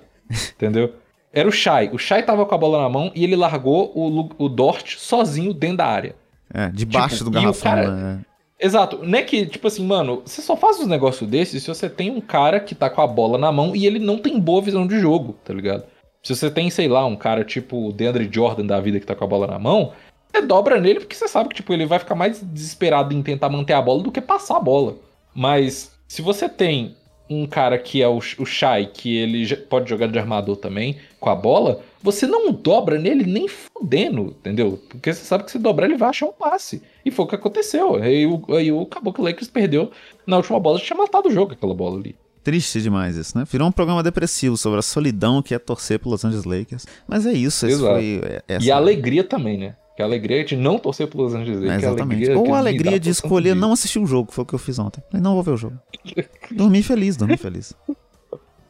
entendeu? 0.56 0.94
Era 1.34 1.50
o 1.50 1.52
Shai. 1.52 1.90
O 1.92 1.98
Shai 1.98 2.24
tava 2.24 2.46
com 2.46 2.56
a 2.56 2.58
bola 2.58 2.82
na 2.82 2.90
mão 2.90 3.12
e 3.16 3.24
ele 3.24 3.36
largou 3.36 3.92
o, 3.96 4.30
o 4.38 4.48
Dort 4.48 4.98
sozinho 4.98 5.54
dentro 5.54 5.78
da 5.78 5.88
área. 5.88 6.16
É, 6.54 6.70
debaixo 6.70 7.18
tipo, 7.18 7.30
do 7.30 7.32
garrafão, 7.32 7.72
cara... 7.72 7.92
né? 7.92 8.22
Exato. 8.60 9.00
Não 9.04 9.20
é 9.20 9.22
que, 9.22 9.46
tipo 9.46 9.68
assim, 9.68 9.86
mano, 9.86 10.22
você 10.26 10.42
só 10.42 10.56
faz 10.56 10.80
uns 10.80 10.88
negócios 10.88 11.30
desses 11.30 11.62
se 11.62 11.68
você 11.68 11.90
tem 11.90 12.10
um 12.10 12.22
cara 12.22 12.60
que 12.60 12.74
tá 12.74 12.90
com 12.90 13.02
a 13.02 13.08
bola 13.08 13.38
na 13.38 13.52
mão 13.52 13.76
e 13.76 13.86
ele 13.86 14.00
não 14.00 14.18
tem 14.18 14.40
boa 14.40 14.62
visão 14.62 14.88
de 14.88 15.00
jogo, 15.00 15.36
tá 15.44 15.54
ligado? 15.54 15.84
Se 16.24 16.34
você 16.34 16.50
tem, 16.50 16.70
sei 16.70 16.88
lá, 16.88 17.06
um 17.06 17.16
cara 17.16 17.44
tipo 17.44 17.90
o 17.90 17.92
DeAndre 17.92 18.30
Jordan 18.32 18.66
da 18.66 18.80
vida 18.80 19.00
que 19.00 19.06
tá 19.06 19.14
com 19.14 19.24
a 19.24 19.28
bola 19.28 19.46
na 19.46 19.60
mão, 19.60 19.92
você 20.36 20.42
dobra 20.42 20.80
nele 20.80 21.00
porque 21.00 21.16
você 21.16 21.28
sabe 21.28 21.50
que 21.50 21.56
tipo, 21.56 21.74
ele 21.74 21.86
vai 21.86 22.00
ficar 22.00 22.16
mais 22.16 22.42
desesperado 22.42 23.14
em 23.14 23.22
tentar 23.22 23.50
manter 23.50 23.74
a 23.74 23.82
bola 23.82 24.04
do 24.04 24.12
que 24.12 24.22
passar 24.22 24.58
a 24.58 24.60
bola. 24.60 24.98
Mas 25.34 25.92
se 26.08 26.22
você 26.22 26.50
tem 26.50 26.96
um 27.30 27.48
cara 27.48 27.78
que 27.78 28.02
é 28.02 28.08
o, 28.08 28.18
o 28.18 28.46
Shai, 28.46 28.86
que 28.86 29.18
ele 29.18 29.56
pode 29.56 29.90
jogar 29.90 30.08
de 30.08 30.20
armador 30.20 30.58
também 30.58 30.98
com 31.20 31.30
a 31.30 31.36
bola, 31.36 31.82
você 32.02 32.28
não 32.28 32.52
dobra 32.52 33.00
nele 33.00 33.26
nem 33.26 33.48
fudendo, 33.48 34.36
entendeu? 34.40 34.80
Porque 34.90 35.12
você 35.12 35.26
sabe 35.26 35.44
que 35.44 35.52
se 35.52 35.58
dobrar 35.58 35.88
ele 35.88 35.98
vai 35.98 36.10
achar 36.10 36.28
um 36.28 36.32
passe. 36.32 36.84
E 37.04 37.10
foi 37.10 37.26
o 37.26 37.28
que 37.28 37.36
aconteceu. 37.36 37.96
Aí 37.96 38.28
o, 38.28 38.44
aí 38.50 38.72
o 38.72 38.82
acabou 38.82 39.12
que 39.12 39.22
o 39.22 39.24
Lakers 39.24 39.50
perdeu 39.50 39.92
na 40.28 40.38
última 40.38 40.60
bola, 40.60 40.80
tinha 40.80 40.98
matado 40.98 41.30
o 41.30 41.32
jogo 41.32 41.54
aquela 41.54 41.74
bola 41.74 42.00
ali. 42.00 42.16
Triste 42.44 42.80
demais 42.80 43.18
isso, 43.18 43.36
né? 43.36 43.44
Virou 43.50 43.68
um 43.68 43.72
programa 43.72 44.04
depressivo 44.04 44.56
sobre 44.56 44.78
a 44.78 44.84
solidão 44.84 45.42
que 45.42 45.56
é 45.56 45.58
torcer 45.58 45.98
pelos 45.98 46.22
Los 46.22 46.26
Angeles 46.26 46.46
Lakers. 46.46 46.86
Mas 47.08 47.26
é 47.26 47.34
isso, 47.34 47.66
esse 47.66 47.80
foi. 47.80 48.22
É. 48.48 48.60
E 48.62 48.72
a 48.72 48.76
alegria 48.76 49.24
também, 49.24 49.58
né? 49.58 49.76
Que 49.96 50.02
a 50.02 50.06
alegria 50.06 50.44
de 50.44 50.58
não 50.58 50.78
torcer 50.78 51.08
pelos 51.08 51.32
Los 51.32 51.42
Angeles 51.42 51.62
Lakers. 51.62 51.84
É, 51.84 51.88
exatamente. 51.88 52.32
A 52.32 52.38
Ou 52.38 52.54
a 52.54 52.58
alegria 52.58 53.00
de 53.00 53.10
escolher 53.10 53.56
não 53.56 53.72
assistir 53.72 54.00
o 54.00 54.06
jogo, 54.06 54.32
foi 54.32 54.44
o 54.44 54.46
que 54.46 54.54
eu 54.54 54.60
fiz 54.60 54.78
ontem. 54.78 55.02
Falei, 55.10 55.24
não 55.24 55.34
vou 55.34 55.44
ver 55.44 55.52
o 55.52 55.58
jogo. 55.58 55.78
dormi 56.52 56.84
feliz, 56.84 57.16
dormi 57.16 57.38
feliz. 57.38 57.74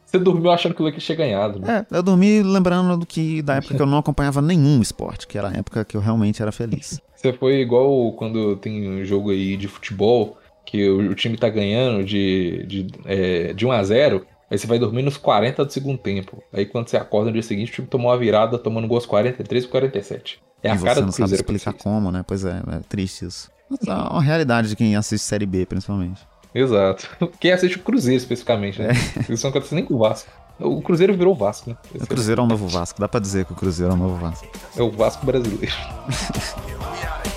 Você 0.04 0.20
dormiu 0.20 0.52
achando 0.52 0.74
que 0.74 0.80
o 0.80 0.84
Lakers 0.84 1.04
tinha 1.04 1.16
ganhado, 1.16 1.58
né? 1.58 1.84
É, 1.90 1.96
eu 1.96 2.02
dormi 2.02 2.42
lembrando 2.42 2.96
do 2.96 3.04
que 3.04 3.42
da 3.42 3.56
época 3.56 3.74
que 3.74 3.82
eu 3.82 3.86
não 3.86 3.98
acompanhava 3.98 4.40
nenhum 4.40 4.80
esporte, 4.80 5.26
que 5.26 5.36
era 5.36 5.48
a 5.48 5.52
época 5.52 5.84
que 5.84 5.96
eu 5.96 6.00
realmente 6.00 6.40
era 6.40 6.52
feliz. 6.52 7.00
Você 7.16 7.32
foi 7.32 7.60
igual 7.60 8.12
quando 8.12 8.56
tem 8.56 8.88
um 8.88 9.04
jogo 9.04 9.30
aí 9.30 9.56
de 9.56 9.66
futebol, 9.66 10.38
que 10.64 10.88
o, 10.88 11.10
o 11.10 11.14
time 11.14 11.36
tá 11.36 11.48
ganhando 11.48 12.04
de, 12.04 12.64
de, 12.66 12.86
é, 13.04 13.52
de 13.52 13.66
1 13.66 13.72
a 13.72 13.82
0 13.82 14.26
Aí 14.50 14.58
você 14.58 14.66
vai 14.66 14.78
dormir 14.78 15.02
nos 15.02 15.16
40 15.16 15.64
do 15.64 15.72
segundo 15.72 15.98
tempo. 15.98 16.42
Aí 16.52 16.66
quando 16.66 16.88
você 16.88 16.96
acorda 16.96 17.26
no 17.26 17.32
dia 17.32 17.42
seguinte, 17.42 17.72
o 17.72 17.74
time 17.74 17.88
tomou 17.88 18.10
uma 18.10 18.18
virada 18.18 18.58
tomando 18.58 18.86
gols 18.86 19.06
43 19.06 19.64
e 19.64 19.68
47. 19.68 20.42
É 20.62 20.68
e 20.68 20.70
a 20.70 20.76
cara 20.76 20.80
do 20.80 20.84
Cruzeiro. 20.84 21.06
Não 21.06 21.12
sabe 21.12 21.34
explicar 21.34 21.72
como, 21.72 22.10
né? 22.10 22.24
Pois 22.26 22.44
é, 22.44 22.62
é 22.70 22.80
triste 22.88 23.26
isso. 23.26 23.50
É 23.86 23.92
uma 23.92 24.22
realidade 24.22 24.68
de 24.68 24.76
quem 24.76 24.94
assiste 24.94 25.24
Série 25.24 25.46
B, 25.46 25.66
principalmente. 25.66 26.26
Exato. 26.54 27.06
Quem 27.38 27.52
assiste 27.52 27.76
o 27.76 27.82
Cruzeiro, 27.82 28.16
especificamente, 28.16 28.80
né? 28.80 28.88
É. 29.28 29.32
Isso 29.32 29.44
não 29.44 29.50
acontece 29.50 29.74
nem 29.74 29.84
com 29.84 29.92
o 29.92 29.98
Vasco. 29.98 30.30
O 30.58 30.80
Cruzeiro 30.80 31.14
virou 31.14 31.34
o 31.34 31.36
Vasco, 31.36 31.68
né? 31.68 31.76
Esse 31.94 32.04
o 32.04 32.06
Cruzeiro 32.06 32.40
é 32.40 32.44
o 32.44 32.46
novo 32.46 32.66
Vasco. 32.66 32.98
Dá 32.98 33.06
pra 33.06 33.20
dizer 33.20 33.44
que 33.44 33.52
o 33.52 33.54
Cruzeiro 33.54 33.92
é 33.92 33.94
o 33.94 33.98
novo 33.98 34.16
Vasco. 34.16 34.48
É 34.74 34.82
o 34.82 34.90
Vasco 34.90 35.26
brasileiro. 35.26 35.74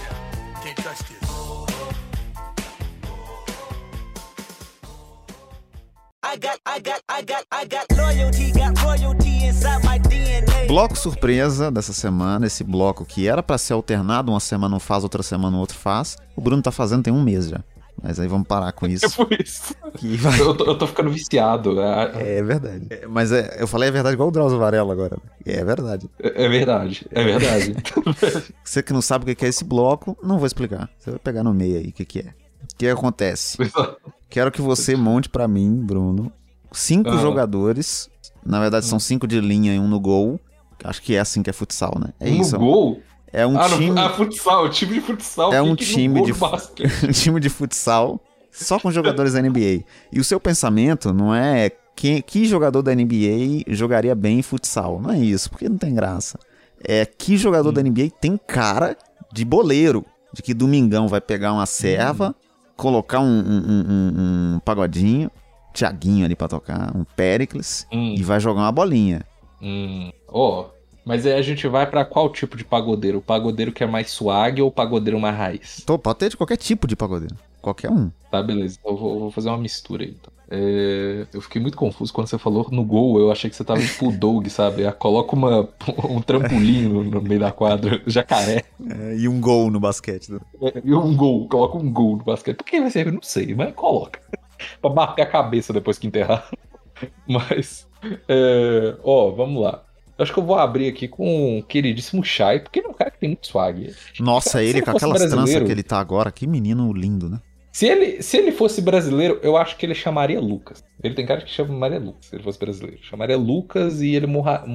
Bloco 10.68 10.98
surpresa 10.98 11.70
dessa 11.70 11.92
semana, 11.92 12.48
esse 12.48 12.64
bloco 12.64 13.04
que 13.04 13.28
era 13.28 13.44
para 13.44 13.58
ser 13.58 13.74
alternado, 13.74 14.32
uma 14.32 14.40
semana 14.40 14.76
um 14.76 14.80
faz, 14.80 15.04
outra 15.04 15.22
semana 15.22 15.58
o 15.58 15.60
outro 15.60 15.78
faz. 15.78 16.16
O 16.36 16.42
Bruno 16.42 16.62
tá 16.62 16.72
fazendo 16.72 17.04
tem 17.04 17.12
um 17.12 17.22
mês 17.22 17.50
já. 17.50 17.62
Mas 18.02 18.20
aí 18.20 18.28
vamos 18.28 18.48
parar 18.48 18.72
com 18.72 18.88
isso. 18.88 19.06
É 19.06 19.10
por 19.10 19.34
isso. 19.34 19.76
Vai... 20.20 20.40
Eu, 20.40 20.56
tô, 20.56 20.66
eu, 20.66 20.78
tô, 20.78 20.88
ficando 20.88 21.10
viciado. 21.10 21.82
É, 21.82 22.38
é 22.38 22.44
verdade. 22.44 22.88
É, 22.90 23.06
mas 23.06 23.34
é, 23.34 23.58
eu 23.60 23.68
falei 23.68 23.90
a 23.90 23.92
verdade 23.92 24.14
igual 24.14 24.30
o 24.30 24.32
Drauzio 24.32 24.58
Varela 24.58 24.94
agora. 24.94 25.18
É 25.46 25.64
verdade. 25.64 26.10
É, 26.24 26.46
é 26.46 26.48
verdade. 26.48 27.06
É 27.12 27.24
verdade. 27.24 27.76
Você 28.64 28.82
que 28.82 28.94
não 28.94 29.02
sabe 29.02 29.30
o 29.30 29.36
que 29.36 29.46
é 29.46 29.50
esse 29.50 29.66
bloco, 29.66 30.18
não 30.24 30.38
vou 30.38 30.48
explicar. 30.48 30.90
Você 30.98 31.12
vai 31.12 31.20
pegar 31.20 31.44
no 31.44 31.54
meio 31.54 31.78
aí 31.78 31.90
o 31.90 31.92
que, 31.92 32.06
que 32.06 32.20
é. 32.20 32.34
O 32.64 32.78
que 32.78 32.88
acontece? 32.88 33.58
Quero 34.30 34.52
que 34.52 34.62
você 34.62 34.96
monte 34.96 35.28
para 35.28 35.48
mim, 35.48 35.76
Bruno, 35.76 36.32
cinco 36.72 37.18
jogadores. 37.18 38.10
Na 38.46 38.60
verdade, 38.60 38.86
são 38.86 39.00
cinco 39.00 39.28
de 39.28 39.40
linha 39.40 39.74
e 39.76 39.80
um 39.80 39.88
no 39.88 40.00
gol. 40.00 40.40
Acho 40.84 41.02
que 41.02 41.16
é 41.16 41.20
assim 41.20 41.44
que 41.44 41.50
é 41.50 41.54
futsal, 41.54 41.98
né? 42.00 42.14
É 42.20 42.30
um 42.30 42.42
isso. 42.42 42.58
No 42.58 42.66
gol? 42.66 43.02
É 43.32 43.46
um 43.46 43.60
ah, 43.60 43.70
time. 43.70 44.00
Ah, 44.00 44.10
futsal, 44.10 44.70
time 44.70 44.94
de 44.94 45.02
futsal. 45.02 45.54
É 45.54 45.62
um 45.62 45.76
time 45.76 46.22
de 46.24 46.34
time 47.14 47.40
de 47.40 47.50
futsal 47.50 48.20
só 48.52 48.80
com 48.80 48.92
jogadores 48.92 49.34
da 49.34 49.42
NBA. 49.42 49.84
E 50.12 50.20
o 50.20 50.24
seu 50.24 50.40
pensamento 50.40 51.14
não 51.14 51.34
é 51.34 51.72
que, 51.96 52.22
que 52.22 52.46
jogador 52.46 52.82
da 52.82 52.94
NBA 52.94 53.64
jogaria 53.68 54.16
bem 54.16 54.40
em 54.40 54.42
futsal. 54.42 55.00
Não 55.00 55.12
é 55.12 55.20
isso, 55.20 55.50
porque 55.50 55.70
não 55.70 55.78
tem 55.78 55.94
graça. 55.94 56.40
É 56.84 57.06
que 57.06 57.38
jogador 57.38 57.70
hum. 57.70 57.74
da 57.74 57.84
NBA 57.84 58.10
tem 58.20 58.38
cara 58.38 58.98
de 59.32 59.46
boleiro. 59.46 60.06
De 60.34 60.44
que 60.44 60.54
domingão 60.54 61.08
vai 61.08 61.20
pegar 61.20 61.54
uma 61.54 61.66
serva, 61.66 62.30
hum. 62.30 62.34
colocar 62.78 63.20
um, 63.20 63.26
um, 63.26 63.64
um, 63.68 64.56
um 64.56 64.60
pagodinho 64.60 65.30
Tiaguinho 65.74 66.26
ali 66.26 66.36
pra 66.36 66.48
tocar, 66.48 66.96
um 66.96 67.04
Pericles, 67.04 67.88
hum. 67.92 68.16
e 68.18 68.24
vai 68.24 68.40
jogar 68.40 68.62
uma 68.62 68.72
bolinha. 68.72 69.26
Hum. 69.62 70.12
Oh, 70.28 70.66
mas 71.06 71.26
aí 71.26 71.34
a 71.34 71.42
gente 71.42 71.68
vai 71.68 71.88
para 71.88 72.06
qual 72.06 72.30
tipo 72.30 72.56
de 72.56 72.64
pagodeiro? 72.64 73.18
O 73.18 73.22
pagodeiro 73.22 73.72
que 73.72 73.84
é 73.84 73.88
mais 73.88 74.12
swag 74.12 74.62
ou 74.62 74.70
o 74.70 74.72
pagodeiro 74.72 75.20
mais 75.20 75.36
raiz? 75.36 75.84
Tô, 75.86 75.98
pode 75.98 76.20
ter 76.20 76.30
de 76.30 76.38
qualquer 76.38 76.58
tipo 76.58 76.88
de 76.88 76.96
pagodeiro. 76.96 77.36
Qualquer 77.62 77.90
um. 77.90 78.12
Tá, 78.32 78.42
beleza. 78.42 78.80
Eu 78.86 78.96
vou, 78.96 79.20
vou 79.20 79.32
fazer 79.32 79.50
uma 79.50 79.58
mistura 79.58 80.04
aí. 80.04 80.12
Então. 80.12 80.32
É, 80.52 81.28
eu 81.34 81.42
fiquei 81.42 81.62
muito 81.62 81.78
confuso 81.78 82.12
quando 82.14 82.28
você 82.28 82.38
falou 82.38 82.68
no 82.72 82.84
gol. 82.84 83.20
Eu 83.20 83.32
achei 83.32 83.50
que 83.50 83.56
você 83.56 83.64
tava 83.64 83.82
tipo 83.82 84.10
o 84.10 84.12
Doug, 84.18 84.48
sabe? 84.48 84.86
Ah, 84.86 84.92
coloca 84.92 85.36
uma, 85.36 85.68
um 86.10 86.22
trampolim 86.22 86.84
no, 86.84 87.04
no 87.04 87.22
meio 87.22 87.40
da 87.40 87.52
quadra, 87.52 88.02
jacaré. 88.08 88.64
É, 88.88 89.16
e 89.18 89.28
um 89.28 89.42
gol 89.42 89.70
no 89.70 89.80
basquete. 89.80 90.32
Né? 90.32 90.40
É, 90.62 90.82
e 90.84 90.94
um 90.94 91.16
gol, 91.16 91.48
coloca 91.48 91.78
um 91.78 91.92
gol 91.92 92.18
no 92.18 92.24
basquete. 92.24 92.58
Por 92.58 92.66
que 92.66 92.80
vai 92.80 92.90
servir? 92.90 93.12
Não 93.12 93.22
sei, 93.22 93.54
mas 93.54 93.74
coloca. 93.74 94.20
pra 94.82 94.90
bater 94.90 95.22
a 95.22 95.26
cabeça 95.26 95.74
depois 95.74 95.98
que 95.98 96.08
enterrar. 96.08 96.50
Mas, 97.28 97.88
é, 98.28 98.96
ó, 99.04 99.32
vamos 99.32 99.62
lá. 99.64 99.84
Acho 100.18 100.34
que 100.34 100.40
eu 100.40 100.46
vou 100.46 100.58
abrir 100.58 100.90
aqui 100.90 101.08
com 101.08 101.60
o 101.60 101.64
queridíssimo 101.64 102.24
Shai, 102.24 102.60
porque 102.60 102.80
ele 102.80 102.88
é 102.88 102.90
um 102.90 102.94
cara 102.94 103.10
que 103.10 103.20
tem 103.20 103.30
muito 103.30 103.48
swag. 103.48 103.94
Nossa, 104.20 104.54
cara, 104.54 104.64
ele 104.66 104.82
com 104.82 104.92
aquelas 104.92 105.26
tranças 105.26 105.64
que 105.64 105.72
ele 105.72 105.84
tá 105.84 105.98
agora, 105.98 106.30
que 106.30 106.46
menino 106.46 106.92
lindo, 106.92 107.30
né? 107.30 107.40
Se 107.72 107.88
ele, 107.88 108.22
se 108.22 108.36
ele 108.36 108.52
fosse 108.52 108.82
brasileiro, 108.82 109.40
eu 109.42 109.56
acho 109.56 109.78
que 109.78 109.86
ele 109.86 109.96
chamaria 109.96 110.42
Lucas. 110.42 110.84
Ele 111.02 111.14
tem 111.14 111.26
cara 111.26 111.40
que 111.42 111.50
chamaria 111.50 112.00
Lucas, 112.00 112.26
se 112.26 112.36
ele 112.36 112.44
fosse 112.44 112.60
brasileiro. 112.60 113.00
Chamaria 113.02 113.38
Lucas 113.38 114.02
e 114.02 114.14
ele 114.14 114.28
morra. 114.28 114.66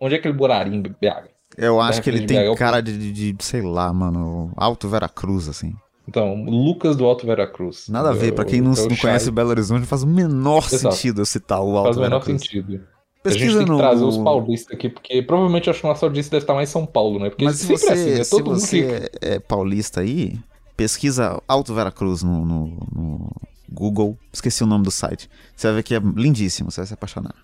Onde 0.00 0.14
é 0.14 0.18
que 0.18 0.26
ele 0.26 0.38
moraria 0.38 0.74
em 0.74 0.80
BH? 0.80 1.28
Eu 1.58 1.80
acho 1.80 2.00
que 2.00 2.08
ele 2.08 2.24
tem 2.24 2.54
cara 2.54 2.80
de, 2.80 2.96
de, 2.96 3.32
de, 3.32 3.44
sei 3.44 3.60
lá, 3.60 3.92
mano, 3.92 4.52
Alto 4.56 4.88
Veracruz, 4.88 5.48
assim. 5.48 5.74
Então, 6.08 6.42
Lucas 6.44 6.96
do 6.96 7.04
Alto 7.04 7.26
Veracruz. 7.26 7.86
Nada 7.86 8.08
a 8.08 8.12
ver, 8.14 8.32
para 8.32 8.46
quem 8.46 8.62
não, 8.62 8.72
não 8.72 8.96
conhece 8.96 9.30
Belo 9.30 9.50
Horizonte, 9.50 9.84
faz 9.84 10.02
o 10.02 10.06
menor 10.06 10.66
Exato. 10.72 10.94
sentido 10.94 11.20
eu 11.20 11.26
citar 11.26 11.60
o 11.60 11.76
Alto 11.76 11.98
Veracruz. 11.98 11.98
Faz 11.98 11.98
o 11.98 12.00
menor 12.00 12.24
sentido. 12.24 12.80
Pesquisa 13.22 13.44
a 13.44 13.48
gente 13.48 13.58
tem 13.58 13.66
que 13.66 13.72
no... 13.72 13.78
trazer 13.78 14.04
os 14.04 14.16
paulistas 14.16 14.74
aqui, 14.74 14.88
porque 14.88 15.20
provavelmente 15.20 15.68
acho 15.68 15.82
que 15.82 15.86
nossa 15.86 16.06
audiência 16.06 16.30
deve 16.30 16.44
estar 16.44 16.54
mais 16.54 16.70
em 16.70 16.72
São 16.72 16.86
Paulo, 16.86 17.18
né? 17.18 17.28
Porque 17.28 17.44
Mas 17.44 17.56
se 17.56 17.66
você, 17.66 17.92
assim, 17.92 18.14
né? 18.14 18.24
Todo 18.24 18.58
se 18.58 18.82
você 18.82 19.10
é 19.20 19.38
paulista 19.38 20.00
aí, 20.00 20.38
pesquisa 20.74 21.42
Alto 21.46 21.74
Veracruz 21.74 22.22
no, 22.22 22.46
no, 22.46 22.66
no, 22.90 23.30
Google. 23.70 24.16
Esqueci 24.32 24.64
o 24.64 24.66
nome 24.66 24.84
do 24.84 24.90
site. 24.90 25.28
Você 25.54 25.66
vai 25.66 25.76
ver 25.76 25.82
que 25.82 25.94
é 25.94 25.98
lindíssimo, 25.98 26.70
você 26.70 26.80
vai 26.80 26.86
se 26.86 26.94
apaixonar. 26.94 27.34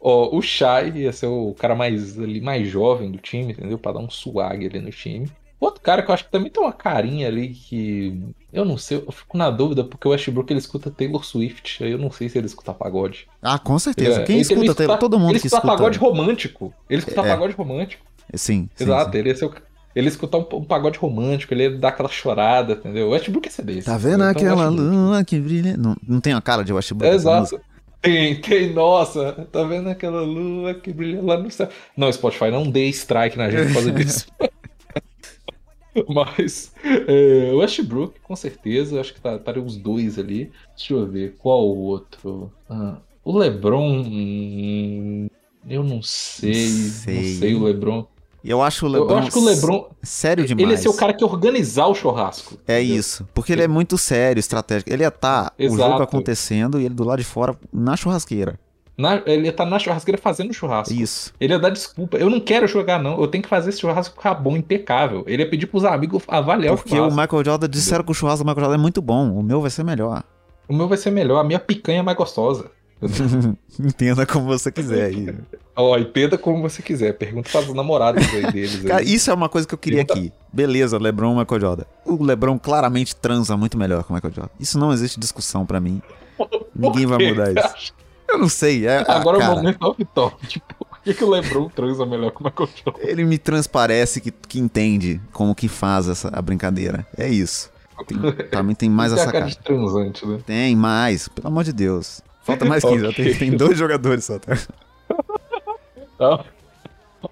Ó, 0.00 0.34
o 0.34 0.40
Shai 0.40 0.90
ia 0.96 1.12
ser 1.12 1.26
o 1.26 1.54
cara 1.58 1.74
mais, 1.74 2.18
ali, 2.18 2.40
mais 2.40 2.66
jovem 2.66 3.10
do 3.10 3.18
time, 3.18 3.52
entendeu? 3.52 3.78
Pra 3.78 3.92
dar 3.92 3.98
um 3.98 4.08
swag 4.08 4.64
ali 4.64 4.80
no 4.80 4.90
time. 4.90 5.30
Outro 5.60 5.80
cara 5.80 6.02
que 6.02 6.10
eu 6.10 6.14
acho 6.14 6.24
que 6.24 6.30
também 6.30 6.50
tem 6.50 6.62
uma 6.62 6.72
carinha 6.72 7.26
ali 7.26 7.48
que. 7.48 8.20
Eu 8.52 8.64
não 8.64 8.78
sei, 8.78 8.98
eu 8.98 9.12
fico 9.12 9.36
na 9.36 9.50
dúvida, 9.50 9.82
porque 9.82 10.06
o 10.06 10.12
Westbrook 10.12 10.52
ele 10.52 10.60
escuta 10.60 10.90
Taylor 10.90 11.24
Swift. 11.24 11.82
Eu 11.82 11.98
não 11.98 12.10
sei 12.10 12.28
se 12.28 12.38
ele 12.38 12.46
escuta 12.46 12.72
pagode. 12.72 13.26
Ah, 13.42 13.58
com 13.58 13.78
certeza. 13.78 14.22
Quem 14.22 14.40
escuta 14.40 14.60
ele 14.60 14.74
Taylor? 14.74 14.98
Todo 14.98 15.18
mundo 15.18 15.32
ele 15.32 15.40
que 15.40 15.48
escuta. 15.48 15.66
pagode 15.66 15.98
romântico. 15.98 16.72
Ele 16.88 17.00
escuta 17.00 17.20
é. 17.22 17.28
pagode 17.28 17.54
romântico. 17.54 18.04
Sim. 18.34 18.68
Exato, 18.78 19.06
sim, 19.06 19.12
sim. 19.12 19.18
ele 19.18 19.34
ser 19.34 19.44
o 19.46 19.54
ele 19.96 20.08
escutar 20.08 20.38
um, 20.38 20.46
um, 20.52 20.64
pagode 20.64 20.96
romântico, 20.96 21.52
ele 21.52 21.70
dá 21.70 21.88
aquela 21.88 22.08
chorada, 22.08 22.74
entendeu? 22.74 23.08
O 23.08 23.10
Westbrook 23.10 23.48
é 23.48 23.50
ser 23.50 23.64
desse. 23.64 23.86
Tá 23.86 23.96
vendo 23.96 24.22
então, 24.22 24.28
aquela 24.28 24.68
lua 24.68 25.24
que 25.24 25.40
brilha? 25.40 25.76
Não, 25.76 25.96
não 26.06 26.20
tem 26.20 26.34
a 26.34 26.40
cara 26.40 26.62
de 26.62 26.72
Westbrook. 26.72 27.12
Exato. 27.12 27.60
Tem, 28.00 28.40
tem, 28.40 28.72
nossa, 28.72 29.48
tá 29.50 29.64
vendo 29.64 29.88
aquela 29.88 30.20
lua 30.20 30.72
que 30.72 30.92
brilha 30.92 31.20
lá 31.20 31.36
no 31.36 31.50
céu? 31.50 31.68
Não, 31.96 32.12
Spotify, 32.12 32.48
não 32.50 32.70
dê 32.70 32.86
strike 32.90 33.36
na 33.36 33.50
gente 33.50 33.66
por 33.66 33.72
causa 33.74 33.90
disso. 33.92 34.26
Mas 36.08 36.72
é, 36.84 37.52
Westbrook, 37.54 38.20
com 38.20 38.36
certeza, 38.36 39.00
acho 39.00 39.14
que 39.14 39.20
tá, 39.20 39.38
tá 39.38 39.52
os 39.58 39.76
dois 39.76 40.18
ali. 40.18 40.50
Deixa 40.76 40.94
eu 40.94 41.06
ver, 41.06 41.36
qual 41.38 41.66
o 41.66 41.78
outro? 41.78 42.52
Ah, 42.68 42.98
o 43.24 43.36
LeBron. 43.36 44.02
Hum, 44.06 45.28
eu 45.68 45.82
não 45.82 46.02
sei, 46.02 46.54
sei. 46.54 47.14
Não 47.14 47.38
sei 47.38 47.54
o 47.54 47.64
LeBron. 47.64 48.06
Eu 48.44 48.62
acho 48.62 48.86
o 48.86 48.88
LeBron. 48.88 49.10
Eu 49.10 49.18
acho 49.18 49.30
que 49.30 49.38
o 49.38 49.44
LeBron. 49.44 49.90
Sério 50.02 50.46
demais. 50.46 50.62
Ele 50.62 50.72
ia 50.72 50.78
ser 50.78 50.88
o 50.88 50.94
cara 50.94 51.12
que 51.12 51.24
organizar 51.24 51.86
o 51.86 51.94
churrasco. 51.94 52.58
É 52.66 52.80
entendeu? 52.80 53.00
isso. 53.00 53.28
Porque 53.34 53.52
ele 53.52 53.62
é 53.62 53.68
muito 53.68 53.98
sério, 53.98 54.38
estratégico. 54.38 54.90
Ele 54.90 55.02
ia 55.02 55.08
estar 55.08 55.50
tá 55.50 55.54
o 55.58 55.76
jogo 55.76 56.02
acontecendo 56.02 56.80
e 56.80 56.84
ele 56.84 56.94
do 56.94 57.04
lado 57.04 57.18
de 57.18 57.24
fora 57.24 57.58
na 57.72 57.96
churrasqueira. 57.96 58.58
Na, 58.98 59.22
ele 59.26 59.52
tá 59.52 59.64
na 59.64 59.78
churrasqueira 59.78 60.20
fazendo 60.20 60.52
churrasco. 60.52 60.92
Isso. 60.92 61.32
Ele 61.38 61.52
ia 61.52 61.58
dar 61.58 61.70
desculpa. 61.70 62.16
Eu 62.16 62.28
não 62.28 62.40
quero 62.40 62.66
jogar, 62.66 63.00
não. 63.00 63.20
Eu 63.20 63.28
tenho 63.28 63.44
que 63.44 63.48
fazer 63.48 63.70
esse 63.70 63.80
churrasco 63.80 64.16
ficar 64.16 64.34
bom, 64.34 64.56
impecável. 64.56 65.22
Ele 65.28 65.44
ia 65.44 65.48
pedir 65.48 65.68
pros 65.68 65.84
amigos 65.84 66.24
avaliar 66.26 66.74
Porque 66.74 66.88
o 66.88 66.96
churrasco. 66.96 67.14
Porque 67.14 67.20
o 67.20 67.24
Michael 67.24 67.44
Jordan 67.44 67.68
disseram 67.68 68.04
que 68.04 68.10
o 68.10 68.14
churrasco 68.14 68.44
do 68.44 68.48
Michael 68.48 68.64
Jordan 68.64 68.80
é 68.80 68.82
muito 68.82 69.00
bom. 69.00 69.30
O 69.30 69.42
meu 69.42 69.60
vai 69.60 69.70
ser 69.70 69.84
melhor. 69.84 70.24
O 70.68 70.74
meu 70.74 70.88
vai 70.88 70.98
ser 70.98 71.12
melhor. 71.12 71.38
A 71.38 71.44
minha 71.44 71.60
picanha 71.60 72.00
é 72.00 72.02
mais 72.02 72.16
gostosa. 72.16 72.72
entenda 73.78 74.26
como 74.26 74.46
você 74.46 74.72
quiser 74.72 75.04
aí. 75.04 75.32
Ó, 75.76 75.92
oh, 75.92 75.96
entenda 75.96 76.36
como 76.36 76.60
você 76.60 76.82
quiser. 76.82 77.12
Pergunta 77.12 77.48
para 77.50 77.60
os 77.60 77.72
namorados 77.72 78.26
aí 78.34 78.50
deles. 78.50 78.82
Cara, 78.82 79.00
isso 79.00 79.30
é 79.30 79.34
uma 79.34 79.48
coisa 79.48 79.68
que 79.68 79.74
eu 79.74 79.78
queria 79.78 80.04
Pergunta... 80.04 80.18
aqui. 80.18 80.32
Beleza, 80.52 80.98
LeBron 80.98 81.36
e 81.36 81.38
Michael 81.38 81.60
Jordan. 81.60 81.84
O 82.04 82.24
LeBron 82.24 82.58
claramente 82.58 83.14
transa 83.14 83.56
muito 83.56 83.78
melhor 83.78 84.02
que 84.02 84.10
o 84.10 84.14
Michael 84.14 84.34
Jordan. 84.34 84.52
Isso 84.58 84.76
não 84.76 84.92
existe 84.92 85.20
discussão 85.20 85.64
para 85.64 85.78
mim. 85.78 86.02
Ninguém 86.74 87.06
vai 87.06 87.28
mudar 87.28 87.52
isso. 87.52 87.94
Eu 88.28 88.38
não 88.38 88.48
sei. 88.48 88.86
É, 88.86 89.04
Agora 89.08 89.44
ah, 89.44 89.52
o 89.52 89.56
momento 89.56 89.78
é 89.82 89.86
o 89.86 89.94
top. 90.06 90.36
Tipo, 90.46 90.74
por 90.84 91.00
que, 91.00 91.14
que 91.14 91.24
o 91.24 91.30
LeBron 91.30 91.68
transa 91.68 92.04
melhor 92.04 92.30
que 92.30 92.40
o 92.40 92.44
Michael 92.44 92.68
Jordan? 92.84 93.00
Ele 93.02 93.24
me 93.24 93.38
transparece 93.38 94.20
que, 94.20 94.30
que 94.30 94.58
entende 94.58 95.20
como 95.32 95.54
que 95.54 95.68
faz 95.68 96.08
essa, 96.08 96.28
a 96.28 96.42
brincadeira. 96.42 97.06
É 97.16 97.28
isso. 97.28 97.70
Tem, 98.06 98.18
pra 98.48 98.62
mim 98.62 98.74
tem 98.74 98.90
mais 98.90 99.12
essa 99.12 99.30
cara. 99.30 99.46
de 99.46 99.58
transante, 99.58 100.26
né? 100.26 100.38
Tem 100.46 100.76
mais, 100.76 101.28
pelo 101.28 101.48
amor 101.48 101.64
de 101.64 101.72
Deus. 101.72 102.20
Falta 102.42 102.64
mais 102.64 102.84
15, 102.84 103.06
okay. 103.08 103.24
tem, 103.24 103.34
tem 103.50 103.56
dois 103.56 103.76
jogadores 103.76 104.24
só, 104.24 104.38
tá? 104.38 104.56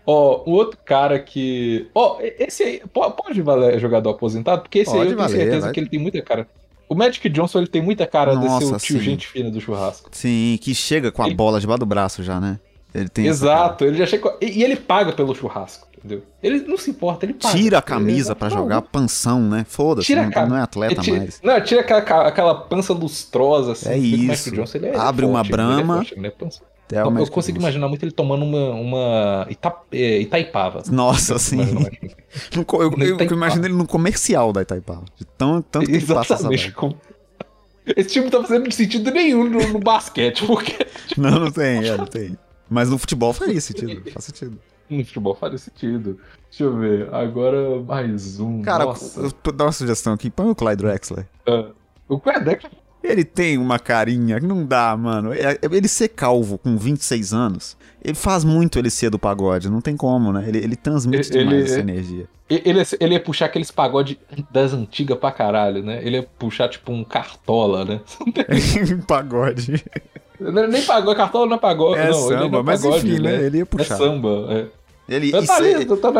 Ó, 0.05 0.44
oh, 0.44 0.51
o 0.51 0.55
outro 0.55 0.78
cara 0.84 1.18
que. 1.18 1.88
Ó, 1.94 2.16
oh, 2.16 2.18
esse 2.20 2.62
aí 2.62 2.82
pode 2.92 3.40
valer 3.40 3.78
jogador 3.78 4.11
aposentado? 4.11 4.62
Porque 4.62 4.80
esse 4.80 4.90
pode 4.90 5.03
aí 5.03 5.11
eu 5.12 5.16
tenho 5.16 5.28
certeza 5.28 5.61
vai. 5.61 5.72
que 5.72 5.80
ele 5.80 5.88
tem 5.88 6.01
muita 6.01 6.20
cara. 6.22 6.49
O 6.89 6.95
Magic 6.95 7.28
Johnson 7.28 7.59
ele 7.59 7.66
tem 7.66 7.82
muita 7.82 8.07
cara 8.07 8.34
Nossa, 8.34 8.59
de 8.59 8.64
ser 8.64 8.74
o 8.74 8.78
tio 8.78 8.99
sim. 8.99 9.05
gente 9.05 9.26
fina 9.26 9.51
do 9.51 9.61
churrasco. 9.61 10.09
Sim, 10.12 10.59
que 10.61 10.74
chega 10.74 11.11
com 11.11 11.22
a 11.22 11.26
ele... 11.26 11.34
bola 11.34 11.61
debaixo 11.61 11.80
do 11.80 11.87
braço 11.87 12.22
já, 12.22 12.41
né? 12.41 12.59
Ele 12.95 13.09
tem 13.09 13.26
Exato, 13.26 13.84
ele 13.84 13.99
já 13.99 14.07
chega. 14.07 14.37
E, 14.41 14.61
e 14.61 14.64
ele 14.64 14.76
paga 14.76 15.12
pelo 15.12 15.34
churrasco. 15.34 15.87
Entendeu? 15.99 16.22
Ele 16.43 16.61
não 16.61 16.78
se 16.78 16.91
importa, 16.91 17.26
ele 17.26 17.34
paga. 17.34 17.57
Tira 17.57 17.78
a 17.78 17.82
camisa 17.82 18.37
para 18.37 18.49
jogar 18.49 18.80
pansão, 18.82 19.41
né? 19.41 19.66
Foda-se, 19.68 20.14
não, 20.14 20.30
não, 20.49 20.57
é 20.57 20.62
atleta 20.62 21.03
tira, 21.03 21.18
mais. 21.18 21.41
Não, 21.43 21.61
tira 21.61 21.80
aquela, 21.80 22.28
aquela 22.28 22.55
pança 22.55 22.93
lustrosa, 22.93 23.72
assim. 23.72 23.89
É 23.89 23.99
isso. 23.99 24.53
Johnson, 24.53 24.78
é, 24.78 24.97
Abre 24.97 25.24
é 25.24 25.28
uma 25.28 25.43
brama. 25.43 26.05
Ele 26.16 26.26
é 26.28 26.30
forte, 26.30 26.64
é 26.93 27.01
eu, 27.01 27.18
eu 27.18 27.26
consigo 27.26 27.59
imaginar 27.59 27.89
muito 27.89 28.05
ele 28.05 28.12
tomando 28.12 28.45
uma, 28.45 28.70
uma 28.70 29.47
Ita, 29.51 29.74
é, 29.91 30.20
Itaipava. 30.20 30.84
Nossa, 30.89 31.37
sim. 31.39 31.59
Eu, 32.53 32.93
eu, 33.01 33.18
eu, 33.18 33.32
imagino 33.32 33.66
ele 33.66 33.74
no 33.74 33.87
comercial 33.87 34.53
da 34.53 34.62
Itaipava. 34.62 35.05
De 35.16 35.24
tão, 35.24 35.62
tanto 35.62 35.87
que 35.87 35.93
ele 35.93 36.07
passa 36.07 36.34
essa 36.34 36.49
Esse 36.53 38.09
time 38.09 38.24
não 38.24 38.30
tá 38.30 38.43
fazendo 38.43 38.72
sentido 38.72 39.11
nenhum 39.11 39.49
no, 39.49 39.68
no 39.68 39.78
basquete, 39.78 40.45
porque... 40.47 40.87
Não, 41.16 41.39
não 41.39 41.51
tem, 41.53 41.89
é, 41.89 41.97
não 41.97 42.05
tem. 42.05 42.37
Mas 42.68 42.91
no 42.91 42.99
futebol 42.99 43.32
faz 43.32 43.64
sentido, 43.64 44.11
faz 44.11 44.24
sentido. 44.24 44.59
No 44.89 45.05
futebol 45.05 45.34
faria 45.34 45.59
sentido. 45.59 46.18
Deixa 46.51 46.64
eu 46.64 46.76
ver. 46.76 47.12
Agora 47.12 47.80
mais 47.82 48.39
um. 48.39 48.62
Cara, 48.62 48.84
Nossa. 48.84 49.20
eu 49.20 49.32
vou 49.43 49.53
dar 49.53 49.64
uma 49.64 49.72
sugestão 49.72 50.12
aqui. 50.12 50.30
Põe 50.30 50.49
o 50.49 50.55
Clyde 50.55 50.82
Drexler. 50.82 51.26
Uh, 51.49 51.72
o 52.09 52.20
Clyde 52.20 52.45
Drexler. 52.45 52.72
Ele 53.03 53.24
tem 53.24 53.59
uma 53.59 53.78
carinha 53.78 54.41
que 54.41 54.47
não 54.47 54.64
dá, 54.64 54.97
mano. 54.97 55.32
É, 55.32 55.59
ele 55.62 55.89
ser 55.89 56.09
calvo 56.09 56.59
com 56.59 56.76
26 56.76 57.32
anos, 57.32 57.76
ele 58.07 58.14
faz 58.14 58.44
muito 58.44 58.78
ele 58.78 58.88
ser 58.88 59.11
do 59.11 59.18
pagode, 59.18 59.68
não 59.68 59.80
tem 59.80 59.96
como, 59.96 60.32
né? 60.32 60.44
Ele, 60.46 60.59
ele 60.59 60.76
transmite 60.76 61.28
ele, 61.32 61.38
demais 61.40 61.57
ele, 61.57 61.64
essa 61.64 61.80
energia. 61.80 62.28
Ele, 62.48 62.82
ele 63.00 63.14
ia 63.14 63.20
puxar 63.20 63.46
aqueles 63.46 63.72
pagode 63.72 64.16
das 64.48 64.72
antigas 64.72 65.18
pra 65.18 65.32
caralho, 65.32 65.82
né? 65.82 65.98
Ele 66.04 66.18
ia 66.18 66.22
puxar 66.22 66.68
tipo 66.68 66.92
um 66.92 67.02
cartola, 67.02 67.84
né? 67.84 68.00
pagode. 69.09 69.84
Nem 70.38 70.82
pagou, 70.82 71.16
cartola 71.16 71.46
não 71.46 71.57
é 71.57 71.59
pagou. 71.59 71.96
É 71.96 72.09
não, 72.09 72.28
samba, 72.28 72.62
mas 72.62 72.82
pagode, 72.82 73.09
enfim, 73.09 73.20
né? 73.20 73.44
Ele 73.44 73.59
ia 73.59 73.66
puxar. 73.66 73.94
É 73.94 73.98
samba, 73.98 74.46
é. 74.50 74.66
Ele, 75.09 75.32
tá, 75.32 75.57
ali, 75.57 75.70
é, 75.72 75.84
tá 75.84 76.12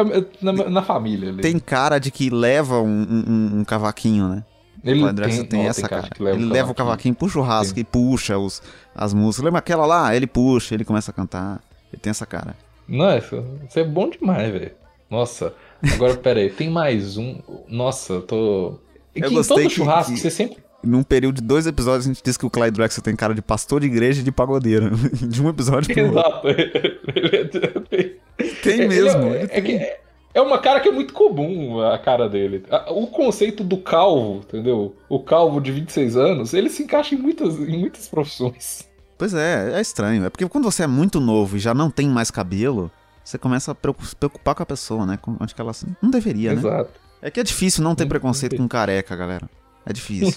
na, 0.43 0.53
na, 0.53 0.70
na, 0.70 0.82
família. 0.82 1.28
Ali. 1.28 1.41
Tem 1.41 1.57
cara 1.57 2.01
de 2.01 2.11
que 2.11 2.30
leva 2.30 2.80
um, 2.80 3.24
um, 3.28 3.61
um 3.61 3.64
cavaquinho, 3.64 4.28
né? 4.28 4.45
Ele 4.82 5.05
o 5.05 5.14
tem, 5.14 5.45
tem 5.45 5.66
essa 5.66 5.82
tem 5.82 5.91
cara. 5.91 6.09
Leva 6.18 6.37
ele 6.37 6.47
leva 6.47 6.70
o 6.72 6.74
cavaquinho, 6.74 7.14
puxa 7.14 7.39
o 7.39 7.43
churrasco 7.43 7.74
tem. 7.74 7.82
e 7.82 7.84
puxa 7.84 8.39
os, 8.39 8.61
as 8.95 9.14
músicas. 9.14 9.45
Lembra 9.45 9.59
aquela 9.61 9.87
lá? 9.87 10.14
Ele 10.14 10.26
puxa, 10.26 10.74
ele 10.74 10.84
começa 10.84 11.11
a 11.12 11.14
cantar. 11.14 11.61
Ele 11.93 12.01
tem 12.01 12.11
essa 12.11 12.26
cara. 12.26 12.57
Nossa, 12.89 13.45
isso 13.68 13.78
é 13.78 13.84
bom 13.84 14.09
demais, 14.09 14.53
velho. 14.53 14.72
Nossa. 15.11 15.55
Agora, 15.95 16.16
pera 16.18 16.41
aí, 16.41 16.51
tem 16.51 16.70
mais 16.70 17.16
um. 17.16 17.39
Nossa, 17.68 18.14
eu 18.14 18.22
tô. 18.22 18.78
Eu 19.14 19.28
que 19.28 19.34
em 19.34 19.43
todo 19.43 19.70
churrasco, 19.70 20.12
que... 20.12 20.20
você 20.20 20.30
sempre 20.30 20.59
num 20.87 21.03
período 21.03 21.37
de 21.37 21.43
dois 21.43 21.66
episódios, 21.66 22.07
a 22.07 22.09
gente 22.09 22.22
disse 22.22 22.39
que 22.39 22.47
o 22.47 22.51
Clyde 22.51 22.72
Drexler 22.72 23.03
tem 23.03 23.16
cara 23.16 23.34
de 23.34 23.43
pastor 23.43 23.80
de 23.80 23.87
igreja 23.87 24.20
e 24.20 24.24
de 24.24 24.32
pagodeiro. 24.32 24.91
De 25.26 25.43
um 25.43 25.49
episódio 25.49 25.93
pro 25.93 26.07
Exato. 26.07 26.47
tem 28.62 28.82
é, 28.82 28.89
mesmo. 28.89 29.34
É, 29.34 29.43
é, 29.43 29.47
tem. 29.47 29.76
É, 29.76 30.01
é, 30.34 30.41
uma 30.41 30.59
cara 30.59 30.80
que 30.80 30.89
é 30.89 30.93
muito 30.93 31.12
comum 31.12 31.80
a 31.80 31.99
cara 31.99 32.28
dele. 32.28 32.64
O 32.91 33.07
conceito 33.09 33.64
do 33.64 33.78
calvo, 33.78 34.43
entendeu? 34.47 34.95
O 35.09 35.18
calvo 35.18 35.61
de 35.61 35.72
26 35.72 36.16
anos, 36.16 36.55
ele 36.55 36.70
se 36.70 36.84
encaixa 36.84 37.14
em 37.14 37.18
muitas, 37.18 37.59
em 37.59 37.78
muitas 37.78 38.09
profissões. 38.09 38.86
Pois 39.19 39.35
é, 39.35 39.73
é 39.73 39.81
estranho. 39.81 40.25
É 40.25 40.31
porque 40.31 40.49
quando 40.49 40.64
você 40.64 40.83
é 40.83 40.87
muito 40.87 41.21
novo 41.21 41.57
e 41.57 41.61
já 41.61 41.73
não 41.73 41.91
tem 41.91 42.09
mais 42.09 42.31
cabelo, 42.31 42.91
você 43.25 43.39
começa 43.39 43.73
a 43.73 43.75
se 44.05 44.17
preocupar 44.17 44.55
com 44.55 44.62
a 44.62 44.67
pessoa, 44.67 45.07
né? 45.07 45.19
Onde 45.41 45.55
que 45.55 45.61
ela 45.61 45.73
não 46.03 46.11
deveria, 46.11 46.53
Exato. 46.53 46.69
né? 46.69 46.75
Exato. 46.75 47.01
É 47.23 47.31
que 47.31 47.41
é 47.41 47.43
difícil 47.43 47.83
não 47.83 47.95
ter 47.95 48.07
preconceito 48.07 48.57
com 48.57 48.69
careca, 48.69 49.17
galera. 49.17 49.49
É 49.85 49.93
difícil. 49.93 50.35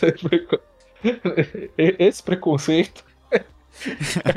Esse 1.77 2.23
preconceito 2.23 3.03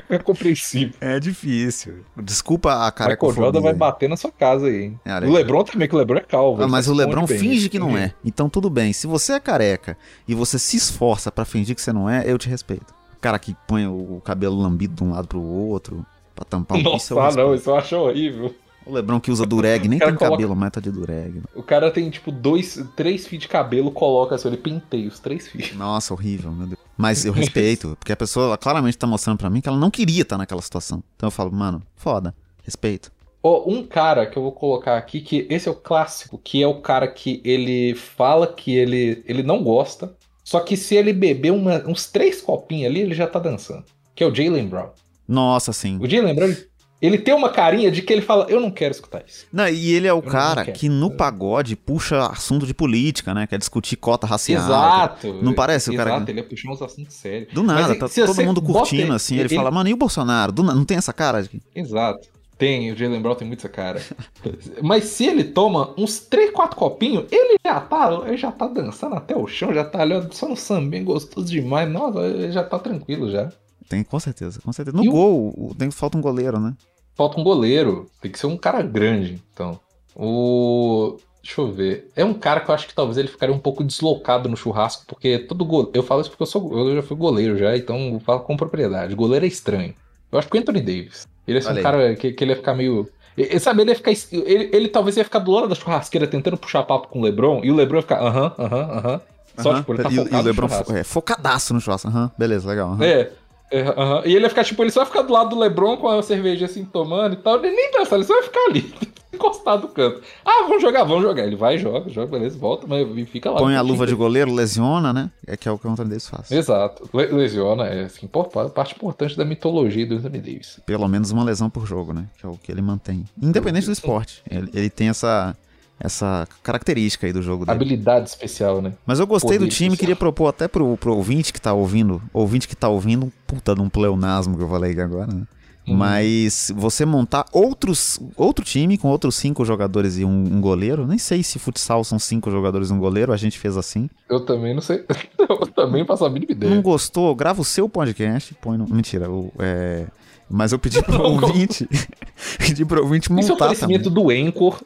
é 0.09 0.19
compreensível. 0.19 0.95
É 1.01 1.19
difícil. 1.19 2.05
Desculpa 2.17 2.87
a 2.87 2.93
cara 2.93 3.17
que 3.17 3.25
o 3.25 3.33
Jordan 3.33 3.61
vai 3.61 3.75
bater 3.75 4.09
na 4.09 4.17
sua 4.17 4.31
casa 4.31 4.67
aí. 4.67 4.93
É, 5.05 5.19
o 5.19 5.33
Lebron 5.33 5.65
também, 5.65 5.89
que 5.89 5.95
o 5.95 5.99
Lebron 5.99 6.19
é 6.19 6.23
calvo. 6.23 6.63
Ah, 6.63 6.69
mas 6.69 6.89
o 6.89 6.95
Lebron 6.95 7.27
finge 7.27 7.69
que 7.69 7.79
não 7.79 7.97
é. 7.97 8.15
Então 8.25 8.49
tudo 8.49 8.69
bem. 8.69 8.93
Se 8.93 9.07
você 9.07 9.33
é 9.35 9.41
careca 9.41 9.97
e 10.27 10.35
você 10.35 10.59
se 10.59 10.77
esforça 10.77 11.33
para 11.33 11.45
fingir 11.45 11.75
que 11.75 11.83
você 11.83 11.93
não 11.93 12.09
é, 12.09 12.25
eu 12.31 12.39
te 12.39 12.49
respeito. 12.49 12.95
O 13.23 13.29
cara 13.31 13.39
que 13.39 13.57
põe 13.69 13.87
o 13.87 14.21
cabelo 14.25 14.61
lambido 14.61 14.97
de 14.97 15.05
um 15.05 15.13
lado 15.13 15.29
pro 15.29 15.41
outro 15.41 16.05
pra 16.35 16.45
tampar 16.45 16.77
um 16.77 16.83
Nossa, 16.83 17.15
ah, 17.21 17.31
não, 17.31 17.55
isso 17.55 17.71
eu 17.71 17.77
acho 17.77 17.95
horrível. 17.95 18.53
O 18.85 18.93
Lebron 18.93 19.21
que 19.21 19.31
usa 19.31 19.47
dureg, 19.47 19.87
nem 19.87 20.01
tem 20.01 20.09
coloca... 20.09 20.31
cabelo, 20.31 20.57
mas 20.57 20.73
tá 20.73 20.81
de 20.81 20.91
dureg. 20.91 21.37
Né? 21.37 21.45
O 21.55 21.63
cara 21.63 21.89
tem, 21.93 22.11
tipo, 22.11 22.33
dois, 22.33 22.85
três 22.97 23.25
fios 23.25 23.43
de 23.43 23.47
cabelo, 23.47 23.93
coloca 23.93 24.35
assim, 24.35 24.49
ele 24.49 24.57
penteia 24.57 25.07
os 25.07 25.21
três 25.21 25.47
fios. 25.47 25.73
Nossa, 25.77 26.13
horrível, 26.13 26.51
meu 26.51 26.67
Deus. 26.67 26.81
Mas 26.97 27.25
eu 27.25 27.31
respeito, 27.33 27.97
porque 27.97 28.13
a 28.13 28.17
pessoa 28.17 28.47
ela 28.47 28.59
claramente 28.59 28.99
tá 28.99 29.07
mostrando 29.07 29.39
para 29.39 29.49
mim 29.49 29.61
que 29.61 29.69
ela 29.69 29.79
não 29.79 29.89
queria 29.89 30.23
estar 30.23 30.35
tá 30.35 30.39
naquela 30.39 30.61
situação. 30.61 31.01
Então 31.15 31.29
eu 31.29 31.31
falo, 31.31 31.53
mano, 31.53 31.81
foda, 31.95 32.35
respeito. 32.65 33.13
Oh, 33.41 33.71
um 33.73 33.87
cara 33.87 34.27
que 34.27 34.37
eu 34.37 34.43
vou 34.43 34.53
colocar 34.53 34.97
aqui, 34.97 35.21
que 35.21 35.47
esse 35.49 35.69
é 35.69 35.71
o 35.71 35.77
clássico, 35.77 36.39
que 36.43 36.61
é 36.61 36.67
o 36.67 36.81
cara 36.81 37.07
que 37.07 37.41
ele 37.45 37.95
fala 37.95 38.49
que 38.49 38.75
ele, 38.75 39.23
ele 39.27 39.45
não 39.45 39.63
gosta, 39.63 40.13
só 40.45 40.61
que 40.61 40.77
se 40.77 40.95
ele 40.95 41.13
beber 41.13 41.53
uma, 41.53 41.87
uns 41.87 42.07
três 42.07 42.41
copinhos 42.41 42.91
ali, 42.91 43.01
ele 43.01 43.15
já 43.15 43.27
tá 43.27 43.39
dançando. 43.39 43.85
Que 44.15 44.25
é 44.25 44.27
o 44.27 44.35
Jalen 44.35 44.67
Brown. 44.67 44.91
Nossa, 45.27 45.73
sim. 45.73 45.99
O 46.01 46.09
Jalen 46.09 46.35
Brown, 46.35 46.55
Ele 47.01 47.19
tem 47.19 47.33
uma 47.33 47.49
carinha 47.49 47.91
de 47.91 48.03
que 48.03 48.13
ele 48.13 48.23
fala, 48.23 48.47
eu 48.49 48.61
não 48.61 48.71
quero 48.71 48.93
escutar 48.93 49.25
isso. 49.27 49.47
Não, 49.53 49.67
e 49.69 49.93
ele 49.93 50.07
é 50.07 50.13
o 50.13 50.19
eu 50.19 50.23
cara 50.23 50.65
que 50.67 50.89
no 50.89 51.11
pagode 51.11 51.75
puxa 51.75 52.27
assunto 52.27 52.67
de 52.67 52.75
política, 52.75 53.33
né? 53.33 53.47
Quer 53.47 53.59
discutir 53.59 53.97
cota 53.97 54.27
racial. 54.27 54.63
Exato. 54.63 55.33
Não 55.43 55.55
parece 55.55 55.91
o 55.91 55.97
cara. 55.97 56.11
Exato, 56.11 56.31
ele 56.31 56.41
é 56.41 56.43
puxar 56.43 56.71
uns 56.71 56.83
assuntos 56.83 57.15
sérios. 57.15 57.53
Do 57.53 57.63
nada, 57.63 57.97
Mas, 57.99 58.15
tá 58.15 58.27
todo 58.27 58.45
mundo 58.45 58.61
curtindo 58.61 59.13
assim. 59.15 59.35
Ele, 59.35 59.45
ele, 59.45 59.57
fala, 59.57 59.71
mano, 59.71 59.89
e 59.89 59.95
o 59.95 59.97
Bolsonaro? 59.97 60.53
Do... 60.53 60.63
Não 60.63 60.85
tem 60.85 60.97
essa 60.97 61.13
cara? 61.13 61.49
Exato. 61.75 62.29
Tem, 62.63 62.93
o 62.93 62.97
Jalen 62.97 63.21
Brown 63.21 63.35
tem 63.35 63.49
muito 63.49 63.59
essa 63.59 63.69
cara. 63.69 64.01
Mas 64.81 65.07
se 65.07 65.27
ele 65.27 65.43
toma 65.43 65.93
uns 65.99 66.21
3, 66.21 66.53
4 66.53 66.77
copinhos, 66.77 67.25
ele 67.33 67.57
já 67.67 67.81
tá, 67.81 68.23
ele 68.25 68.37
já 68.37 68.53
tá 68.53 68.69
dançando 68.69 69.17
até 69.17 69.37
o 69.37 69.49
chão, 69.49 69.75
já 69.75 69.85
tá 69.85 70.01
ali 70.01 70.15
só 70.31 70.49
no 70.49 70.57
sambinho, 70.57 71.07
gostoso 71.07 71.51
demais. 71.51 71.91
Nossa, 71.91 72.21
ele 72.21 72.53
já 72.53 72.63
tá 72.63 72.79
tranquilo 72.79 73.29
já. 73.29 73.51
Tem, 73.89 74.05
com 74.05 74.21
certeza, 74.21 74.61
com 74.61 74.73
certeza. 74.73 74.97
No 74.97 75.05
e 75.05 75.09
gol, 75.09 75.53
o... 75.57 75.75
tem, 75.77 75.91
falta 75.91 76.17
um 76.17 76.21
goleiro, 76.21 76.61
né? 76.61 76.73
Falta 77.17 77.41
um 77.41 77.43
goleiro. 77.43 78.09
Tem 78.21 78.31
que 78.31 78.39
ser 78.39 78.47
um 78.47 78.57
cara 78.57 78.81
grande, 78.81 79.43
então. 79.53 79.81
O. 80.15 81.17
Deixa 81.43 81.61
eu 81.61 81.73
ver. 81.73 82.13
É 82.15 82.25
um 82.25 82.33
cara 82.33 82.61
que 82.61 82.71
eu 82.71 82.75
acho 82.77 82.87
que 82.87 82.95
talvez 82.95 83.19
ele 83.19 83.27
ficaria 83.27 83.53
um 83.53 83.59
pouco 83.59 83.83
deslocado 83.83 84.49
no 84.49 84.57
churrasco, 84.57 85.05
porque 85.09 85.37
todo 85.37 85.65
goleiro. 85.65 85.91
Eu 85.95 86.05
falo 86.05 86.21
isso 86.21 86.31
porque 86.31 86.45
eu, 86.45 86.47
sou, 86.47 86.79
eu 86.79 86.95
já 86.95 87.03
fui 87.03 87.17
goleiro 87.17 87.59
já, 87.59 87.77
então 87.77 87.99
eu 88.13 88.21
falo 88.21 88.39
com 88.43 88.57
propriedade. 88.57 89.17
Goleiro 89.17 89.45
é 89.45 89.49
estranho. 89.49 89.93
Eu 90.31 90.39
acho 90.39 90.49
que 90.49 90.57
o 90.57 90.61
Anthony 90.61 90.81
Davis. 90.81 91.27
Ele 91.47 91.59
é 91.59 91.71
um 91.71 91.83
cara 91.83 92.15
que, 92.15 92.33
que 92.33 92.45
ele 92.45 92.53
ia 92.53 92.57
ficar 92.57 92.75
meio. 92.75 93.09
Ele, 93.37 93.59
sabe, 93.59 93.83
ele 93.83 93.91
ia 93.91 93.97
ficar. 93.97 94.11
Ele, 94.11 94.71
ele 94.73 94.89
talvez 94.89 95.17
ia 95.17 95.25
ficar 95.25 95.39
do 95.39 95.51
lado 95.51 95.69
da 95.69 95.75
churrasqueira 95.75 96.27
tentando 96.27 96.57
puxar 96.57 96.83
papo 96.83 97.09
com 97.09 97.21
o 97.21 97.23
Lebron, 97.23 97.61
e 97.65 97.71
o 97.71 97.75
Lebron 97.75 97.99
ia 97.99 98.03
ficar 98.03 98.21
aham, 98.21 98.53
aham, 98.59 98.99
aham. 98.99 99.21
Só, 99.59 99.75
tipo, 99.75 99.93
ele 99.93 100.03
tá 100.03 100.11
e, 100.11 100.17
focado 100.17 100.37
e 100.37 100.41
o 100.41 100.45
Lebron 100.45 100.69
fo 100.69 100.93
é, 100.97 101.05
focadaço 101.05 101.75
no 101.75 101.81
churrasco. 101.81 102.09
Aham, 102.09 102.31
beleza, 102.39 102.69
legal. 102.69 102.97
É. 103.03 103.31
É, 103.73 103.89
uh 103.89 104.23
E 104.27 104.35
ele 104.35 104.45
ia 104.45 104.49
ficar, 104.51 104.65
tipo, 104.65 104.83
ele 104.83 104.91
só 104.91 105.01
vai 105.01 105.07
ficar 105.07 105.23
do 105.23 105.33
lado 105.33 105.51
do 105.51 105.59
Lebron 105.59 105.97
com 105.97 106.07
a 106.07 106.23
cerveja 106.23 106.67
assim 106.67 106.85
tomando 106.85 107.33
e 107.33 107.37
tal. 107.37 107.57
Ele 107.57 107.75
nem 107.75 107.91
dança, 107.91 108.15
ele 108.15 108.25
só 108.25 108.35
vai 108.35 108.43
ficar 108.43 108.61
ali, 108.69 108.95
encostado 109.33 109.83
no 109.83 109.89
canto. 109.89 110.21
Ah, 110.45 110.65
vamos 110.69 110.83
jogar, 110.83 111.05
vamos 111.05 111.23
jogar. 111.23 111.47
Ele 111.47 111.57
vai, 111.57 111.79
joga, 111.79 112.11
joga, 112.11 112.27
beleza, 112.27 112.59
volta, 112.59 112.87
mas 112.87 113.07
fica 113.31 113.51
lá. 113.51 113.59
Põe 113.59 113.75
a 113.75 113.81
luva 113.81 114.07
de 114.07 114.15
goleiro, 114.15 114.53
lesiona, 114.53 115.13
né? 115.13 115.31
É 115.47 115.57
que 115.57 115.67
é 115.67 115.73
o 115.73 115.79
que 115.79 115.87
o 115.87 115.91
Anthony 115.91 116.11
Davis 116.11 116.29
faz. 116.29 116.53
Exato. 116.53 117.09
lesiona, 117.15 117.87
é 117.87 118.05
assim, 118.05 118.29
parte 118.75 118.95
importante 118.95 119.37
da 119.37 119.45
mitologia 119.45 120.07
do 120.07 120.17
Anthony 120.17 120.39
Davis. 120.39 120.79
Pelo 120.85 121.09
menos 121.09 121.31
uma 121.31 121.43
lesão 121.43 121.71
por 121.71 121.87
jogo, 121.87 122.13
né? 122.13 122.27
Que 122.39 122.45
é 122.45 122.49
o 122.49 122.59
que 122.59 122.71
ele 122.71 122.83
mantém. 122.83 123.25
Independente 123.41 123.87
do 123.87 123.93
esporte. 123.93 124.43
Ele, 124.51 124.71
ele 124.75 124.91
tem 124.91 125.09
essa 125.09 125.57
essa 126.03 126.47
característica 126.63 127.27
aí 127.27 127.33
do 127.33 127.41
jogo 127.41 127.65
dele. 127.65 127.77
Habilidade 127.77 128.29
especial, 128.29 128.83
né? 128.83 128.93
Mas 129.07 129.21
eu 129.21 129.27
gostei 129.27 129.57
Poder 129.57 129.65
do 129.65 129.69
time, 129.69 129.89
especial. 129.89 130.01
queria 130.01 130.17
propor 130.17 130.49
até 130.49 130.67
pro, 130.67 130.97
pro 130.97 131.15
ouvinte 131.15 131.53
que 131.53 131.61
tá 131.61 131.73
ouvindo, 131.73 132.21
ouvinte 132.33 132.67
que 132.67 132.75
tá 132.75 132.89
ouvindo, 132.89 133.27
um 133.27 133.33
puta 133.47 133.75
de 133.75 133.81
um 133.81 133.89
pleonasmo 133.89 134.57
que 134.57 134.63
eu 134.63 134.69
falei 134.69 134.99
agora, 135.01 135.33
né? 135.33 135.43
Uhum. 135.87 135.97
Mas 135.97 136.73
você 136.77 137.05
montar 137.05 137.45
outros, 137.53 138.21
outro 138.37 138.65
time 138.65 138.97
com 138.97 139.09
outros 139.09 139.35
cinco 139.35 139.65
jogadores 139.65 140.17
e 140.17 140.25
um, 140.25 140.31
um, 140.31 140.61
goleiro, 140.61 141.07
nem 141.07 141.19
sei 141.19 141.43
se 141.43 141.59
futsal 141.59 142.05
são 142.05 142.21
cinco 142.21 142.51
jogadores 142.51 142.91
e 142.91 142.93
um 142.93 142.99
goleiro, 142.99 143.33
a 143.33 143.37
gente 143.37 143.59
fez 143.59 143.77
assim. 143.77 144.09
Eu 144.29 144.41
também 144.41 144.75
não 144.75 144.81
sei. 144.81 145.05
eu 145.39 145.67
também 145.69 146.05
faço 146.05 146.25
a 146.25 146.31
mínima 146.31 146.53
ideia. 146.53 146.73
Não 146.73 146.81
gostou? 146.83 147.35
Grava 147.35 147.61
o 147.61 147.65
seu 147.65 147.89
podcast, 147.89 148.55
põe 148.61 148.79
no. 148.79 148.87
Mentira, 148.89 149.29
o, 149.29 149.53
é, 149.59 150.07
mas 150.51 150.73
eu 150.73 150.79
pedi 150.79 151.03
pro 151.03 151.23
ouvinte. 151.23 151.89
pedi 152.59 152.85
pro 152.85 153.03
ouvinte 153.03 153.31
montar. 153.31 153.43
Isso 153.43 153.53
é 153.53 153.55
o 153.55 153.59
conhecimento 153.59 154.11
do 154.11 154.31
Anchor. 154.31 154.81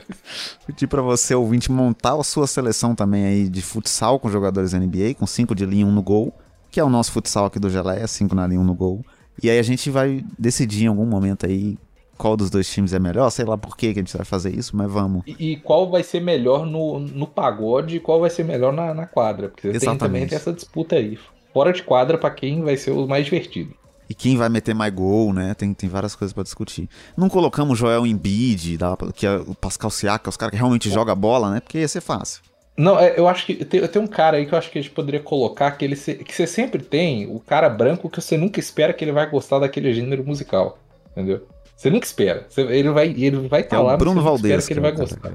pedi 0.66 0.86
pra 0.86 1.02
você, 1.02 1.34
ouvinte, 1.34 1.70
montar 1.70 2.14
a 2.14 2.22
sua 2.24 2.46
seleção 2.46 2.94
também 2.94 3.24
aí 3.24 3.48
de 3.48 3.62
futsal 3.62 4.18
com 4.18 4.30
jogadores 4.30 4.72
NBA, 4.72 5.14
com 5.18 5.26
5 5.26 5.54
de 5.54 5.66
linha, 5.66 5.86
1 5.86 5.88
um 5.88 5.92
no 5.92 6.02
gol. 6.02 6.32
Que 6.70 6.80
é 6.80 6.84
o 6.84 6.90
nosso 6.90 7.12
futsal 7.12 7.44
aqui 7.46 7.58
do 7.58 7.70
Geleia, 7.70 8.06
5 8.06 8.34
na 8.34 8.46
linha, 8.46 8.60
1 8.60 8.62
um 8.62 8.66
no 8.66 8.74
gol. 8.74 9.04
E 9.42 9.50
aí 9.50 9.58
a 9.58 9.62
gente 9.62 9.90
vai 9.90 10.24
decidir 10.38 10.84
em 10.84 10.88
algum 10.88 11.06
momento 11.06 11.46
aí 11.46 11.76
qual 12.16 12.36
dos 12.36 12.50
dois 12.50 12.70
times 12.70 12.92
é 12.92 12.98
melhor, 12.98 13.28
sei 13.30 13.44
lá 13.44 13.58
por 13.58 13.76
que 13.76 13.86
a 13.86 13.94
gente 13.94 14.16
vai 14.16 14.24
fazer 14.24 14.54
isso, 14.54 14.76
mas 14.76 14.90
vamos. 14.90 15.22
E, 15.26 15.52
e, 15.52 15.56
qual 15.56 15.90
vai 15.90 16.02
ser 16.02 16.20
melhor 16.20 16.64
no, 16.64 17.00
no 17.00 17.26
pagode 17.26 17.96
e 17.96 18.00
qual 18.00 18.20
vai 18.20 18.30
ser 18.30 18.44
melhor 18.44 18.72
na, 18.72 18.94
na 18.94 19.06
quadra, 19.06 19.48
porque 19.48 19.68
Exatamente. 19.68 19.98
tem 19.98 20.08
também 20.08 20.26
tem 20.26 20.36
essa 20.36 20.52
disputa 20.52 20.96
aí. 20.96 21.18
Fora 21.52 21.72
de 21.72 21.82
quadra, 21.82 22.18
para 22.18 22.30
quem 22.30 22.62
vai 22.62 22.76
ser 22.76 22.92
o 22.92 23.06
mais 23.06 23.24
divertido. 23.24 23.74
E 24.08 24.14
quem 24.14 24.36
vai 24.36 24.48
meter 24.48 24.74
mais 24.74 24.92
gol, 24.92 25.32
né? 25.32 25.54
Tem, 25.54 25.72
tem 25.72 25.88
várias 25.88 26.14
coisas 26.14 26.32
para 26.32 26.42
discutir. 26.42 26.88
Não 27.16 27.28
colocamos 27.28 27.78
Joel 27.78 28.06
Embiid, 28.06 28.78
que 29.14 29.26
é 29.26 29.36
o 29.36 29.54
Pascal 29.54 29.90
Siaka, 29.90 30.28
os 30.28 30.36
caras 30.36 30.50
que 30.50 30.56
realmente 30.56 30.90
jogam 30.90 31.16
bola, 31.16 31.50
né? 31.50 31.60
Porque 31.60 31.78
ia 31.78 31.88
ser 31.88 32.00
fácil. 32.00 32.42
Não, 32.76 32.98
é, 32.98 33.14
eu 33.16 33.28
acho 33.28 33.46
que 33.46 33.64
tem, 33.64 33.86
tem, 33.86 34.02
um 34.02 34.06
cara 34.06 34.36
aí 34.36 34.46
que 34.46 34.52
eu 34.52 34.58
acho 34.58 34.70
que 34.70 34.78
a 34.78 34.82
gente 34.82 34.92
poderia 34.92 35.20
colocar 35.20 35.70
que 35.72 35.84
ele 35.84 35.94
que 35.94 36.34
você 36.34 36.44
sempre 36.44 36.82
tem 36.82 37.26
o 37.26 37.38
cara 37.38 37.68
branco 37.68 38.10
que 38.10 38.20
você 38.20 38.36
nunca 38.36 38.58
espera 38.58 38.92
que 38.92 39.04
ele 39.04 39.12
vai 39.12 39.30
gostar 39.30 39.60
daquele 39.60 39.92
gênero 39.94 40.24
musical, 40.24 40.76
entendeu? 41.12 41.46
Você 41.76 41.88
nunca 41.88 42.04
espera. 42.04 42.46
Você, 42.48 42.62
ele 42.62 42.90
vai 42.90 43.08
ele 43.10 43.48
vai 43.48 43.60
estar 43.60 43.76
tá 43.76 43.82
é 43.82 43.86
lá, 43.86 43.96
Bruno 43.96 44.22
Valdez, 44.22 44.58
espera 44.58 44.66
que 44.66 44.72
ele 44.72 44.80
vai 44.80 44.92
gostar. 44.92 45.32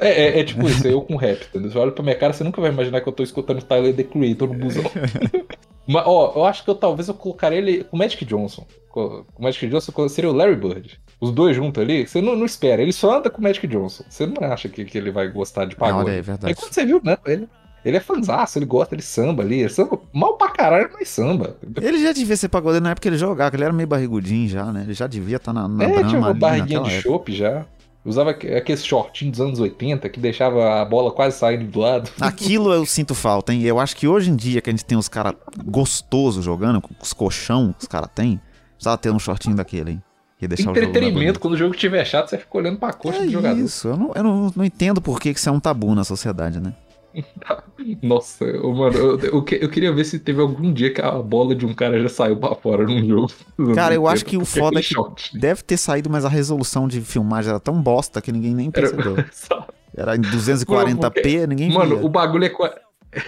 É, 0.00 0.08
é, 0.08 0.40
é, 0.40 0.44
tipo 0.44 0.66
isso, 0.66 0.86
eu 0.86 1.02
com 1.02 1.16
rap, 1.16 1.46
entendeu? 1.48 1.70
Você 1.70 1.78
olha 1.78 1.92
pra 1.92 2.02
minha 2.02 2.16
cara, 2.16 2.32
você 2.32 2.42
nunca 2.42 2.62
vai 2.62 2.70
imaginar 2.70 3.02
que 3.02 3.08
eu 3.08 3.12
tô 3.12 3.22
escutando 3.22 3.62
Tyler 3.62 3.94
The 3.94 4.04
Creator 4.04 4.48
no 4.48 4.54
busão. 4.54 4.84
Mas, 5.86 6.02
ó, 6.06 6.32
eu 6.36 6.44
acho 6.44 6.64
que 6.64 6.70
eu 6.70 6.74
talvez 6.74 7.08
eu 7.08 7.14
colocaria 7.14 7.58
ele 7.58 7.84
com 7.84 7.96
o 7.96 7.98
Magic 7.98 8.24
Johnson. 8.24 8.66
Com 8.90 9.24
o 9.36 9.42
Magic 9.42 9.66
Johnson 9.68 10.08
seria 10.08 10.30
o 10.30 10.34
Larry 10.34 10.56
Bird. 10.56 11.00
Os 11.20 11.30
dois 11.30 11.56
juntos 11.56 11.82
ali, 11.82 12.06
você 12.06 12.20
não, 12.20 12.36
não, 12.36 12.44
espera. 12.44 12.82
Ele 12.82 12.92
só 12.92 13.18
anda 13.18 13.30
com 13.30 13.38
o 13.38 13.42
Magic 13.42 13.66
Johnson. 13.66 14.04
Você 14.08 14.26
não 14.26 14.42
acha 14.50 14.68
que, 14.68 14.84
que 14.84 14.98
ele 14.98 15.10
vai 15.10 15.28
gostar 15.28 15.64
de 15.64 15.76
pagode. 15.76 16.10
Não, 16.10 16.16
é 16.16 16.22
verdade. 16.22 16.46
Aí 16.48 16.54
quando 16.54 16.72
você 16.72 16.84
viu, 16.84 17.00
né? 17.02 17.16
Ele, 17.24 17.48
ele 17.84 17.96
é 17.96 18.00
fanzaço, 18.00 18.58
ele 18.58 18.66
gosta 18.66 18.96
de 18.96 19.02
samba 19.02 19.42
ali. 19.42 19.60
Ele 19.60 19.68
samba 19.68 19.98
mal 20.12 20.36
pra 20.36 20.50
caralho, 20.50 20.90
mas 20.92 21.08
samba. 21.08 21.56
Ele 21.80 22.02
já 22.02 22.12
devia 22.12 22.36
ser 22.36 22.48
pagodeiro 22.48 22.82
na 22.82 22.90
época 22.90 23.02
que 23.02 23.08
ele 23.08 23.18
jogava, 23.18 23.50
que 23.50 23.56
ele 23.56 23.64
era 23.64 23.72
meio 23.72 23.88
barrigudinho 23.88 24.48
já, 24.48 24.72
né? 24.72 24.82
Ele 24.82 24.94
já 24.94 25.06
devia 25.06 25.36
estar 25.36 25.52
tá 25.52 25.60
na, 25.60 25.68
na 25.68 25.84
é, 25.84 25.88
brama 25.88 26.08
tinha 26.08 26.18
uma 26.18 26.34
barriguinha 26.34 26.80
de 26.82 27.02
chope 27.02 27.34
já. 27.34 27.66
Usava 28.04 28.30
aqueles 28.30 28.84
shortinhos 28.84 29.38
dos 29.38 29.46
anos 29.46 29.60
80 29.60 30.08
que 30.10 30.20
deixava 30.20 30.82
a 30.82 30.84
bola 30.84 31.10
quase 31.10 31.38
saindo 31.38 31.64
do 31.64 31.80
lado. 31.80 32.10
Aquilo 32.20 32.72
eu 32.72 32.84
sinto 32.84 33.14
falta, 33.14 33.52
hein? 33.52 33.62
Eu 33.62 33.80
acho 33.80 33.96
que 33.96 34.06
hoje 34.06 34.30
em 34.30 34.36
dia 34.36 34.60
que 34.60 34.68
a 34.68 34.72
gente 34.72 34.84
tem 34.84 34.98
os 34.98 35.08
caras 35.08 35.34
gostosos 35.64 36.44
jogando, 36.44 36.82
os 37.00 37.14
colchão 37.14 37.72
que 37.72 37.84
os 37.84 37.88
caras 37.88 38.10
têm, 38.14 38.38
precisava 38.74 38.98
ter 38.98 39.10
um 39.10 39.18
shortinho 39.18 39.56
daquele, 39.56 39.92
hein? 39.92 40.02
Entretenimento, 40.42 41.40
quando 41.40 41.54
o 41.54 41.56
jogo 41.56 41.74
estiver 41.74 42.04
chato, 42.04 42.28
você 42.28 42.36
fica 42.36 42.58
olhando 42.58 42.78
pra 42.78 42.92
coxa 42.92 43.20
é 43.20 43.24
do 43.24 43.30
jogador. 43.30 43.58
Isso, 43.58 43.88
eu 43.88 43.96
não, 43.96 44.12
eu 44.14 44.22
não, 44.22 44.52
não 44.54 44.64
entendo 44.64 45.00
por 45.00 45.18
que 45.18 45.30
isso 45.30 45.48
é 45.48 45.52
um 45.52 45.60
tabu 45.60 45.94
na 45.94 46.04
sociedade, 46.04 46.60
né? 46.60 46.74
Nossa, 48.02 48.44
mano, 48.44 48.96
eu, 48.96 49.18
eu, 49.20 49.44
eu, 49.60 49.68
queria 49.68 49.92
ver 49.92 50.04
se 50.04 50.18
teve 50.18 50.40
algum 50.40 50.72
dia 50.72 50.92
que 50.92 51.00
a 51.00 51.12
bola 51.12 51.54
de 51.54 51.64
um 51.64 51.74
cara 51.74 52.00
já 52.00 52.08
saiu 52.08 52.36
para 52.36 52.54
fora 52.54 52.84
num 52.84 53.06
jogo. 53.06 53.32
Cara, 53.74 53.94
eu 53.94 54.06
acho 54.06 54.24
que 54.24 54.36
o 54.36 54.44
foda 54.44 54.78
é 54.80 54.82
que 54.82 54.94
shot. 54.94 55.38
deve 55.38 55.62
ter 55.62 55.76
saído, 55.76 56.10
mas 56.10 56.24
a 56.24 56.28
resolução 56.28 56.88
de 56.88 57.00
filmagem 57.00 57.50
era 57.50 57.60
tão 57.60 57.80
bosta 57.80 58.20
que 58.20 58.32
ninguém 58.32 58.54
nem 58.54 58.70
percebeu. 58.70 59.16
Era, 59.96 60.16
em 60.16 60.20
240p, 60.20 60.98
porque, 61.12 61.46
ninguém 61.46 61.72
Mano, 61.72 61.98
via. 61.98 62.04
o 62.04 62.08
bagulho 62.08 62.44
é, 62.44 62.52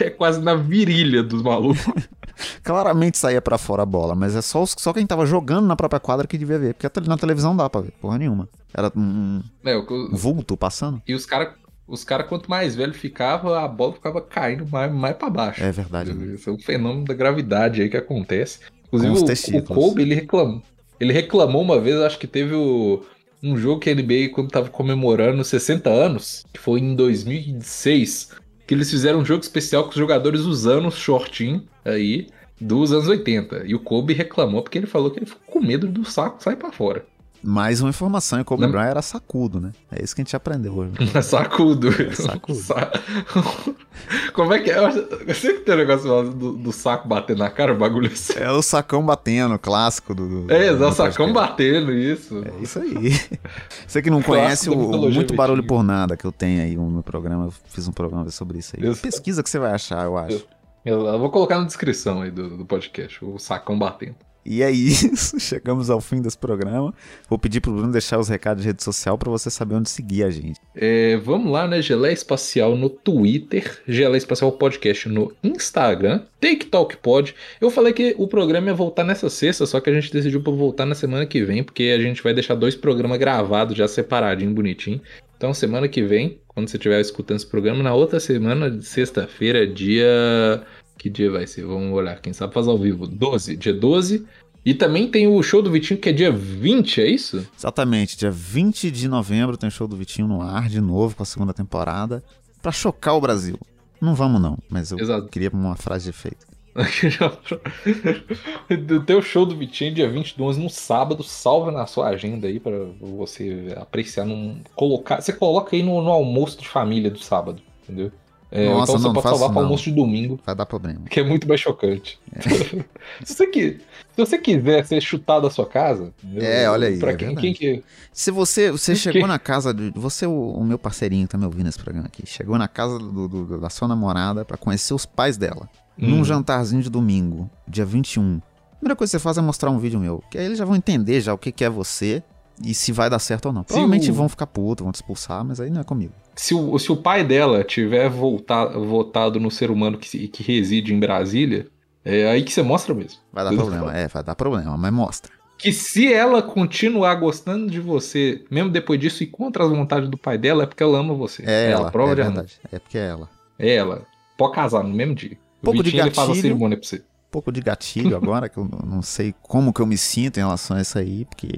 é, 0.01 0.11
quase 0.11 0.41
na 0.41 0.57
virilha 0.57 1.23
dos 1.23 1.43
malucos. 1.43 1.87
Claramente 2.63 3.17
saía 3.17 3.41
para 3.41 3.57
fora 3.57 3.85
a 3.85 3.87
bola, 3.87 4.17
mas 4.17 4.35
é 4.35 4.43
só, 4.43 4.63
os, 4.63 4.75
só 4.77 4.93
quem 4.93 5.07
tava 5.07 5.25
jogando 5.25 5.65
na 5.65 5.77
própria 5.77 6.01
quadra 6.01 6.27
que 6.27 6.37
devia 6.37 6.59
ver, 6.59 6.75
porque 6.75 7.01
na 7.09 7.17
televisão 7.17 7.57
dá 7.57 7.71
pra 7.71 7.83
ver, 7.83 7.93
porra 8.01 8.19
nenhuma. 8.19 8.49
Era 8.75 8.91
um, 8.97 9.41
é, 9.65 9.79
um 9.79 10.11
vulto 10.13 10.57
passando. 10.57 11.01
E 11.07 11.15
os 11.15 11.25
caras 11.25 11.55
os 11.87 12.03
caras, 12.03 12.27
quanto 12.29 12.51
mais 12.51 12.75
velho 12.75 12.93
ficava, 12.93 13.61
a 13.61 13.69
bola 13.69 13.93
ficava 13.93 14.21
caindo 14.21 14.67
mais, 14.69 14.93
mais 14.93 15.17
para 15.17 15.31
baixo. 15.31 15.63
É 15.63 15.71
verdade. 15.71 16.13
Isso 16.35 16.51
é 16.51 16.53
um 16.53 16.59
fenômeno 16.59 17.05
da 17.05 17.15
gravidade 17.15 17.81
aí 17.81 17.89
que 17.89 17.97
acontece. 17.97 18.61
Inclusive, 18.87 19.57
o, 19.57 19.59
o 19.59 19.63
Kobe, 19.63 20.03
ele 20.03 20.15
reclamou. 20.15 20.63
Ele 20.99 21.13
reclamou 21.13 21.63
uma 21.63 21.81
vez, 21.81 21.97
acho 21.97 22.19
que 22.19 22.27
teve 22.27 22.55
o, 22.55 23.05
um 23.43 23.57
jogo 23.57 23.81
que 23.81 23.91
a 23.91 23.95
NBA, 23.95 24.31
quando 24.33 24.51
tava 24.51 24.69
comemorando 24.69 25.45
60 25.45 25.89
anos, 25.91 26.45
que 26.53 26.59
foi 26.59 26.81
em 26.81 26.95
2006, 26.95 28.33
que 28.67 28.75
eles 28.75 28.91
fizeram 28.91 29.21
um 29.21 29.25
jogo 29.25 29.43
especial 29.43 29.85
com 29.85 29.91
os 29.91 29.97
jogadores 29.97 30.41
usando 30.41 30.89
o 30.89 30.91
shortinho 30.91 31.63
aí 31.85 32.29
dos 32.61 32.93
anos 32.93 33.09
80. 33.09 33.65
E 33.67 33.75
o 33.75 33.81
Kobe 33.81 34.13
reclamou 34.13 34.63
porque 34.63 34.79
ele 34.79 34.87
falou 34.87 35.11
que 35.11 35.19
ele 35.19 35.27
ficou 35.27 35.61
com 35.61 35.67
medo 35.67 35.87
do 35.87 36.05
saco 36.05 36.43
sair 36.43 36.57
para 36.57 36.73
fora. 36.73 37.05
Mais 37.47 37.81
uma 37.81 37.91
informação, 37.91 38.41
e 38.41 38.45
Kobe 38.45 38.63
Não. 38.63 38.73
Bryant 38.73 38.91
era 38.91 39.03
sacudo, 39.03 39.61
né? 39.61 39.71
É 39.93 40.03
isso 40.03 40.17
que 40.17 40.21
a 40.21 40.25
gente 40.25 40.35
aprendeu 40.35 40.75
hoje. 40.75 40.93
sacudo. 41.23 41.91
É 41.91 42.13
sacudo. 42.13 42.59
Como 44.35 44.53
é 44.53 44.59
que 44.59 44.71
é? 44.71 44.79
Eu 44.79 45.35
sei 45.35 45.55
que 45.55 45.61
tem 45.61 45.77
um 45.77 45.79
negócio 45.79 46.31
do, 46.33 46.53
do, 46.55 46.73
saco 46.73 47.07
batendo 47.07 47.39
na 47.39 47.49
cara, 47.49 47.73
o 47.73 47.79
bagulho 47.79 48.11
assim. 48.13 48.33
É 48.37 48.51
o 48.51 48.61
sacão 48.63 49.07
batendo, 49.07 49.57
clássico 49.61 50.13
do. 50.13 50.47
do 50.47 50.53
é, 50.53 50.67
é 50.67 50.73
o 50.73 50.93
sacão 50.93 51.33
batendo, 51.33 51.93
isso. 51.93 52.43
É 52.45 52.63
isso 52.63 52.81
aí. 52.81 53.13
Você 53.87 54.03
que 54.03 54.11
não 54.11 54.23
conhece 54.23 54.69
o 54.69 54.77
Muito 54.77 55.33
Barulho 55.35 55.65
por 55.65 55.85
Nada 55.85 56.17
que 56.17 56.25
eu 56.25 56.33
tenho 56.33 56.63
aí 56.63 56.75
no 56.75 56.91
meu 56.91 57.03
programa, 57.05 57.45
eu 57.45 57.53
fiz 57.69 57.87
um 57.87 57.93
programa 57.93 58.29
sobre 58.31 58.59
isso 58.59 58.75
aí. 58.77 58.97
Pesquisa 58.97 59.41
que 59.41 59.49
você 59.49 59.61
vai 59.61 59.71
achar, 59.71 60.05
eu 60.05 60.19
acho. 60.19 60.45
Eu, 60.85 61.01
eu, 61.01 61.07
eu 61.07 61.19
vou 61.21 61.31
colocar 61.31 61.59
na 61.59 61.65
descrição 61.65 62.23
aí 62.23 62.31
do, 62.31 62.57
do 62.57 62.67
podcast, 62.67 63.25
o 63.25 63.39
sacão 63.39 63.79
batendo. 63.79 64.17
E 64.49 64.63
é 64.63 64.71
isso, 64.71 65.39
chegamos 65.41 65.91
ao 65.91 66.01
fim 66.01 66.23
desse 66.23 66.39
programa. 66.39 66.95
Vou 67.29 67.39
pedir 67.39 67.61
pro 67.61 67.73
Bruno 67.73 67.91
deixar 67.91 68.19
os 68.19 68.29
recados 68.29 68.63
de 68.63 68.69
rede 68.69 68.83
social 68.83 69.19
para 69.19 69.29
você 69.29 69.51
saber 69.51 69.75
onde 69.75 69.91
seguir 69.91 70.23
a 70.23 70.31
gente. 70.31 70.61
É, 70.75 71.17
vamos 71.17 71.51
lá, 71.51 71.67
né? 71.67 71.83
Gelé 71.83 72.13
Espacial 72.13 72.77
no 72.77 72.89
Twitter, 72.89 73.83
Gelé 73.89 74.17
Espacial 74.17 74.53
Podcast 74.53 75.09
no 75.09 75.33
Instagram, 75.43 76.23
Take 76.41 76.67
Talk 76.67 76.97
Pod. 76.99 77.35
Eu 77.61 77.71
falei 77.71 77.93
que 77.93 78.15
o 78.19 78.29
programa 78.29 78.69
ia 78.69 78.75
voltar 78.75 79.03
nessa 79.03 79.29
sexta, 79.29 79.67
só 79.67 79.81
que 79.81 79.91
a 79.91 79.93
gente 79.93 80.13
decidiu 80.13 80.41
por 80.41 80.55
voltar 80.55 80.87
na 80.87 80.95
semana 80.95 81.27
que 81.27 81.43
vem, 81.45 81.65
porque 81.65 81.85
a 81.85 82.01
gente 82.01 82.23
vai 82.23 82.33
deixar 82.33 82.55
dois 82.55 82.77
programas 82.77 83.19
gravados 83.19 83.77
já 83.77 83.89
separadinho, 83.89 84.55
bonitinho. 84.55 85.01
Então, 85.37 85.53
semana 85.53 85.87
que 85.87 86.03
vem, 86.03 86.41
quando 86.49 86.69
você 86.69 86.79
estiver 86.79 87.01
escutando 87.01 87.37
esse 87.37 87.47
programa, 87.47 87.83
na 87.83 87.95
outra 87.95 88.19
semana, 88.19 88.81
sexta-feira, 88.81 89.67
dia 89.67 90.65
que 91.07 91.11
dia 91.11 91.31
vai 91.31 91.47
ser? 91.47 91.65
Vamos 91.65 91.93
olhar, 91.93 92.21
quem 92.21 92.33
sabe 92.33 92.53
faz 92.53 92.67
ao 92.67 92.77
vivo. 92.77 93.07
12, 93.07 93.57
dia 93.57 93.73
12. 93.73 94.27
E 94.65 94.75
também 94.75 95.09
tem 95.09 95.29
o 95.29 95.41
show 95.41 95.63
do 95.63 95.71
Vitinho, 95.71 96.01
que 96.01 96.09
é 96.09 96.13
dia 96.13 96.33
20, 96.33 97.01
é 97.01 97.07
isso? 97.07 97.47
Exatamente, 97.57 98.19
dia 98.19 98.33
20 98.33 98.91
de 98.91 99.07
novembro 99.07 99.57
tem 99.57 99.69
o 99.69 99.73
show 99.73 99.87
do 99.87 99.97
Vitinho 99.97 100.27
no 100.27 100.43
ar 100.43 100.69
de 100.69 100.81
novo 100.81 101.15
com 101.15 101.23
a 101.23 101.27
segunda 101.27 101.55
temporada. 101.55 102.25
para 102.61 102.73
chocar 102.73 103.15
o 103.15 103.21
Brasil. 103.21 103.57
Não 104.01 104.17
vamos 104.17 104.43
não, 104.43 104.59
mas 104.69 104.91
eu 104.91 104.99
Exato. 104.99 105.29
queria 105.29 105.49
uma 105.51 105.77
frase 105.77 106.05
de 106.05 106.11
efeito. 106.11 106.45
do 108.85 109.03
teu 109.05 109.23
show 109.23 109.47
do 109.47 109.57
Vitinho 109.57 109.95
dia 109.95 110.11
20 110.11 110.37
do 110.37 110.45
11 110.45 110.61
no 110.61 110.69
sábado, 110.69 111.23
salva 111.23 111.71
na 111.71 111.87
sua 111.87 112.09
agenda 112.09 112.49
aí 112.49 112.59
para 112.59 112.77
você 113.01 113.73
apreciar 113.77 114.27
num 114.27 114.61
colocar, 114.75 115.23
você 115.23 115.33
coloca 115.33 115.77
aí 115.77 115.83
no, 115.83 116.03
no 116.03 116.11
almoço 116.11 116.61
de 116.61 116.69
família 116.69 117.11
do 117.11 117.21
sábado, 117.21 117.63
entendeu? 117.85 118.11
É, 118.51 118.69
Nossa, 118.69 118.93
então 118.93 119.01
você 119.01 119.07
não, 119.09 119.15
pode 119.15 119.29
salvar 119.29 119.51
para 119.53 119.63
almoço 119.63 119.85
de 119.85 119.93
domingo. 119.93 120.39
Vai 120.47 120.55
dar 120.55 120.67
problema. 120.67 121.01
Que 121.11 121.21
é 121.21 121.25
muito 121.25 121.49
mais 121.49 121.61
chocante. 121.61 122.19
É. 122.33 122.41
se, 123.25 123.35
você 123.35 123.47
que, 123.49 123.71
se 123.71 124.17
você 124.17 124.39
quiser 124.39 124.87
ser 124.87 125.01
chutado 125.01 125.43
da 125.43 125.51
sua 125.51 125.67
casa. 125.67 126.13
É, 126.37 126.69
olha 126.71 126.89
aí. 126.89 126.99
Pra 126.99 127.13
é 127.13 127.17
quem, 127.17 127.35
quem 127.35 127.53
que... 127.53 127.83
Se 128.13 128.31
você, 128.31 128.71
você 128.71 128.95
chegou 128.95 129.27
na 129.27 129.39
casa. 129.39 129.75
De, 129.75 129.91
você, 129.97 130.27
o, 130.27 130.53
o, 130.53 130.65
meu 130.65 130.79
parceirinho 130.79 131.27
tá 131.27 131.37
me 131.37 131.45
ouvindo 131.45 131.67
nesse 131.67 131.79
programa 131.79 132.07
aqui, 132.07 132.23
chegou 132.25 132.57
na 132.57 132.69
casa 132.69 132.99
do, 132.99 133.29
do, 133.29 133.61
da 133.61 133.69
sua 133.69 133.89
namorada 133.89 134.45
para 134.45 134.57
conhecer 134.57 134.95
os 134.95 135.05
pais 135.05 135.37
dela. 135.37 135.69
Hum. 135.99 136.09
Num 136.09 136.25
jantarzinho 136.25 136.83
de 136.83 136.91
domingo, 136.91 137.51
dia 137.67 137.85
21. 137.85 138.37
A 138.37 138.77
primeira 138.77 138.97
coisa 138.97 139.11
que 139.11 139.19
você 139.19 139.23
faz 139.23 139.39
é 139.39 139.41
mostrar 139.41 139.71
um 139.71 139.79
vídeo 139.79 139.99
meu. 139.99 140.23
Que 140.31 140.39
aí 140.39 140.45
eles 140.45 140.59
já 140.59 140.65
vão 140.65 140.77
entender 140.77 141.21
já 141.21 141.35
o 141.35 141.39
que, 141.39 141.51
que 141.51 141.65
é 141.65 141.71
você 141.71 142.23
e 142.63 142.75
se 142.75 142.93
vai 142.93 143.11
dar 143.11 143.19
certo 143.19 143.47
ou 143.47 143.53
não. 143.53 143.63
Provavelmente 143.63 144.11
vão 144.11 144.29
ficar 144.29 144.47
putos, 144.47 144.83
vão 144.83 144.93
te 144.93 144.97
expulsar, 144.97 145.45
mas 145.45 145.61
aí 145.61 145.71
não 145.71 145.81
é 145.81 145.85
comigo 145.85 146.13
se 146.37 146.55
o, 146.55 146.79
se 146.79 146.93
o 146.93 146.97
pai 146.97 147.25
dela 147.25 147.65
tiver 147.65 148.09
voltado, 148.11 148.85
votado 148.85 149.41
no 149.41 149.51
ser 149.51 149.71
humano 149.71 149.97
que, 149.97 150.29
que 150.29 150.43
reside 150.43 150.93
em 150.93 151.01
Brasília, 151.01 151.67
é 152.05 152.31
aí 152.31 152.43
que 152.43 152.53
você 152.53 152.63
mostra 152.63 152.95
mesmo. 152.95 153.19
Vai 153.33 153.45
dar 153.45 153.55
problema, 153.55 153.97
é, 153.97 154.07
vai 154.07 154.23
dar 154.23 154.35
problema, 154.35 154.77
mas 154.77 154.93
mostra. 154.93 155.33
Que 155.59 155.73
se 155.73 156.13
ela 156.13 156.43
continuar 156.43 157.15
gostando 157.15 157.71
de 157.71 157.81
você, 157.81 158.45
mesmo 158.51 158.71
depois 158.71 159.01
disso, 159.01 159.23
e 159.23 159.27
contra 159.27 159.65
as 159.65 159.71
vontades 159.71 160.09
do 160.11 160.19
pai 160.19 160.37
dela, 160.37 160.65
é 160.65 160.67
porque 160.67 160.83
ela 160.83 160.99
ama 160.99 161.15
você. 161.15 161.43
É, 161.47 161.71
ela, 161.71 161.91
prova 161.91 162.13
é 162.13 162.15
de 162.15 162.23
verdade. 162.23 162.61
Amor. 162.63 162.75
É 162.75 162.79
porque 162.79 162.99
é 162.99 163.07
ela. 163.07 163.31
É 163.59 163.75
ela. 163.75 164.07
Pode 164.37 164.55
casar 164.55 164.85
no 164.85 164.93
mesmo 164.93 165.15
dia. 165.15 165.39
Pouco 165.63 165.83
de 165.83 165.91
gatilho, 165.91 166.09
ele 166.09 166.15
faz 166.15 166.29
a 166.29 166.35
cerimônia 166.35 166.77
pra 166.77 166.87
você. 166.87 167.03
Pouco 167.31 167.51
de 167.51 167.63
gatilho 167.63 168.15
agora, 168.15 168.51
que 168.51 168.59
eu 168.59 168.69
não 168.87 169.01
sei 169.01 169.35
como 169.43 169.73
que 169.73 169.81
eu 169.81 169.87
me 169.87 169.97
sinto 169.97 170.37
em 170.37 170.41
relação 170.41 170.77
a 170.77 170.83
isso 170.83 170.99
aí, 170.99 171.25
porque 171.25 171.49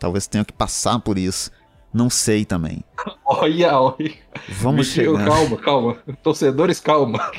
talvez 0.00 0.26
tenha 0.26 0.44
que 0.44 0.52
passar 0.52 0.98
por 0.98 1.16
isso. 1.16 1.52
Não 1.92 2.08
sei 2.08 2.44
também. 2.44 2.82
olha, 3.24 3.78
olha. 3.78 4.14
Vamos 4.48 4.88
chegar. 4.88 5.24
Calma, 5.24 5.56
calma. 5.56 5.94
Torcedores, 6.22 6.80
calma. 6.80 7.30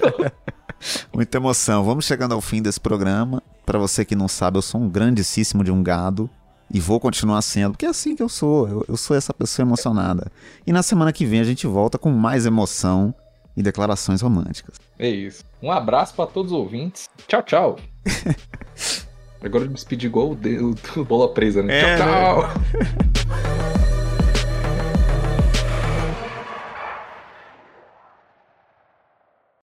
Muita 1.13 1.37
emoção. 1.37 1.83
Vamos 1.83 2.05
chegando 2.05 2.33
ao 2.33 2.41
fim 2.41 2.61
desse 2.61 2.79
programa. 2.79 3.41
Para 3.65 3.79
você 3.79 4.05
que 4.05 4.15
não 4.15 4.27
sabe, 4.27 4.57
eu 4.57 4.61
sou 4.61 4.81
um 4.81 4.89
grandíssimo 4.89 5.63
de 5.63 5.71
um 5.71 5.81
gado. 5.83 6.29
E 6.73 6.79
vou 6.79 7.01
continuar 7.01 7.41
sendo, 7.41 7.71
porque 7.71 7.85
é 7.85 7.89
assim 7.89 8.15
que 8.15 8.23
eu 8.23 8.29
sou. 8.29 8.67
Eu, 8.67 8.85
eu 8.87 8.97
sou 8.97 9.15
essa 9.15 9.33
pessoa 9.33 9.65
emocionada. 9.65 10.31
E 10.65 10.71
na 10.71 10.81
semana 10.81 11.11
que 11.11 11.25
vem 11.25 11.41
a 11.41 11.43
gente 11.43 11.67
volta 11.67 11.97
com 11.97 12.11
mais 12.11 12.45
emoção 12.45 13.13
e 13.57 13.61
declarações 13.61 14.21
românticas. 14.21 14.75
É 14.97 15.09
isso. 15.09 15.43
Um 15.61 15.71
abraço 15.71 16.13
para 16.13 16.27
todos 16.27 16.53
os 16.53 16.57
ouvintes. 16.57 17.09
Tchau, 17.27 17.43
tchau. 17.43 17.75
Agora 19.43 19.63
eu 19.63 19.69
me 19.69 19.73
despedi 19.75 20.05
igual 20.05 20.31
o, 20.31 20.35
de, 20.35 20.59
o, 20.59 20.75
o 20.97 21.05
bola 21.05 21.33
presa, 21.33 21.63
né? 21.63 21.79
É, 21.79 21.97
tchau, 21.97 22.07
tchau! 22.07 22.47
Né? 22.47 23.91